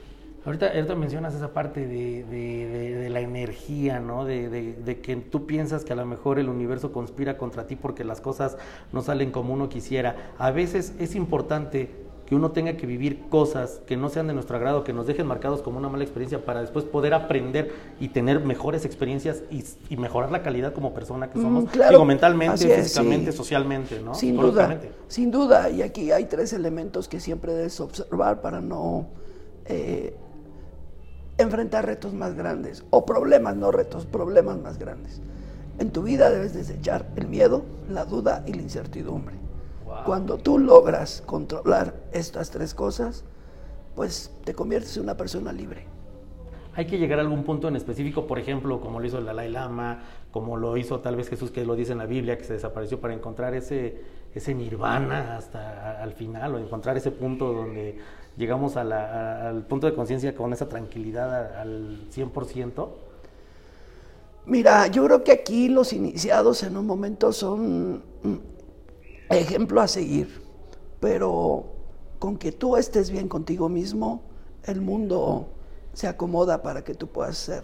Ahorita, 0.44 0.68
ahorita 0.68 0.94
mencionas 0.94 1.34
esa 1.34 1.52
parte 1.52 1.86
de, 1.86 2.24
de, 2.24 3.10
la 3.10 3.20
energía, 3.20 4.00
¿no? 4.00 4.24
De, 4.24 4.98
que 5.02 5.16
tú 5.16 5.46
piensas 5.46 5.84
que 5.84 5.92
a 5.92 5.96
lo 5.96 6.06
mejor 6.06 6.38
el 6.38 6.48
universo 6.48 6.92
conspira 6.92 7.36
contra 7.36 7.66
ti 7.66 7.76
porque 7.76 8.04
las 8.04 8.22
cosas 8.22 8.56
no 8.92 9.02
salen 9.02 9.32
como 9.32 9.52
uno 9.52 9.68
quisiera. 9.68 10.32
A 10.38 10.50
veces 10.50 10.94
es 10.98 11.14
importante 11.14 11.90
que 12.30 12.36
uno 12.36 12.52
tenga 12.52 12.76
que 12.76 12.86
vivir 12.86 13.28
cosas 13.28 13.80
que 13.86 13.96
no 13.96 14.08
sean 14.08 14.28
de 14.28 14.34
nuestro 14.34 14.56
agrado, 14.56 14.84
que 14.84 14.92
nos 14.92 15.04
dejen 15.08 15.26
marcados 15.26 15.62
como 15.62 15.78
una 15.78 15.88
mala 15.88 16.04
experiencia 16.04 16.44
para 16.44 16.60
después 16.60 16.84
poder 16.84 17.12
aprender 17.12 17.72
y 17.98 18.10
tener 18.10 18.38
mejores 18.38 18.84
experiencias 18.84 19.42
y, 19.50 19.96
mejorar 19.96 20.30
la 20.30 20.40
calidad 20.40 20.72
como 20.72 20.94
persona 20.94 21.28
que 21.28 21.40
mm, 21.40 21.42
somos, 21.42 21.64
digo, 21.72 22.04
mentalmente, 22.04 22.82
físicamente, 22.82 23.32
socialmente, 23.32 24.00
¿no? 24.00 24.14
Sin 24.14 24.36
duda, 24.36 24.80
sin 25.08 25.32
duda, 25.32 25.70
y 25.70 25.82
aquí 25.82 26.12
hay 26.12 26.26
tres 26.26 26.52
elementos 26.52 27.08
que 27.08 27.18
siempre 27.18 27.52
debes 27.52 27.80
observar 27.80 28.40
para 28.40 28.60
no 28.60 29.08
eh, 29.64 30.14
enfrentar 31.36 31.84
retos 31.84 32.14
más 32.14 32.36
grandes, 32.36 32.84
o 32.90 33.04
problemas, 33.04 33.56
no 33.56 33.72
retos, 33.72 34.06
problemas 34.06 34.56
más 34.56 34.78
grandes. 34.78 35.20
En 35.80 35.90
tu 35.90 36.04
vida 36.04 36.30
debes 36.30 36.54
desechar 36.54 37.08
el 37.16 37.26
miedo, 37.26 37.64
la 37.90 38.04
duda 38.04 38.44
y 38.46 38.52
la 38.52 38.62
incertidumbre. 38.62 39.49
Cuando 40.04 40.38
tú 40.38 40.58
logras 40.58 41.22
controlar 41.26 41.94
estas 42.12 42.50
tres 42.50 42.74
cosas, 42.74 43.24
pues 43.94 44.32
te 44.44 44.54
conviertes 44.54 44.96
en 44.96 45.04
una 45.04 45.16
persona 45.16 45.52
libre. 45.52 45.86
Hay 46.74 46.86
que 46.86 46.98
llegar 46.98 47.18
a 47.18 47.22
algún 47.22 47.42
punto 47.44 47.68
en 47.68 47.76
específico, 47.76 48.26
por 48.26 48.38
ejemplo, 48.38 48.80
como 48.80 49.00
lo 49.00 49.06
hizo 49.06 49.18
el 49.18 49.24
Dalai 49.24 49.50
Lama, 49.50 50.02
como 50.30 50.56
lo 50.56 50.76
hizo 50.76 51.00
tal 51.00 51.16
vez 51.16 51.28
Jesús, 51.28 51.50
que 51.50 51.64
lo 51.64 51.74
dice 51.74 51.92
en 51.92 51.98
la 51.98 52.06
Biblia, 52.06 52.38
que 52.38 52.44
se 52.44 52.52
desapareció 52.52 53.00
para 53.00 53.12
encontrar 53.12 53.54
ese, 53.54 54.00
ese 54.34 54.54
nirvana 54.54 55.36
hasta 55.36 56.00
al 56.00 56.12
final, 56.12 56.54
o 56.54 56.58
encontrar 56.58 56.96
ese 56.96 57.10
punto 57.10 57.52
donde 57.52 57.98
llegamos 58.36 58.76
al 58.76 59.64
punto 59.68 59.88
de 59.88 59.94
conciencia 59.94 60.34
con 60.34 60.52
esa 60.52 60.68
tranquilidad 60.68 61.56
al 61.56 62.08
100%. 62.10 62.88
Mira, 64.46 64.86
yo 64.86 65.04
creo 65.04 65.22
que 65.22 65.32
aquí 65.32 65.68
los 65.68 65.92
iniciados 65.92 66.62
en 66.62 66.76
un 66.76 66.86
momento 66.86 67.32
son 67.32 68.02
ejemplo 69.38 69.80
a 69.80 69.88
seguir, 69.88 70.42
pero 71.00 71.64
con 72.18 72.36
que 72.36 72.52
tú 72.52 72.76
estés 72.76 73.10
bien 73.10 73.28
contigo 73.28 73.68
mismo, 73.68 74.22
el 74.64 74.80
mundo 74.80 75.48
se 75.92 76.06
acomoda 76.06 76.62
para 76.62 76.84
que 76.84 76.94
tú 76.94 77.06
puedas 77.06 77.36
ser 77.38 77.62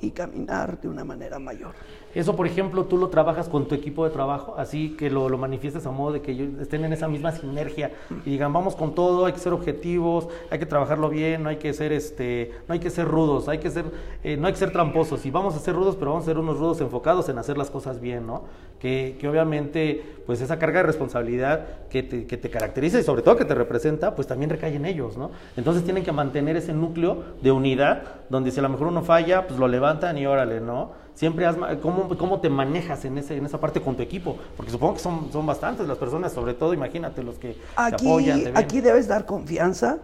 y 0.00 0.10
caminar 0.10 0.80
de 0.80 0.88
una 0.88 1.04
manera 1.04 1.38
mayor. 1.38 1.74
Eso, 2.18 2.34
por 2.34 2.48
ejemplo, 2.48 2.82
tú 2.86 2.96
lo 2.96 3.10
trabajas 3.10 3.48
con 3.48 3.68
tu 3.68 3.76
equipo 3.76 4.04
de 4.04 4.10
trabajo, 4.10 4.56
así 4.58 4.96
que 4.96 5.08
lo, 5.08 5.28
lo 5.28 5.38
manifiestes 5.38 5.86
a 5.86 5.92
modo 5.92 6.14
de 6.14 6.20
que 6.20 6.32
ellos 6.32 6.48
estén 6.60 6.84
en 6.84 6.92
esa 6.92 7.06
misma 7.06 7.30
sinergia 7.30 7.92
y 8.26 8.30
digan, 8.30 8.52
vamos 8.52 8.74
con 8.74 8.96
todo, 8.96 9.26
hay 9.26 9.34
que 9.34 9.38
ser 9.38 9.52
objetivos, 9.52 10.26
hay 10.50 10.58
que 10.58 10.66
trabajarlo 10.66 11.10
bien, 11.10 11.44
no 11.44 11.48
hay 11.48 11.58
que 11.58 11.72
ser, 11.72 11.92
este, 11.92 12.50
no 12.66 12.72
hay 12.74 12.80
que 12.80 12.90
ser 12.90 13.06
rudos, 13.06 13.48
hay 13.48 13.58
que 13.58 13.70
ser, 13.70 13.84
eh, 14.24 14.36
no 14.36 14.48
hay 14.48 14.52
que 14.52 14.58
ser 14.58 14.72
tramposos. 14.72 15.24
Y 15.26 15.30
vamos 15.30 15.54
a 15.54 15.60
ser 15.60 15.76
rudos, 15.76 15.94
pero 15.94 16.10
vamos 16.10 16.24
a 16.24 16.26
ser 16.26 16.38
unos 16.38 16.58
rudos 16.58 16.80
enfocados 16.80 17.28
en 17.28 17.38
hacer 17.38 17.56
las 17.56 17.70
cosas 17.70 18.00
bien, 18.00 18.26
¿no? 18.26 18.42
Que, 18.80 19.16
que 19.20 19.28
obviamente, 19.28 20.02
pues 20.26 20.40
esa 20.40 20.58
carga 20.58 20.80
de 20.80 20.86
responsabilidad 20.88 21.66
que 21.88 22.02
te, 22.02 22.26
que 22.26 22.36
te 22.36 22.50
caracteriza 22.50 22.98
y 22.98 23.04
sobre 23.04 23.22
todo 23.22 23.36
que 23.36 23.44
te 23.44 23.54
representa, 23.54 24.16
pues 24.16 24.26
también 24.26 24.50
recae 24.50 24.74
en 24.74 24.86
ellos, 24.86 25.16
¿no? 25.16 25.30
Entonces 25.56 25.84
tienen 25.84 26.02
que 26.02 26.10
mantener 26.10 26.56
ese 26.56 26.72
núcleo 26.72 27.22
de 27.42 27.52
unidad, 27.52 28.02
donde 28.28 28.50
si 28.50 28.58
a 28.58 28.64
lo 28.64 28.70
mejor 28.70 28.88
uno 28.88 29.02
falla, 29.02 29.46
pues 29.46 29.60
lo 29.60 29.68
levantan 29.68 30.18
y 30.18 30.26
órale, 30.26 30.60
¿no? 30.60 31.06
Siempre 31.18 31.46
has, 31.46 31.56
¿cómo, 31.82 32.16
¿cómo, 32.16 32.40
te 32.40 32.48
manejas 32.48 33.04
en, 33.04 33.18
ese, 33.18 33.36
en 33.36 33.44
esa 33.44 33.58
parte 33.58 33.80
con 33.82 33.96
tu 33.96 34.04
equipo? 34.04 34.38
Porque 34.56 34.70
supongo 34.70 34.94
que 34.94 35.00
son, 35.00 35.32
son 35.32 35.44
bastantes 35.46 35.88
las 35.88 35.98
personas, 35.98 36.32
sobre 36.32 36.54
todo, 36.54 36.72
imagínate, 36.72 37.24
los 37.24 37.40
que 37.40 37.56
aquí, 37.74 38.04
te 38.04 38.08
apoyan. 38.08 38.56
Aquí 38.56 38.80
debes 38.80 39.08
dar 39.08 39.26
confianza, 39.26 39.98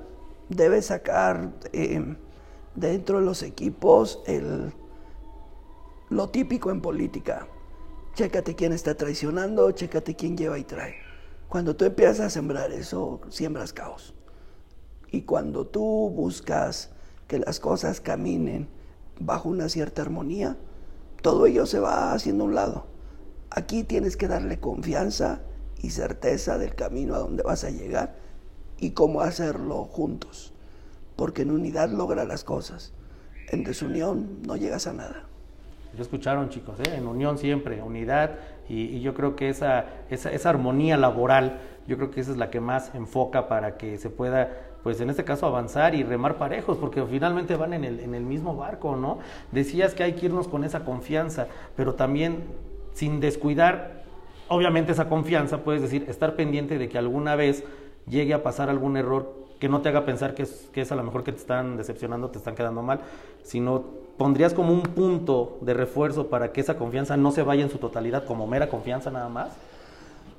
debes 0.48 0.86
sacar 0.86 1.52
eh, 1.72 2.16
dentro 2.74 3.20
de 3.20 3.24
los 3.24 3.44
equipos 3.44 4.24
el, 4.26 4.72
lo 6.10 6.30
típico 6.30 6.72
en 6.72 6.80
política. 6.80 7.46
Chécate 8.14 8.56
quién 8.56 8.72
está 8.72 8.96
traicionando, 8.96 9.70
chécate 9.70 10.16
quién 10.16 10.36
lleva 10.36 10.58
y 10.58 10.64
trae. 10.64 10.96
Cuando 11.48 11.76
tú 11.76 11.84
empiezas 11.84 12.18
a 12.18 12.30
sembrar 12.30 12.72
eso, 12.72 13.20
siembras 13.28 13.72
caos. 13.72 14.14
Y 15.12 15.22
cuando 15.22 15.64
tú 15.64 16.10
buscas 16.12 16.90
que 17.28 17.38
las 17.38 17.60
cosas 17.60 18.00
caminen 18.00 18.66
bajo 19.20 19.48
una 19.48 19.68
cierta 19.68 20.02
armonía, 20.02 20.56
todo 21.24 21.46
ello 21.46 21.64
se 21.64 21.80
va 21.80 22.12
haciendo 22.12 22.44
un 22.44 22.54
lado. 22.54 22.84
Aquí 23.48 23.82
tienes 23.82 24.18
que 24.18 24.28
darle 24.28 24.60
confianza 24.60 25.40
y 25.80 25.88
certeza 25.88 26.58
del 26.58 26.74
camino 26.74 27.14
a 27.14 27.18
donde 27.18 27.42
vas 27.42 27.64
a 27.64 27.70
llegar 27.70 28.16
y 28.78 28.90
cómo 28.90 29.22
hacerlo 29.22 29.84
juntos. 29.84 30.52
Porque 31.16 31.40
en 31.40 31.50
unidad 31.50 31.88
logra 31.88 32.26
las 32.26 32.44
cosas. 32.44 32.92
En 33.50 33.64
desunión 33.64 34.42
no 34.46 34.56
llegas 34.56 34.86
a 34.86 34.92
nada. 34.92 35.24
Ya 35.96 36.02
escucharon 36.02 36.50
chicos, 36.50 36.78
¿eh? 36.80 36.94
en 36.94 37.06
unión 37.06 37.38
siempre, 37.38 37.80
unidad 37.80 38.32
y, 38.68 39.00
yo 39.00 39.14
creo 39.14 39.34
que 39.34 39.48
esa, 39.48 39.86
esa, 40.10 40.30
esa 40.30 40.50
armonía 40.50 40.98
laboral, 40.98 41.58
yo 41.86 41.96
creo 41.96 42.10
que 42.10 42.20
esa 42.20 42.32
es 42.32 42.36
la 42.36 42.50
que 42.50 42.60
más 42.60 42.94
enfoca 42.94 43.48
para 43.48 43.78
que 43.78 43.96
se 43.96 44.10
pueda 44.10 44.73
pues 44.84 45.00
en 45.00 45.10
este 45.10 45.24
caso 45.24 45.46
avanzar 45.46 45.94
y 45.94 46.04
remar 46.04 46.36
parejos, 46.36 46.76
porque 46.76 47.02
finalmente 47.04 47.56
van 47.56 47.72
en 47.72 47.84
el, 47.84 48.00
en 48.00 48.14
el 48.14 48.22
mismo 48.22 48.54
barco, 48.54 48.94
¿no? 48.96 49.18
Decías 49.50 49.94
que 49.94 50.04
hay 50.04 50.12
que 50.12 50.26
irnos 50.26 50.46
con 50.46 50.62
esa 50.62 50.84
confianza, 50.84 51.48
pero 51.74 51.94
también 51.94 52.44
sin 52.92 53.18
descuidar, 53.18 54.04
obviamente 54.48 54.92
esa 54.92 55.08
confianza, 55.08 55.64
puedes 55.64 55.80
decir, 55.80 56.04
estar 56.08 56.36
pendiente 56.36 56.78
de 56.78 56.90
que 56.90 56.98
alguna 56.98 57.34
vez 57.34 57.64
llegue 58.06 58.34
a 58.34 58.42
pasar 58.42 58.68
algún 58.68 58.98
error 58.98 59.32
que 59.58 59.70
no 59.70 59.80
te 59.80 59.88
haga 59.88 60.04
pensar 60.04 60.34
que 60.34 60.42
es, 60.42 60.68
que 60.72 60.82
es 60.82 60.92
a 60.92 60.96
lo 60.96 61.02
mejor 61.02 61.24
que 61.24 61.32
te 61.32 61.38
están 61.38 61.78
decepcionando, 61.78 62.28
te 62.28 62.36
están 62.36 62.54
quedando 62.54 62.82
mal, 62.82 63.00
sino 63.42 63.84
pondrías 64.18 64.52
como 64.52 64.72
un 64.72 64.82
punto 64.82 65.56
de 65.62 65.72
refuerzo 65.72 66.26
para 66.26 66.52
que 66.52 66.60
esa 66.60 66.76
confianza 66.76 67.16
no 67.16 67.32
se 67.32 67.42
vaya 67.42 67.62
en 67.62 67.70
su 67.70 67.78
totalidad 67.78 68.26
como 68.26 68.46
mera 68.46 68.68
confianza 68.68 69.10
nada 69.10 69.30
más. 69.30 69.48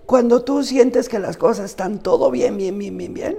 Cuando 0.05 0.43
tú 0.43 0.61
sientes 0.61 1.09
que 1.09 1.17
las 1.17 1.35
cosas 1.35 1.65
están 1.65 1.97
todo 1.97 2.29
bien, 2.29 2.57
bien, 2.57 2.77
bien, 2.77 2.95
bien, 2.95 3.13
bien, 3.15 3.37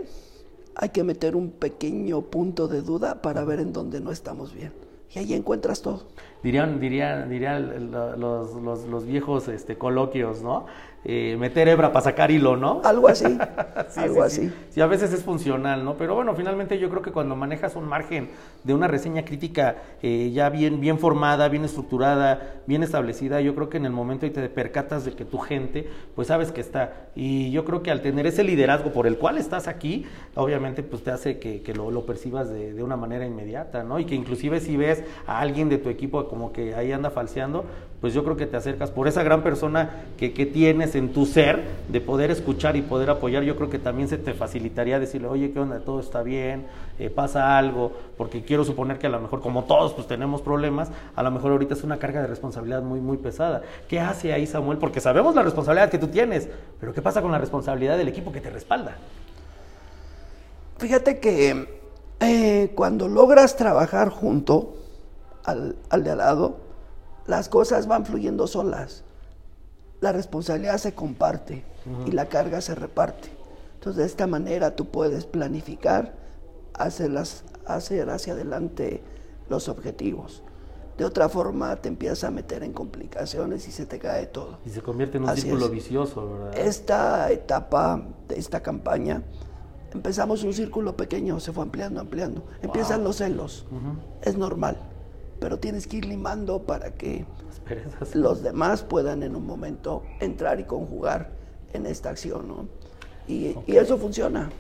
hay 0.77 0.91
que 0.91 1.03
meter 1.05 1.35
un 1.37 1.51
pequeño 1.51 2.21
punto 2.23 2.69
de 2.69 2.83
duda 2.83 3.23
para 3.23 3.45
ver 3.45 3.61
en 3.61 3.73
dónde 3.73 4.01
no 4.01 4.13
estamos 4.13 4.55
bien. 4.55 4.73
Y 5.15 5.19
ahí 5.19 5.35
encuentras 5.35 5.81
todo. 5.81 6.03
Dirían, 6.43 6.79
dirían, 6.79 7.31
dirían 7.31 7.91
los, 8.21 8.55
los, 8.55 8.85
los, 8.85 9.07
viejos 9.07 9.49
este, 9.49 9.79
coloquios, 9.79 10.43
¿no? 10.43 10.67
Eh, 11.05 11.37
meter 11.39 11.69
hebra 11.69 11.93
para 11.93 12.03
sacar 12.03 12.33
hilo, 12.33 12.57
¿no? 12.57 12.81
Algo 12.83 13.07
así, 13.07 13.39
algo 13.97 14.25
así. 14.25 14.53
Sí. 14.71 14.81
a 14.81 14.87
veces 14.87 15.13
es 15.13 15.23
funcional, 15.23 15.85
¿no? 15.85 15.97
Pero 15.97 16.17
bueno, 16.17 16.35
finalmente 16.35 16.81
yo 16.81 16.91
creo 16.91 17.01
que 17.01 17.13
cuando 17.13 17.37
manejas 17.37 17.77
un 17.77 17.87
margen 17.87 18.29
de 18.65 18.75
una 18.75 18.89
reseña 18.89 19.25
crítica 19.25 19.77
eh, 20.03 20.33
ya 20.33 20.49
bien, 20.49 20.81
bien 20.81 20.99
formada, 20.99 21.49
bien 21.49 21.65
estructurada, 21.65 22.57
bien 22.67 22.83
establecida, 22.83 23.41
yo 23.41 23.55
creo 23.55 23.69
que 23.69 23.77
en 23.77 23.87
el 23.87 23.93
momento 23.93 24.27
y 24.27 24.31
te 24.31 24.49
percatas 24.49 25.05
de 25.05 25.13
que 25.13 25.25
tu 25.25 25.39
gente, 25.39 25.89
pues 26.17 26.27
sabes 26.27 26.51
que 26.51 26.61
está. 26.61 27.07
Y 27.15 27.53
yo 27.53 27.65
creo 27.65 27.85
que 27.85 27.93
al 27.93 28.03
tener 28.03 28.27
ese 28.27 28.43
liderazgo 28.43 28.93
por 28.93 29.07
el 29.07 29.17
cual 29.17 29.39
estás 29.39 29.69
aquí, 29.69 30.07
obviamente 30.35 30.83
pues 30.83 31.05
te 31.05 31.13
hace 31.13 31.39
que, 31.39 31.63
que 31.63 31.73
lo, 31.73 31.93
lo, 31.93 32.05
percibas 32.05 32.49
de, 32.49 32.73
de, 32.73 32.83
una 32.83 32.97
manera 32.97 33.25
inmediata, 33.25 33.85
¿no? 33.85 34.01
Y 34.01 34.07
que 34.07 34.17
inclusive 34.17 34.59
si 34.59 34.77
ves 34.77 35.05
a 35.29 35.39
alguien 35.39 35.69
de 35.69 35.79
tu 35.79 35.89
equipo 35.89 36.27
como 36.27 36.53
que 36.53 36.75
ahí 36.75 36.91
anda 36.91 37.11
falseando, 37.11 37.65
pues 38.01 38.13
yo 38.13 38.23
creo 38.25 38.37
que 38.37 38.47
te 38.47 38.57
acercas 38.57 38.91
por 38.91 39.09
esa 39.09 39.23
gran 39.23 39.43
persona 39.43 40.05
que, 40.19 40.35
que 40.35 40.45
tienes 40.45 40.95
en 40.95 41.13
tu 41.13 41.25
ser 41.25 41.65
de 41.89 42.01
poder 42.01 42.31
escuchar 42.31 42.77
y 42.77 42.83
poder 42.83 43.09
apoyar, 43.11 43.43
yo 43.43 43.57
creo 43.57 43.71
que 43.71 43.79
también 43.79 44.09
se 44.09 44.19
te 44.19 44.35
facilitaría 44.35 45.01
decirle, 45.01 45.29
oye, 45.29 45.53
¿qué 45.53 45.61
onda? 45.61 45.81
Todo 45.81 46.01
está 46.01 46.23
bien, 46.23 46.67
eh, 46.99 47.09
pasa 47.09 47.57
algo, 47.57 47.93
porque 48.17 48.43
quiero 48.43 48.65
suponer 48.65 48.99
que 48.99 49.07
a 49.07 49.11
lo 49.11 49.21
mejor, 49.21 49.41
como 49.41 49.65
todos, 49.65 49.95
pues 49.95 50.07
tenemos 50.07 50.43
problemas, 50.43 50.91
a 51.15 51.23
lo 51.23 51.31
mejor 51.31 51.53
ahorita 51.53 51.75
es 51.75 51.85
una 51.85 51.99
carga 51.99 52.21
de 52.21 52.27
responsabilidad 52.27 52.83
muy, 52.83 53.01
muy 53.01 53.17
pesada. 53.17 53.63
¿Qué 53.89 53.99
hace 53.99 54.33
ahí 54.33 54.47
Samuel? 54.47 54.79
Porque 54.79 55.01
sabemos 55.01 55.35
la 55.35 55.43
responsabilidad 55.43 55.91
que 55.91 55.99
tú 55.99 56.09
tienes, 56.09 56.49
pero 56.79 56.93
¿qué 56.93 57.01
pasa 57.01 57.23
con 57.23 57.33
la 57.33 57.39
responsabilidad 57.39 57.97
del 57.97 58.09
equipo 58.09 58.31
que 58.31 58.41
te 58.41 58.51
respalda? 58.51 58.97
Fíjate 60.79 61.19
que 61.19 61.81
eh, 62.21 62.73
cuando 62.75 63.09
logras 63.09 63.57
trabajar 63.57 64.11
junto 64.11 64.75
al, 65.45 65.77
al 65.89 66.05
de 66.05 66.11
al 66.11 66.19
lado, 66.19 66.66
las 67.27 67.49
cosas 67.49 67.87
van 67.87 68.07
fluyendo 68.07 68.47
solas 68.47 69.05
la 70.01 70.13
responsabilidad 70.13 70.79
se 70.79 70.95
comparte 70.95 71.65
y 72.07 72.13
la 72.13 72.27
carga 72.27 72.61
se 72.61 72.75
reparte. 72.75 73.31
Entonces, 73.75 73.97
de 73.97 74.07
esta 74.07 74.27
manera 74.27 74.75
tú 74.77 74.87
puedes 74.87 75.27
planificar, 75.27 76.15
hacerlas, 76.75 77.45
hacer 77.67 78.11
hacia 78.11 78.35
adelante 78.35 79.03
los 79.49 79.69
objetivos. 79.69 80.43
De 80.99 81.05
otra 81.05 81.29
forma, 81.29 81.77
te 81.77 81.89
empiezas 81.89 82.25
a 82.25 82.31
meter 82.31 82.63
en 82.63 82.73
complicaciones 82.73 83.69
y 83.69 83.73
se 83.73 83.85
te 83.85 83.99
cae 83.99 84.27
todo. 84.27 84.59
Y 84.65 84.71
se 84.71 84.81
convierte 84.81 85.19
en 85.19 85.25
un 85.25 85.37
círculo 85.37 85.69
vicioso, 85.69 86.33
¿verdad? 86.33 86.59
Esta 86.59 87.31
etapa 87.31 88.03
de 88.29 88.39
esta 88.39 88.63
campaña, 88.63 89.23
empezamos 89.93 90.43
un 90.43 90.55
círculo 90.55 90.97
pequeño, 90.97 91.39
se 91.39 91.53
fue 91.53 91.65
ampliando, 91.65 92.01
ampliando. 92.01 92.45
Empiezan 92.63 93.05
los 93.05 93.17
celos, 93.17 93.67
es 94.23 94.37
normal, 94.39 94.79
pero 95.39 95.59
tienes 95.59 95.87
que 95.87 95.99
ir 95.99 96.07
limando 96.07 96.63
para 96.63 96.95
que 96.95 97.25
los 98.15 98.43
demás 98.43 98.83
puedan 98.83 99.23
en 99.23 99.37
un 99.37 99.47
momento 99.47 100.03
entrar 100.21 100.61
y 100.61 100.65
conjugar 100.65 101.31
en 101.73 101.87
esta 101.87 102.11
acción, 102.11 102.49
¿no? 102.49 102.69
Y, 103.29 103.57
y 103.67 103.77
eso 103.77 103.99
funciona. 103.99 104.51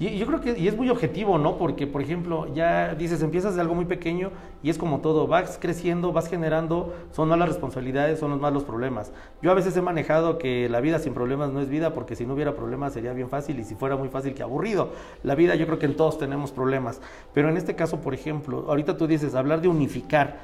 Y 0.00 0.16
yo 0.16 0.26
creo 0.26 0.40
que 0.40 0.56
y 0.56 0.68
es 0.68 0.76
muy 0.76 0.88
objetivo, 0.90 1.38
¿no? 1.38 1.58
Porque, 1.58 1.88
por 1.88 2.00
ejemplo, 2.00 2.46
ya 2.54 2.94
dices, 2.94 3.20
empiezas 3.20 3.56
de 3.56 3.60
algo 3.60 3.74
muy 3.74 3.84
pequeño 3.84 4.30
y 4.62 4.70
es 4.70 4.78
como 4.78 5.00
todo, 5.00 5.26
vas 5.26 5.58
creciendo, 5.60 6.12
vas 6.12 6.28
generando, 6.28 6.94
son 7.10 7.28
más 7.28 7.38
las 7.38 7.48
responsabilidades, 7.48 8.20
son 8.20 8.40
más 8.40 8.52
los 8.52 8.62
problemas. 8.62 9.12
Yo 9.42 9.50
a 9.50 9.54
veces 9.54 9.76
he 9.76 9.82
manejado 9.82 10.38
que 10.38 10.68
la 10.68 10.80
vida 10.80 11.00
sin 11.00 11.14
problemas 11.14 11.50
no 11.50 11.60
es 11.60 11.68
vida, 11.68 11.94
porque 11.94 12.14
si 12.14 12.26
no 12.26 12.34
hubiera 12.34 12.54
problemas 12.54 12.92
sería 12.92 13.12
bien 13.12 13.28
fácil 13.28 13.58
y 13.58 13.64
si 13.64 13.74
fuera 13.74 13.96
muy 13.96 14.08
fácil, 14.08 14.34
que 14.34 14.44
aburrido. 14.44 14.90
La 15.24 15.34
vida 15.34 15.56
yo 15.56 15.66
creo 15.66 15.80
que 15.80 15.86
en 15.86 15.96
todos 15.96 16.16
tenemos 16.16 16.52
problemas. 16.52 17.00
Pero 17.34 17.48
en 17.48 17.56
este 17.56 17.74
caso, 17.74 18.00
por 18.00 18.14
ejemplo, 18.14 18.66
ahorita 18.68 18.96
tú 18.96 19.08
dices, 19.08 19.34
hablar 19.34 19.60
de 19.60 19.66
unificar 19.66 20.38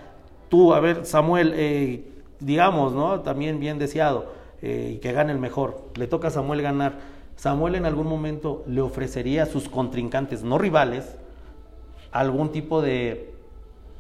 tú, 0.49 0.75
a 0.75 0.81
ver, 0.81 1.07
Samuel, 1.07 1.53
eh, 1.55 2.09
digamos, 2.41 2.93
¿no? 2.93 3.21
También 3.21 3.61
bien 3.61 3.79
deseado, 3.79 4.33
eh, 4.63 4.99
que 5.01 5.13
gane 5.13 5.31
el 5.33 5.39
mejor. 5.39 5.91
Le 5.95 6.09
toca 6.09 6.29
a 6.29 6.31
Samuel 6.33 6.61
ganar. 6.61 7.14
Samuel 7.37 7.75
en 7.75 7.87
algún 7.87 8.07
momento 8.07 8.65
le 8.67 8.81
ofrecería 8.81 9.45
a 9.45 9.47
sus 9.47 9.69
contrincantes, 9.69 10.43
no 10.43 10.59
rivales, 10.59 11.17
algún 12.13 12.51
tipo 12.53 12.81
de, 12.81 13.35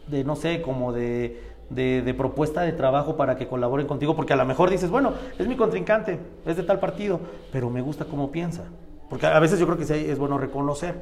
de 0.09 0.24
no 0.24 0.37
sé, 0.37 0.62
como 0.62 0.93
de, 0.93 1.41
de, 1.70 2.14
propuesta 2.14 2.62
de 2.62 2.72
trabajo 2.72 3.16
para 3.16 3.37
que 3.37 3.47
colaboren 3.47 3.87
contigo, 3.87 4.14
porque 4.14 4.32
a 4.32 4.37
lo 4.37 4.45
mejor 4.45 4.70
dices, 4.70 4.91
bueno, 4.91 5.12
es 5.39 5.47
mi 5.47 5.57
contrincante, 5.57 6.18
es 6.47 6.57
de 6.57 6.62
tal 6.62 6.78
partido, 6.78 7.20
pero 7.53 7.70
me 7.70 7.82
gusta 7.82 8.05
cómo 8.05 8.30
piensa. 8.30 8.64
Porque 9.11 9.26
a 9.26 9.39
veces 9.39 9.59
yo 9.59 9.66
creo 9.66 9.78
que 9.78 9.85
sí 9.85 9.95
es 9.95 10.18
bueno 10.18 10.39
reconocer, 10.39 10.95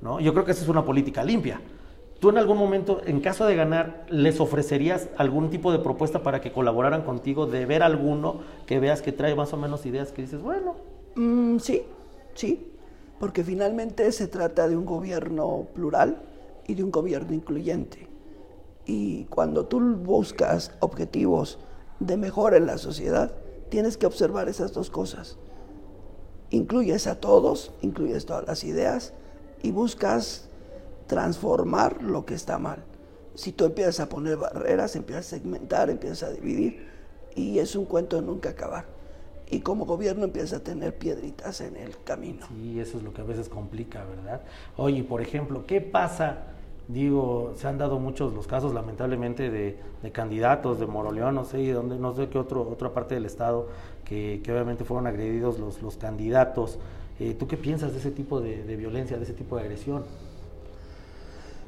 ¿no? 0.00 0.20
Yo 0.20 0.32
creo 0.32 0.44
que 0.44 0.52
esa 0.52 0.62
es 0.62 0.68
una 0.68 0.84
política 0.84 1.24
limpia. 1.24 1.60
¿Tú 2.20 2.28
en 2.28 2.38
algún 2.38 2.58
momento, 2.58 3.00
en 3.06 3.20
caso 3.20 3.46
de 3.46 3.56
ganar, 3.56 4.04
les 4.10 4.40
ofrecerías 4.40 5.08
algún 5.16 5.48
tipo 5.48 5.72
de 5.72 5.78
propuesta 5.78 6.22
para 6.22 6.40
que 6.40 6.52
colaboraran 6.52 7.02
contigo, 7.02 7.46
de 7.46 7.64
ver 7.64 7.82
alguno 7.82 8.40
que 8.66 8.78
veas 8.78 9.00
que 9.00 9.10
trae 9.10 9.34
más 9.34 9.52
o 9.54 9.56
menos 9.56 9.86
ideas 9.86 10.12
que 10.12 10.22
dices, 10.22 10.42
bueno? 10.42 10.76
Mm, 11.20 11.58
sí, 11.58 11.82
sí, 12.34 12.72
porque 13.18 13.44
finalmente 13.44 14.10
se 14.10 14.26
trata 14.26 14.66
de 14.66 14.74
un 14.74 14.86
gobierno 14.86 15.66
plural 15.74 16.22
y 16.66 16.74
de 16.76 16.82
un 16.82 16.90
gobierno 16.90 17.34
incluyente. 17.34 18.08
Y 18.86 19.24
cuando 19.24 19.66
tú 19.66 19.80
buscas 19.96 20.72
objetivos 20.80 21.58
de 21.98 22.16
mejora 22.16 22.56
en 22.56 22.64
la 22.64 22.78
sociedad, 22.78 23.34
tienes 23.68 23.98
que 23.98 24.06
observar 24.06 24.48
esas 24.48 24.72
dos 24.72 24.88
cosas. 24.88 25.36
Incluyes 26.48 27.06
a 27.06 27.20
todos, 27.20 27.74
incluyes 27.82 28.24
todas 28.24 28.46
las 28.46 28.64
ideas 28.64 29.12
y 29.62 29.72
buscas 29.72 30.48
transformar 31.06 32.02
lo 32.02 32.24
que 32.24 32.32
está 32.32 32.58
mal. 32.58 32.82
Si 33.34 33.52
tú 33.52 33.66
empiezas 33.66 34.00
a 34.00 34.08
poner 34.08 34.38
barreras, 34.38 34.96
empiezas 34.96 35.26
a 35.26 35.36
segmentar, 35.36 35.90
empiezas 35.90 36.30
a 36.30 36.32
dividir, 36.32 36.88
y 37.34 37.58
es 37.58 37.76
un 37.76 37.84
cuento 37.84 38.16
de 38.16 38.22
nunca 38.22 38.48
acabar. 38.48 38.99
Y 39.50 39.60
como 39.60 39.84
gobierno 39.84 40.24
empieza 40.24 40.56
a 40.56 40.60
tener 40.60 40.96
piedritas 40.96 41.60
en 41.60 41.76
el 41.76 42.00
camino. 42.04 42.46
Sí, 42.48 42.78
eso 42.78 42.98
es 42.98 43.02
lo 43.02 43.12
que 43.12 43.22
a 43.22 43.24
veces 43.24 43.48
complica, 43.48 44.04
¿verdad? 44.04 44.42
Oye, 44.76 45.02
por 45.02 45.20
ejemplo, 45.20 45.66
¿qué 45.66 45.80
pasa? 45.80 46.38
Digo, 46.86 47.52
se 47.56 47.66
han 47.66 47.76
dado 47.76 47.98
muchos 47.98 48.32
los 48.32 48.46
casos, 48.46 48.72
lamentablemente, 48.72 49.50
de, 49.50 49.76
de 50.02 50.12
candidatos 50.12 50.78
de 50.78 50.86
Moroleón, 50.86 51.34
no 51.34 51.44
sé, 51.44 51.72
donde, 51.72 51.96
no 51.98 52.14
sé 52.14 52.28
qué 52.28 52.38
otro, 52.38 52.62
otra 52.62 52.92
parte 52.94 53.14
del 53.16 53.26
Estado, 53.26 53.68
que, 54.04 54.40
que 54.44 54.52
obviamente 54.52 54.84
fueron 54.84 55.08
agredidos 55.08 55.58
los, 55.58 55.82
los 55.82 55.96
candidatos. 55.96 56.78
Eh, 57.18 57.34
¿Tú 57.38 57.48
qué 57.48 57.56
piensas 57.56 57.92
de 57.92 57.98
ese 57.98 58.12
tipo 58.12 58.40
de, 58.40 58.62
de 58.62 58.76
violencia, 58.76 59.16
de 59.16 59.24
ese 59.24 59.34
tipo 59.34 59.56
de 59.56 59.62
agresión? 59.62 60.04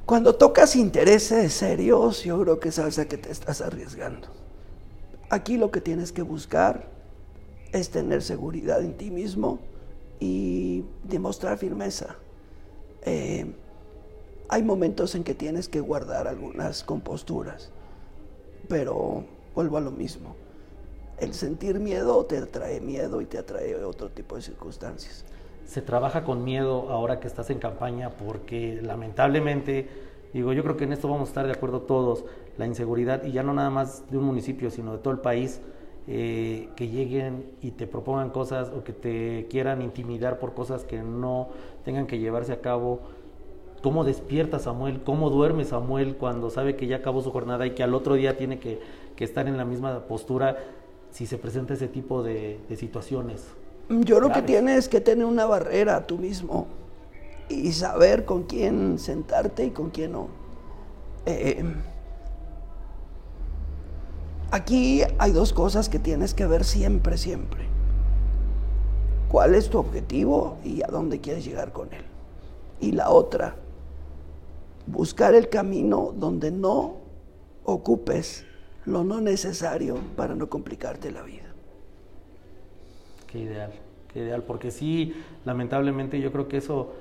Cuando 0.07 0.35
tocas 0.35 0.77
intereses 0.77 1.53
serios, 1.53 2.23
yo 2.23 2.41
creo 2.41 2.61
que 2.61 2.73
sabes 2.73 2.99
a 2.99 3.07
que 3.07 3.19
te 3.19 3.31
estás 3.31 3.61
arriesgando. 3.61 4.29
Aquí 5.31 5.57
lo 5.57 5.71
que 5.71 5.81
tienes 5.81 6.13
que 6.13 6.23
buscar 6.23 6.93
es 7.73 7.91
tener 7.91 8.23
seguridad 8.23 8.83
en 8.83 8.97
ti 8.97 9.11
mismo 9.11 9.59
y 10.21 10.85
demostrar 11.05 11.59
firmeza. 11.59 12.17
Eh, 13.05 13.47
hay 14.49 14.63
momentos 14.63 15.15
en 15.15 15.25
que 15.25 15.35
tienes 15.35 15.69
que 15.69 15.81
guardar 15.81 16.29
algunas 16.29 16.85
composturas, 16.85 17.71
pero 18.69 19.25
vuelvo 19.55 19.79
a 19.79 19.81
lo 19.81 19.91
mismo. 19.91 20.37
El 21.19 21.35
sentir 21.35 21.81
miedo 21.81 22.25
te 22.27 22.39
atrae 22.39 22.81
miedo 22.81 23.21
y 23.21 23.27
te 23.27 23.39
atrae 23.39 23.75
otro 23.85 24.11
tipo 24.11 24.37
de 24.37 24.43
circunstancias 24.43 25.25
se 25.73 25.81
trabaja 25.81 26.25
con 26.25 26.45
miedo 26.45 26.91
ahora 26.91 27.21
que 27.21 27.27
estás 27.27 27.51
en 27.51 27.59
campaña 27.59 28.11
porque 28.11 28.81
lamentablemente, 28.83 29.89
digo, 30.33 30.53
yo 30.53 30.63
creo 30.63 30.77
que 30.77 30.85
en 30.85 30.93
esto 30.93 31.09
vamos 31.09 31.29
a 31.29 31.31
estar 31.31 31.47
de 31.47 31.53
acuerdo 31.53 31.83
todos, 31.83 32.25
la 32.59 32.67
inseguridad, 32.67 33.25
y 33.25 33.33
ya 33.33 33.43
no 33.43 33.55
nada 33.55 33.71
más 33.71 34.11
de 34.11 34.19
un 34.19 34.25
municipio, 34.25 34.71
sino 34.71 34.93
de 34.93 34.99
todo 34.99 35.15
el 35.15 35.21
país, 35.21 35.61
eh, 36.09 36.69
que 36.75 36.89
lleguen 36.89 37.47
y 37.61 37.73
te 37.73 37.87
propongan 37.87 38.31
cosas 38.31 38.71
o 38.77 38.83
que 38.83 38.93
te 38.93 39.47
quieran 39.49 39.83
intimidar 39.83 40.39
por 40.39 40.55
cosas 40.55 40.85
que 40.85 41.03
no 41.03 41.49
tengan 41.85 42.07
que 42.07 42.19
llevarse 42.19 42.53
a 42.53 42.61
cabo. 42.61 43.01
¿Cómo 43.83 44.05
despierta 44.05 44.59
Samuel? 44.59 45.03
¿Cómo 45.03 45.31
duerme 45.31 45.65
Samuel 45.65 46.17
cuando 46.17 46.51
sabe 46.51 46.77
que 46.77 46.87
ya 46.87 46.97
acabó 46.97 47.23
su 47.23 47.31
jornada 47.31 47.67
y 47.67 47.71
que 47.73 47.83
al 47.83 47.95
otro 47.95 48.15
día 48.15 48.37
tiene 48.37 48.59
que, 48.59 48.81
que 49.17 49.25
estar 49.25 49.47
en 49.49 49.57
la 49.57 49.65
misma 49.65 50.01
postura 50.07 50.57
si 51.11 51.27
se 51.27 51.39
presenta 51.39 51.75
ese 51.75 51.89
tipo 51.89 52.23
de, 52.23 52.59
de 52.69 52.77
situaciones? 52.77 53.47
Yo 53.89 54.19
creo 54.19 54.33
que 54.33 54.43
tienes 54.43 54.89
que 54.89 55.01
tener 55.01 55.25
una 55.25 55.47
barrera 55.47 56.07
tú 56.07 56.19
mismo 56.19 56.67
y 57.49 57.73
saber 57.73 58.25
con 58.25 58.45
quién 58.45 58.99
sentarte 58.99 59.67
y 59.67 59.71
con 59.71 59.91
quién 59.91 60.13
no. 60.13 60.29
Eh, 61.27 61.65
aquí 64.53 65.03
hay 65.19 65.33
dos 65.33 65.53
cosas 65.53 65.89
que 65.89 65.99
tienes 65.99 66.35
que 66.35 66.47
ver 66.47 66.65
siempre, 66.65 67.17
siempre. 67.17 67.63
¿Cuál 69.29 69.55
es 69.55 69.71
tu 69.71 69.79
objetivo 69.79 70.59
y 70.63 70.83
a 70.83 70.89
dónde 70.89 71.21
quieres 71.21 71.45
llegar 71.45 71.73
con 71.73 71.93
él? 71.93 72.05
Y 72.81 72.93
la 72.93 73.11
otra, 73.11 73.57
buscar 74.87 75.35
el 75.35 75.49
camino 75.49 76.13
donde 76.15 76.51
no 76.51 76.97
ocupes 77.65 78.45
lo 78.85 79.05
no 79.05 79.21
necesario 79.21 79.97
para 80.17 80.35
no 80.35 80.49
complicarte 80.51 81.11
la 81.11 81.23
vida. 81.23 81.55
Qué 83.29 83.39
ideal, 83.39 83.73
qué 84.13 84.21
ideal, 84.21 84.43
porque 84.43 84.71
sí, 84.71 85.15
lamentablemente 85.47 86.21
yo 86.21 86.31
creo 86.31 86.49
que 86.49 86.59
eso, 86.59 86.93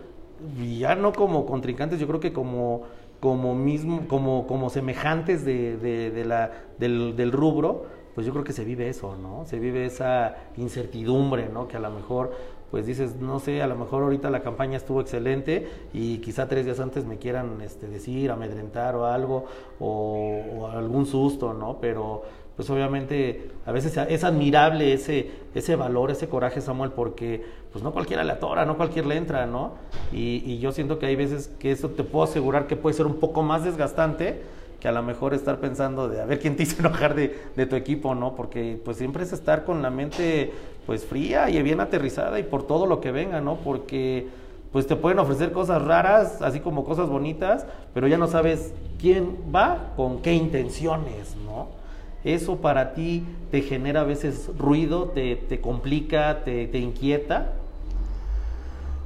ya 0.80 0.95
no 0.95 1.12
como 1.12 1.45
contrincantes, 1.45 1.99
yo 1.99 2.08
creo 2.08 2.22
que 2.22 2.32
como, 2.32 2.84
como 3.22 3.54
mismo, 3.56 4.08
como, 4.08 4.48
como 4.48 4.70
semejantes 4.70 5.46
de, 5.46 5.78
de, 5.78 6.26
la, 6.26 6.52
del, 6.80 7.32
rubro, 7.32 7.86
pues 8.16 8.26
yo 8.26 8.34
creo 8.34 8.44
que 8.44 8.52
se 8.52 8.66
vive 8.66 8.90
eso, 8.90 9.16
¿no? 9.16 9.46
Se 9.46 9.60
vive 9.60 9.86
esa 9.86 10.36
incertidumbre, 10.58 11.48
¿no? 11.48 11.68
Que 11.68 11.78
a 11.78 11.80
lo 11.80 11.92
mejor 11.92 12.32
pues 12.72 12.86
dices, 12.86 13.18
no 13.18 13.40
sé, 13.40 13.62
a 13.62 13.68
lo 13.68 13.76
mejor 13.76 14.04
ahorita 14.04 14.30
la 14.30 14.42
campaña 14.42 14.78
estuvo 14.78 15.02
excelente 15.02 15.68
y 15.94 16.20
quizá 16.20 16.48
tres 16.48 16.66
días 16.66 16.80
antes 16.80 17.06
me 17.06 17.18
quieran 17.18 17.60
este, 17.62 17.88
decir, 17.88 18.32
amedrentar 18.32 18.96
o 18.96 19.06
algo, 19.06 19.46
o, 19.80 20.70
algún 20.72 21.06
susto, 21.06 21.54
¿no? 21.54 21.80
Pero 21.82 22.24
pues 22.56 22.70
obviamente 22.70 23.49
a 23.66 23.72
veces 23.72 23.97
es 24.10 24.24
admirable 24.24 24.93
ese, 24.93 25.32
ese 25.56 25.76
valor, 25.76 26.12
ese 26.12 26.28
coraje, 26.28 26.62
Samuel, 26.62 26.91
porque 26.91 27.43
pues 27.72 27.84
no 27.84 27.91
cualquiera 27.91 28.24
le 28.24 28.34
atora, 28.34 28.66
no 28.66 28.78
cualquiera 28.78 29.08
le 29.08 29.16
entra, 29.16 29.45
¿no? 29.45 29.74
Y, 30.12 30.43
y 30.45 30.60
yo 30.60 30.72
siento 30.72 30.99
que 30.99 31.06
hay 31.06 31.16
veces 31.16 31.49
que 31.60 31.72
eso 31.72 31.89
te 31.89 32.04
puedo 32.04 32.26
asegurar 32.26 32.68
que 32.68 32.76
puede 32.76 32.95
ser 32.95 33.06
un 33.06 33.16
poco 33.16 33.43
más 33.43 33.64
desgastante 33.64 34.41
que 34.82 34.88
a 34.88 34.91
lo 34.91 35.04
mejor 35.04 35.34
estar 35.34 35.60
pensando 35.60 36.10
de 36.10 36.22
a 36.22 36.26
ver 36.26 36.39
quién 36.39 36.56
te 36.58 36.64
hizo 36.64 36.80
enojar 36.86 37.16
de, 37.16 37.39
de, 37.56 37.66
tu 37.66 37.76
equipo, 37.76 38.16
¿no? 38.16 38.36
Porque 38.36 38.82
pues 38.84 38.97
siempre 38.97 39.24
es 39.24 39.32
estar 39.32 39.64
con 39.64 39.82
la 39.82 39.89
mente 39.89 40.52
pues 40.86 41.06
fría 41.06 41.49
y 41.49 41.62
bien 41.62 41.80
aterrizada 41.80 42.39
y 42.39 42.43
por 42.43 42.68
todo 42.68 42.88
lo 42.88 42.99
que 42.99 43.12
venga, 43.12 43.39
¿no? 43.39 43.58
Porque 43.58 44.28
pues 44.72 44.88
te 44.88 44.95
pueden 44.95 45.20
ofrecer 45.20 45.52
cosas 45.52 45.82
raras, 45.82 46.41
así 46.41 46.60
como 46.62 46.84
cosas 46.84 47.10
bonitas, 47.10 47.66
pero 47.93 48.08
ya 48.08 48.18
no 48.18 48.28
sabes 48.28 48.74
quién 48.99 49.38
va 49.54 49.93
con 49.95 50.22
qué 50.22 50.34
intenciones, 50.34 51.36
¿no? 51.45 51.81
Eso 52.24 52.58
para 52.58 52.94
ti 52.94 53.24
te 53.50 53.62
genera 53.62 54.02
a 54.02 54.04
veces 54.04 54.50
ruido, 54.58 55.06
te, 55.10 55.36
te 55.36 55.60
complica, 55.60 56.44
te, 56.44 56.68
te, 56.68 56.78
inquieta. 56.78 57.54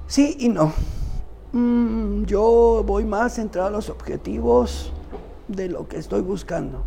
Sí 0.08 0.36
y 0.40 0.50
no. 0.50 0.74
Mm, 1.54 2.26
yo 2.26 2.84
voy 2.86 3.06
más 3.06 3.36
centrado 3.36 3.70
a 3.70 3.72
los 3.72 3.90
objetivos 3.90 4.92
de 5.48 5.70
lo 5.70 5.88
que 5.88 5.98
estoy 5.98 6.22
buscando. 6.22 6.84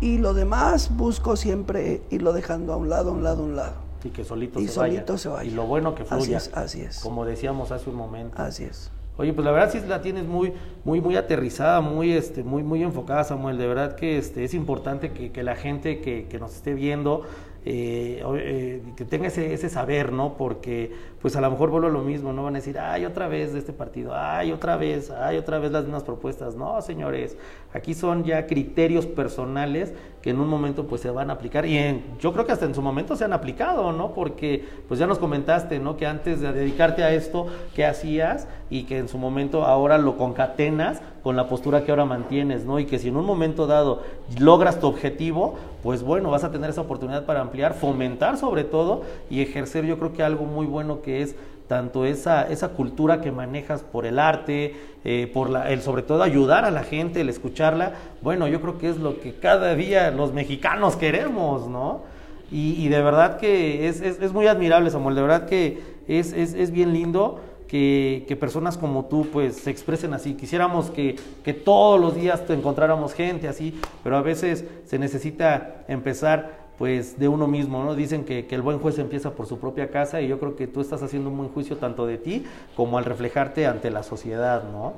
Y 0.00 0.18
lo 0.18 0.34
demás 0.34 0.96
busco 0.96 1.36
siempre 1.36 2.02
irlo 2.10 2.32
dejando 2.32 2.72
a 2.72 2.76
un 2.76 2.88
lado, 2.88 3.10
a 3.10 3.12
un 3.12 3.22
lado, 3.22 3.42
a 3.42 3.46
un 3.46 3.56
lado. 3.56 3.74
Y 4.02 4.08
que 4.10 4.24
solito, 4.24 4.58
y 4.58 4.66
se, 4.66 4.72
solito 4.72 5.12
vaya. 5.12 5.18
se 5.18 5.28
vaya. 5.28 5.50
Y 5.50 5.54
lo 5.54 5.66
bueno 5.66 5.94
que 5.94 6.04
fluya. 6.04 6.38
Así 6.38 6.50
es, 6.50 6.56
así 6.56 6.80
es. 6.80 6.98
Como 6.98 7.24
decíamos 7.24 7.70
hace 7.70 7.88
un 7.88 7.96
momento. 7.96 8.42
Así 8.42 8.64
es. 8.64 8.90
Oye, 9.18 9.34
pues 9.34 9.44
la 9.44 9.50
verdad 9.52 9.70
sí 9.70 9.78
la 9.86 10.00
tienes 10.00 10.24
muy, 10.24 10.52
muy, 10.84 11.00
muy 11.00 11.16
aterrizada, 11.16 11.80
muy, 11.82 12.12
este, 12.12 12.42
muy, 12.42 12.62
muy 12.62 12.82
enfocada, 12.82 13.24
Samuel. 13.24 13.58
De 13.58 13.66
verdad 13.66 13.94
que 13.94 14.16
este, 14.16 14.44
es 14.44 14.54
importante 14.54 15.12
que, 15.12 15.42
la 15.42 15.54
gente 15.54 16.00
que, 16.00 16.26
que, 16.28 16.38
nos 16.38 16.54
esté 16.54 16.72
viendo 16.72 17.22
eh, 17.66 18.22
eh, 18.38 18.82
que 18.96 19.04
tenga 19.04 19.28
ese, 19.28 19.52
ese, 19.52 19.68
saber, 19.68 20.12
¿no? 20.12 20.36
Porque 20.36 20.92
pues 21.22 21.36
a 21.36 21.40
lo 21.40 21.50
mejor 21.50 21.70
vuelvo 21.70 21.86
a 21.86 21.90
lo 21.90 22.02
mismo, 22.02 22.32
no 22.32 22.42
van 22.42 22.56
a 22.56 22.58
decir, 22.58 22.78
ay, 22.78 23.04
otra 23.04 23.28
vez 23.28 23.52
de 23.52 23.60
este 23.60 23.72
partido, 23.72 24.12
ay, 24.12 24.50
otra 24.50 24.76
vez, 24.76 25.10
ay, 25.10 25.38
otra 25.38 25.60
vez 25.60 25.70
las 25.70 25.84
mismas 25.84 26.02
propuestas. 26.02 26.56
No, 26.56 26.82
señores, 26.82 27.38
aquí 27.72 27.94
son 27.94 28.24
ya 28.24 28.46
criterios 28.46 29.06
personales 29.06 29.94
que 30.20 30.30
en 30.30 30.40
un 30.40 30.48
momento 30.48 30.86
pues 30.86 31.00
se 31.00 31.10
van 31.10 31.30
a 31.30 31.34
aplicar 31.34 31.66
y 31.66 31.78
en, 31.78 32.04
yo 32.20 32.32
creo 32.32 32.44
que 32.44 32.52
hasta 32.52 32.64
en 32.64 32.74
su 32.74 32.82
momento 32.82 33.16
se 33.16 33.24
han 33.24 33.32
aplicado, 33.32 33.92
¿no? 33.92 34.12
Porque 34.14 34.64
pues 34.88 34.98
ya 34.98 35.06
nos 35.06 35.18
comentaste, 35.18 35.78
¿no? 35.78 35.96
Que 35.96 36.06
antes 36.06 36.40
de 36.40 36.52
dedicarte 36.52 37.02
a 37.02 37.12
esto, 37.12 37.46
¿qué 37.74 37.84
hacías? 37.84 38.48
Y 38.70 38.84
que 38.84 38.98
en 38.98 39.08
su 39.08 39.18
momento 39.18 39.64
ahora 39.64 39.98
lo 39.98 40.16
concatenas 40.16 41.02
con 41.22 41.36
la 41.36 41.48
postura 41.48 41.84
que 41.84 41.90
ahora 41.90 42.04
mantienes, 42.04 42.64
¿no? 42.64 42.78
Y 42.78 42.86
que 42.86 42.98
si 42.98 43.08
en 43.08 43.16
un 43.16 43.24
momento 43.24 43.66
dado 43.66 44.02
logras 44.38 44.80
tu 44.80 44.86
objetivo, 44.86 45.56
pues 45.82 46.02
bueno, 46.02 46.30
vas 46.30 46.44
a 46.44 46.52
tener 46.52 46.70
esa 46.70 46.82
oportunidad 46.82 47.26
para 47.26 47.40
ampliar, 47.40 47.74
fomentar 47.74 48.38
sobre 48.38 48.64
todo 48.64 49.02
y 49.28 49.40
ejercer 49.40 49.84
yo 49.84 49.98
creo 49.98 50.12
que 50.12 50.22
algo 50.22 50.44
muy 50.44 50.66
bueno 50.66 51.02
que 51.02 51.11
es 51.20 51.36
tanto 51.68 52.04
esa, 52.04 52.50
esa 52.50 52.70
cultura 52.70 53.20
que 53.20 53.30
manejas 53.30 53.82
por 53.82 54.06
el 54.06 54.18
arte, 54.18 54.74
eh, 55.04 55.30
por 55.32 55.50
la, 55.50 55.70
el 55.70 55.82
sobre 55.82 56.02
todo 56.02 56.22
ayudar 56.22 56.64
a 56.64 56.70
la 56.70 56.84
gente, 56.84 57.20
el 57.20 57.28
escucharla, 57.28 57.94
bueno, 58.20 58.48
yo 58.48 58.60
creo 58.60 58.78
que 58.78 58.88
es 58.88 58.96
lo 58.96 59.20
que 59.20 59.34
cada 59.34 59.74
día 59.74 60.10
los 60.10 60.32
mexicanos 60.32 60.96
queremos, 60.96 61.68
¿no? 61.68 62.02
Y, 62.50 62.74
y 62.74 62.88
de 62.88 63.02
verdad 63.02 63.38
que 63.38 63.88
es, 63.88 64.00
es, 64.02 64.20
es, 64.20 64.32
muy 64.32 64.46
admirable, 64.46 64.90
Samuel, 64.90 65.14
de 65.14 65.22
verdad 65.22 65.46
que 65.46 65.82
es, 66.06 66.32
es 66.34 66.70
bien 66.70 66.92
lindo 66.92 67.40
que, 67.72 68.26
que, 68.28 68.36
personas 68.36 68.76
como 68.76 69.06
tú 69.06 69.26
pues 69.32 69.56
se 69.56 69.70
expresen 69.70 70.12
así. 70.12 70.34
Quisiéramos 70.34 70.90
que, 70.90 71.16
que 71.42 71.54
todos 71.54 71.98
los 71.98 72.14
días 72.14 72.46
te 72.46 72.52
encontráramos 72.52 73.14
gente 73.14 73.48
así, 73.48 73.80
pero 74.04 74.18
a 74.18 74.20
veces 74.20 74.66
se 74.84 74.98
necesita 74.98 75.84
empezar 75.88 76.61
pues 76.78 77.18
de 77.18 77.28
uno 77.28 77.46
mismo, 77.46 77.84
¿no? 77.84 77.94
Dicen 77.94 78.24
que, 78.24 78.46
que, 78.46 78.54
el 78.54 78.62
buen 78.62 78.78
juez 78.78 78.98
empieza 78.98 79.32
por 79.32 79.46
su 79.46 79.58
propia 79.58 79.90
casa 79.90 80.20
y 80.20 80.28
yo 80.28 80.38
creo 80.38 80.56
que 80.56 80.66
tú 80.66 80.80
estás 80.80 81.02
haciendo 81.02 81.30
un 81.30 81.36
buen 81.36 81.50
juicio 81.50 81.76
tanto 81.76 82.06
de 82.06 82.18
ti 82.18 82.44
como 82.76 82.98
al 82.98 83.04
reflejarte 83.04 83.66
ante 83.66 83.90
la 83.90 84.02
sociedad, 84.02 84.64
¿no? 84.70 84.94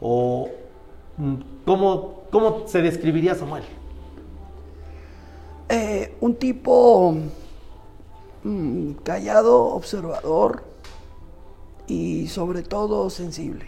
O 0.00 0.48
mm, 1.16 1.34
¿cómo, 1.64 2.22
cómo 2.30 2.68
se 2.68 2.82
describiría 2.82 3.34
Samuel? 3.34 3.64
Eh, 5.68 6.14
un 6.20 6.34
tipo 6.36 7.14
mmm, 8.42 8.92
callado, 9.02 9.66
observador 9.66 10.64
y 11.86 12.28
sobre 12.28 12.62
todo 12.62 13.10
sensible. 13.10 13.66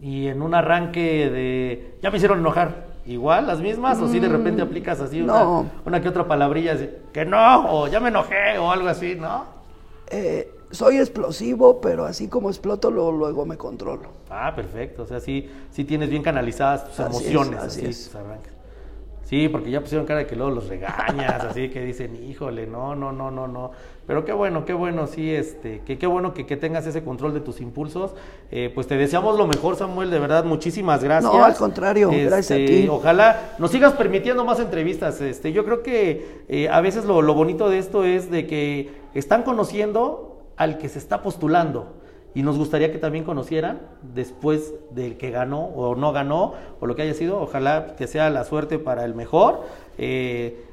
Y 0.00 0.28
en 0.28 0.42
un 0.42 0.54
arranque 0.54 1.30
de, 1.30 1.98
ya 2.02 2.10
me 2.10 2.18
hicieron 2.18 2.40
enojar, 2.40 2.87
igual 3.08 3.46
las 3.46 3.60
mismas, 3.60 3.98
o 4.00 4.08
si 4.08 4.20
de 4.20 4.28
repente 4.28 4.62
aplicas 4.62 5.00
así 5.00 5.20
una, 5.20 5.40
no. 5.42 5.66
una 5.84 6.00
que 6.00 6.08
otra 6.08 6.28
palabrilla, 6.28 6.74
así, 6.74 6.88
que 7.12 7.24
no, 7.24 7.72
o 7.72 7.88
ya 7.88 8.00
me 8.00 8.08
enojé, 8.08 8.58
o 8.58 8.70
algo 8.70 8.88
así, 8.88 9.14
¿no? 9.14 9.44
Eh, 10.10 10.54
soy 10.70 10.98
explosivo, 10.98 11.80
pero 11.80 12.04
así 12.04 12.28
como 12.28 12.50
exploto, 12.50 12.90
lo, 12.90 13.10
luego 13.10 13.46
me 13.46 13.56
controlo. 13.56 14.10
Ah, 14.30 14.52
perfecto, 14.54 15.02
o 15.02 15.06
sea, 15.06 15.20
sí, 15.20 15.50
sí 15.70 15.84
tienes 15.84 16.10
bien 16.10 16.22
canalizadas 16.22 16.84
tus 16.84 17.00
Así 17.00 17.24
es, 17.24 17.30
emociones, 17.30 17.60
así 17.60 17.80
así, 17.80 17.90
es. 17.90 18.16
Sí, 19.28 19.50
porque 19.50 19.70
ya 19.70 19.82
pusieron 19.82 20.06
cara 20.06 20.20
de 20.20 20.26
que 20.26 20.36
luego 20.36 20.50
los 20.52 20.68
regañas, 20.68 21.44
así 21.44 21.68
que 21.68 21.82
dicen, 21.84 22.16
híjole, 22.24 22.66
no, 22.66 22.94
no, 22.94 23.12
no, 23.12 23.30
no, 23.30 23.46
no. 23.46 23.72
Pero 24.06 24.24
qué 24.24 24.32
bueno, 24.32 24.64
qué 24.64 24.72
bueno, 24.72 25.06
sí, 25.06 25.30
este, 25.34 25.82
que 25.84 25.98
qué 25.98 26.06
bueno 26.06 26.32
que, 26.32 26.46
que 26.46 26.56
tengas 26.56 26.86
ese 26.86 27.04
control 27.04 27.34
de 27.34 27.40
tus 27.40 27.60
impulsos. 27.60 28.14
Eh, 28.50 28.72
pues 28.74 28.86
te 28.86 28.96
deseamos 28.96 29.36
lo 29.36 29.46
mejor, 29.46 29.76
Samuel, 29.76 30.10
de 30.10 30.18
verdad, 30.18 30.44
muchísimas 30.46 31.04
gracias. 31.04 31.30
No, 31.30 31.44
al 31.44 31.54
contrario, 31.56 32.08
gracias 32.10 32.52
a 32.52 32.56
Este, 32.56 32.66
ti. 32.84 32.88
Ojalá 32.88 33.52
nos 33.58 33.70
sigas 33.70 33.92
permitiendo 33.92 34.46
más 34.46 34.60
entrevistas. 34.60 35.20
Este, 35.20 35.52
yo 35.52 35.62
creo 35.66 35.82
que 35.82 36.44
eh, 36.48 36.70
a 36.70 36.80
veces 36.80 37.04
lo, 37.04 37.20
lo 37.20 37.34
bonito 37.34 37.68
de 37.68 37.76
esto 37.76 38.04
es 38.04 38.30
de 38.30 38.46
que 38.46 38.92
están 39.12 39.42
conociendo 39.42 40.38
al 40.56 40.78
que 40.78 40.88
se 40.88 40.98
está 40.98 41.20
postulando. 41.20 41.98
Y 42.38 42.44
nos 42.44 42.56
gustaría 42.56 42.92
que 42.92 42.98
también 42.98 43.24
conocieran 43.24 43.80
después 44.14 44.72
del 44.92 45.16
que 45.16 45.32
ganó 45.32 45.64
o 45.74 45.96
no 45.96 46.12
ganó 46.12 46.54
o 46.78 46.86
lo 46.86 46.94
que 46.94 47.02
haya 47.02 47.14
sido. 47.14 47.40
Ojalá 47.40 47.96
que 47.98 48.06
sea 48.06 48.30
la 48.30 48.44
suerte 48.44 48.78
para 48.78 49.04
el 49.04 49.16
mejor. 49.16 49.62
Eh, 49.98 50.64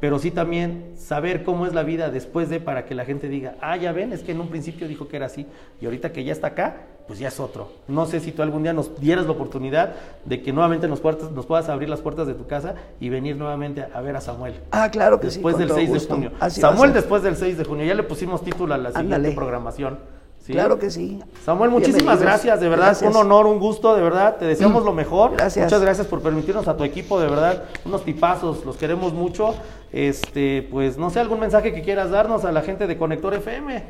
pero 0.00 0.18
sí 0.18 0.30
también 0.30 0.92
saber 0.98 1.42
cómo 1.42 1.64
es 1.64 1.72
la 1.72 1.82
vida 1.82 2.10
después 2.10 2.50
de 2.50 2.60
para 2.60 2.84
que 2.84 2.94
la 2.94 3.06
gente 3.06 3.30
diga, 3.30 3.54
ah, 3.62 3.74
ya 3.78 3.92
ven, 3.92 4.12
es 4.12 4.22
que 4.22 4.32
en 4.32 4.40
un 4.40 4.48
principio 4.48 4.86
dijo 4.86 5.08
que 5.08 5.16
era 5.16 5.24
así 5.24 5.46
y 5.80 5.86
ahorita 5.86 6.12
que 6.12 6.24
ya 6.24 6.32
está 6.32 6.48
acá, 6.48 6.76
pues 7.06 7.18
ya 7.18 7.28
es 7.28 7.40
otro. 7.40 7.72
No 7.88 8.04
sé 8.04 8.20
si 8.20 8.30
tú 8.30 8.42
algún 8.42 8.62
día 8.62 8.74
nos 8.74 9.00
dieras 9.00 9.24
la 9.24 9.32
oportunidad 9.32 9.94
de 10.26 10.42
que 10.42 10.52
nuevamente 10.52 10.88
nos, 10.88 11.00
puertas, 11.00 11.30
nos 11.30 11.46
puedas 11.46 11.70
abrir 11.70 11.88
las 11.88 12.02
puertas 12.02 12.26
de 12.26 12.34
tu 12.34 12.46
casa 12.46 12.74
y 13.00 13.08
venir 13.08 13.36
nuevamente 13.36 13.82
a, 13.94 14.00
ver 14.02 14.14
a 14.14 14.20
Samuel. 14.20 14.56
Ah, 14.72 14.90
claro 14.90 15.18
que 15.20 15.28
Después 15.28 15.56
sí. 15.56 15.60
del 15.60 15.68
con 15.68 15.78
todo 15.78 15.86
6 15.86 16.02
de 16.02 16.14
junio. 16.14 16.32
Así 16.38 16.60
Samuel 16.60 16.92
después 16.92 17.22
del 17.22 17.36
6 17.36 17.56
de 17.56 17.64
junio. 17.64 17.86
Ya 17.86 17.94
le 17.94 18.02
pusimos 18.02 18.44
título 18.44 18.74
a 18.74 18.76
la 18.76 18.90
siguiente 18.90 19.14
Ándale. 19.14 19.34
programación. 19.34 19.98
¿Sí? 20.44 20.52
Claro 20.52 20.78
que 20.78 20.90
sí. 20.90 21.20
Samuel, 21.44 21.70
muchísimas 21.70 22.20
gracias, 22.20 22.60
de 22.60 22.68
verdad, 22.68 22.86
Gracias. 22.86 23.10
un 23.10 23.16
honor, 23.16 23.46
un 23.46 23.58
gusto, 23.58 23.94
de 23.94 24.02
verdad, 24.02 24.36
te 24.36 24.44
deseamos 24.44 24.84
lo 24.84 24.92
mejor. 24.92 25.32
Gracias. 25.36 25.64
Muchas 25.64 25.80
gracias 25.80 26.06
por 26.06 26.20
permitirnos 26.20 26.68
a 26.68 26.76
tu 26.76 26.84
equipo, 26.84 27.18
de 27.20 27.28
verdad, 27.28 27.64
unos 27.84 28.04
tipazos, 28.04 28.64
los 28.64 28.76
queremos 28.76 29.12
mucho. 29.12 29.54
Este, 29.92 30.66
pues 30.70 30.98
no 30.98 31.10
sé, 31.10 31.20
algún 31.20 31.40
mensaje 31.40 31.72
que 31.72 31.82
quieras 31.82 32.10
darnos 32.10 32.44
a 32.44 32.52
la 32.52 32.62
gente 32.62 32.86
de 32.86 32.98
Conector 32.98 33.34
FM. 33.34 33.84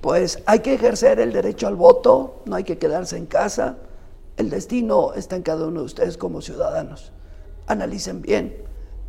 Pues 0.00 0.42
hay 0.46 0.60
que 0.60 0.74
ejercer 0.74 1.20
el 1.20 1.32
derecho 1.32 1.66
al 1.66 1.76
voto, 1.76 2.42
no 2.46 2.56
hay 2.56 2.64
que 2.64 2.78
quedarse 2.78 3.16
en 3.16 3.26
casa. 3.26 3.76
El 4.36 4.48
destino 4.48 5.12
está 5.12 5.36
en 5.36 5.42
cada 5.42 5.66
uno 5.66 5.80
de 5.80 5.86
ustedes 5.86 6.16
como 6.16 6.40
ciudadanos. 6.40 7.12
Analicen 7.66 8.22
bien 8.22 8.56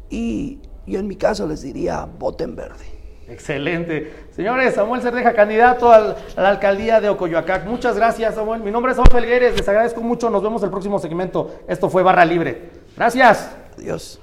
y 0.10 0.60
yo 0.86 1.00
en 1.00 1.08
mi 1.08 1.16
caso 1.16 1.48
les 1.48 1.62
diría, 1.62 2.06
voten 2.20 2.56
verde. 2.56 3.01
Excelente. 3.32 4.12
Señores, 4.36 4.76
Samuel 4.76 5.02
Cerdeja, 5.02 5.34
candidato 5.34 5.92
a 5.92 6.16
la 6.36 6.50
alcaldía 6.50 7.00
de 7.00 7.10
Ocoyoacac. 7.10 7.66
Muchas 7.66 7.96
gracias, 7.96 8.36
Samuel. 8.36 8.62
Mi 8.62 8.72
nombre 8.72 8.92
es 8.92 8.98
Samuel 8.98 9.12
Felgueres. 9.12 9.56
Les 9.56 9.68
agradezco 9.68 10.02
mucho. 10.02 10.30
Nos 10.30 10.44
vemos 10.44 10.62
el 10.64 10.70
próximo 10.70 11.00
segmento. 11.00 11.62
Esto 11.68 11.90
fue 11.90 12.04
Barra 12.04 12.26
Libre. 12.26 12.70
Gracias. 12.98 13.56
Adiós. 13.78 14.20